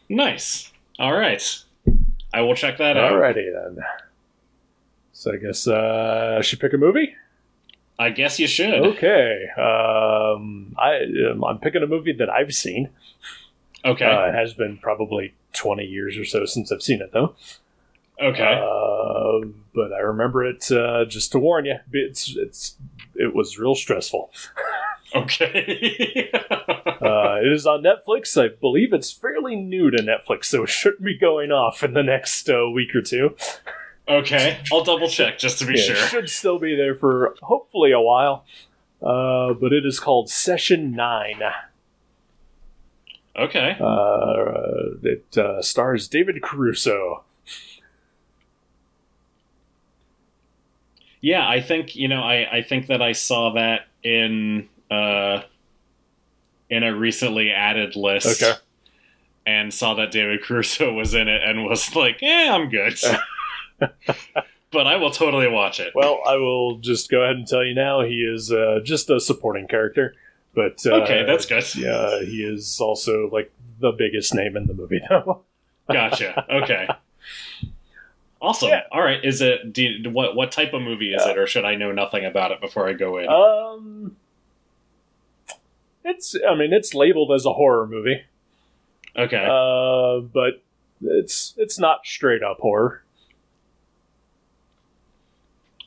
Nice. 0.09 0.72
All 0.99 1.12
right. 1.12 1.42
I 2.32 2.40
will 2.42 2.55
check 2.55 2.78
that 2.78 2.97
out. 2.97 3.12
alrighty 3.12 3.53
then. 3.53 3.84
So 5.12 5.32
I 5.32 5.36
guess 5.36 5.66
uh, 5.66 6.36
I 6.38 6.42
should 6.42 6.61
pick 6.61 6.72
a 6.72 6.78
movie. 6.78 7.14
I 7.99 8.11
guess 8.11 8.38
you 8.38 8.47
should. 8.47 8.74
Okay, 8.74 9.47
um, 9.57 10.74
I 10.78 11.01
um, 11.30 11.44
I'm 11.44 11.59
picking 11.59 11.82
a 11.82 11.86
movie 11.86 12.12
that 12.12 12.28
I've 12.28 12.55
seen. 12.55 12.90
Okay. 13.84 14.05
Uh, 14.05 14.26
it 14.28 14.34
has 14.34 14.53
been 14.53 14.78
probably 14.78 15.34
20 15.53 15.84
years 15.84 16.18
or 16.18 16.24
so 16.24 16.44
since 16.44 16.72
I've 16.72 16.82
seen 16.82 17.01
it 17.01 17.12
though. 17.12 17.34
okay. 18.20 18.61
Uh, 18.61 19.47
but 19.74 19.92
I 19.92 19.99
remember 20.01 20.44
it. 20.44 20.70
Uh, 20.70 21.05
just 21.05 21.32
to 21.32 21.38
warn 21.38 21.66
you, 21.66 21.76
it's 21.92 22.34
it's 22.36 22.76
it 23.14 23.34
was 23.34 23.59
real 23.59 23.74
stressful. 23.74 24.30
okay. 25.14 26.30
Uh, 26.99 27.36
it 27.42 27.53
is 27.53 27.66
on 27.66 27.82
Netflix. 27.82 28.42
I 28.42 28.49
believe 28.49 28.92
it's 28.94 29.12
fairly 29.12 29.55
new 29.55 29.90
to 29.90 29.99
Netflix, 30.03 30.47
so 30.47 30.64
it 30.64 30.70
shouldn't 30.70 31.05
be 31.05 31.16
going 31.16 31.53
off 31.53 31.82
in 31.84 31.92
the 31.92 32.03
next 32.03 32.49
uh, 32.49 32.70
week 32.70 32.94
or 32.94 33.03
two. 33.03 33.36
Okay. 34.09 34.59
I'll 34.72 34.84
double 34.84 35.09
check 35.09 35.38
just 35.38 35.59
to 35.61 35.66
be 35.66 35.74
Yeah, 35.74 35.82
sure. 35.82 35.94
It 35.96 36.09
should 36.09 36.30
still 36.30 36.59
be 36.59 36.76
there 36.76 36.94
for 36.94 37.34
hopefully 37.42 37.92
a 37.92 38.00
while. 38.00 38.44
Uh, 39.02 39.52
but 39.52 39.72
it 39.72 39.84
is 39.84 40.00
called 40.00 40.30
Session 40.30 40.92
Nine. 40.92 41.42
Okay. 43.36 43.76
Uh, 43.78 44.96
it 45.02 45.36
uh, 45.36 45.61
stars 45.61 46.09
David 46.09 46.42
Caruso. 46.42 47.22
Yeah, 51.20 51.46
I 51.46 51.61
think 51.61 51.96
you 51.96 52.09
know. 52.09 52.22
I 52.22 52.59
I 52.59 52.62
think 52.62 52.86
that 52.86 53.02
I 53.02 53.12
saw 53.12 53.52
that 53.54 53.86
in 54.02 54.68
uh 54.90 55.42
in 56.70 56.82
a 56.82 56.94
recently 56.94 57.50
added 57.50 57.96
list. 57.96 58.42
Okay. 58.42 58.59
And 59.46 59.72
saw 59.72 59.94
that 59.94 60.11
David 60.11 60.42
Caruso 60.42 60.92
was 60.94 61.14
in 61.14 61.28
it 61.28 61.42
and 61.42 61.64
was 61.64 61.94
like, 61.94 62.22
"Eh, 62.22 62.48
I'm 62.50 62.68
good." 62.68 62.98
but 63.79 64.87
I 64.87 64.97
will 64.97 65.11
totally 65.11 65.49
watch 65.49 65.81
it. 65.81 65.93
Well, 65.95 66.20
I 66.27 66.37
will 66.37 66.79
just 66.79 67.11
go 67.11 67.22
ahead 67.22 67.37
and 67.37 67.47
tell 67.47 67.64
you 67.64 67.74
now. 67.74 68.03
He 68.03 68.20
is 68.20 68.53
uh, 68.53 68.81
just 68.83 69.11
a 69.11 69.20
supporting 69.20 69.66
character, 69.66 70.14
but 70.55 70.85
uh, 70.87 71.03
okay, 71.03 71.24
that's 71.24 71.47
good. 71.47 71.64
Yeah, 71.77 72.20
he 72.20 72.45
is 72.45 72.81
also 72.81 73.29
like 73.31 73.53
the 73.81 73.93
biggest 73.93 74.35
name 74.35 74.57
in 74.57 74.66
the 74.66 74.74
movie, 74.74 75.01
though. 75.09 75.43
Gotcha. 75.91 76.45
Okay. 76.51 76.89
Awesome. 78.41 78.68
Yeah. 78.68 78.83
All 78.93 79.03
right. 79.03 79.24
Is 79.24 79.41
it 79.41 79.72
do 79.72 80.11
what 80.11 80.37
what 80.37 80.53
type 80.53 80.74
of 80.74 80.83
movie 80.83 81.14
is 81.14 81.24
it, 81.24 81.39
or 81.39 81.47
should 81.47 81.64
I 81.64 81.74
know 81.74 81.93
nothing 81.93 82.24
about 82.24 82.53
it 82.53 82.61
before 82.61 82.89
I 82.89 82.93
go 82.93 83.18
in? 83.18 83.29
Um, 83.29 84.16
it's. 86.05 86.37
I 86.49 86.55
mean, 86.55 86.72
it's 86.72 86.95
labeled 86.95 87.33
as 87.33 87.47
a 87.47 87.53
horror 87.53 87.87
movie, 87.87 88.22
okay. 89.16 89.45
uh, 89.49 90.20
but 90.20 90.62
it's 91.01 91.55
it's 91.57 91.79
not 91.79 92.01
straight 92.05 92.43
up 92.43 92.59
horror. 92.61 93.03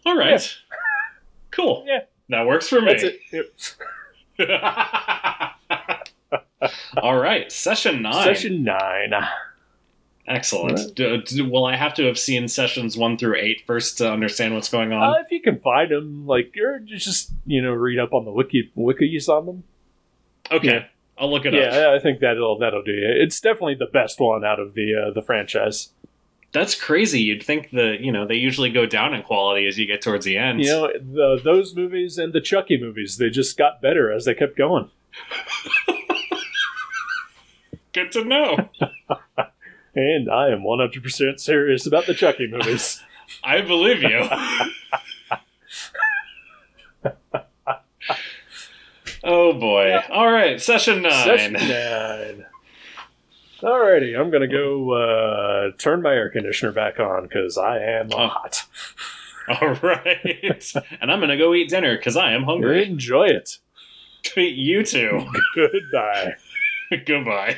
All 0.10 0.18
right. 0.18 0.58
Cool. 1.52 1.84
Yeah. 1.88 2.00
That 2.30 2.46
works 2.46 2.68
for 2.68 2.82
me. 2.82 2.94
That's 2.94 3.76
it. 4.40 4.40
All 6.98 7.18
right. 7.18 7.52
Session 7.52 8.02
nine. 8.02 8.24
Session 8.24 8.64
nine. 8.64 9.14
Excellent. 10.28 10.78
Right. 10.78 10.96
Do, 10.96 11.22
do- 11.22 11.50
will 11.50 11.66
I 11.66 11.76
have 11.76 11.94
to 11.96 12.06
have 12.06 12.20
seen 12.20 12.48
sessions 12.48 12.98
one 12.98 13.18
through 13.18 13.38
eight 13.38 13.64
first 13.66 13.98
to 13.98 14.12
understand 14.12 14.54
what's 14.54 14.70
going 14.70 14.94
on? 14.94 15.16
Uh, 15.16 15.22
if 15.24 15.32
you 15.32 15.42
can 15.42 15.60
find 15.60 15.90
them, 15.90 16.28
like, 16.28 16.54
or 16.62 16.80
just 16.80 17.32
you 17.46 17.62
know, 17.62 17.72
read 17.72 18.00
up 18.00 18.14
on 18.14 18.26
the 18.26 18.32
wiki 18.32 18.72
wikis 18.78 19.28
on 19.28 19.46
them. 19.46 19.64
okay. 20.52 20.68
yeah. 20.68 20.86
I'll 21.18 21.30
look 21.30 21.46
it 21.46 21.54
up. 21.54 21.74
Yeah, 21.74 21.94
I 21.94 22.00
think 22.00 22.22
that'll 22.22 22.58
that'll 22.60 22.84
do 22.84 22.94
you. 22.94 23.08
It's 23.10 23.42
definitely 23.42 23.76
the 23.76 23.88
best 23.92 24.22
one 24.22 24.46
out 24.46 24.60
of 24.60 24.74
the 24.74 25.08
uh, 25.08 25.14
the 25.14 25.22
franchise. 25.22 25.90
That's 26.52 26.74
crazy. 26.74 27.22
You'd 27.22 27.44
think 27.44 27.70
the 27.72 27.98
you 28.00 28.12
know 28.12 28.28
they 28.28 28.36
usually 28.36 28.72
go 28.72 28.86
down 28.86 29.14
in 29.14 29.22
quality 29.24 29.68
as 29.68 29.78
you 29.78 29.86
get 29.86 30.02
towards 30.02 30.26
the 30.26 30.38
end. 30.38 30.62
You 30.62 30.68
know, 30.68 30.88
the, 30.94 31.40
those 31.44 31.76
movies 31.76 32.18
and 32.18 32.34
the 32.34 32.42
Chucky 32.42 32.80
movies, 32.80 33.18
they 33.18 33.30
just 33.30 33.58
got 33.58 33.82
better 33.82 34.12
as 34.12 34.26
they 34.26 34.34
kept 34.34 34.58
going. 34.58 34.90
Good 37.94 38.12
to 38.14 38.24
know. 38.24 38.70
And 39.96 40.30
I 40.30 40.50
am 40.50 40.62
100% 40.62 41.40
serious 41.40 41.86
about 41.88 42.06
the 42.06 42.14
Chucky 42.14 42.48
movies. 42.48 43.02
I 43.44 43.62
believe 43.62 44.02
you. 44.04 44.30
oh 49.24 49.54
boy. 49.54 50.00
All 50.10 50.32
right, 50.32 50.62
session 50.62 51.02
nine. 51.02 51.26
Session 51.26 51.54
nine. 51.54 52.46
Alrighty, 53.62 54.18
I'm 54.18 54.30
gonna 54.32 54.48
go 54.48 54.92
uh, 54.94 55.72
turn 55.78 56.02
my 56.02 56.14
air 56.14 56.30
conditioner 56.30 56.72
back 56.72 57.00
on 57.00 57.24
because 57.24 57.58
I 57.58 57.78
am 57.80 58.10
Oh. 58.14 58.28
hot. 58.28 58.64
All 59.62 59.74
right. 59.82 60.64
and 61.02 61.12
I'm 61.12 61.18
going 61.20 61.30
to 61.30 61.38
go 61.38 61.56
eat 61.56 61.70
dinner 61.70 61.98
because 61.98 62.16
I 62.16 62.34
am 62.34 62.44
hungry. 62.44 62.86
Enjoy 62.86 63.26
it. 63.26 63.58
you 64.38 64.84
too. 64.84 65.26
Goodbye. 65.56 66.36
Goodbye. 67.06 67.58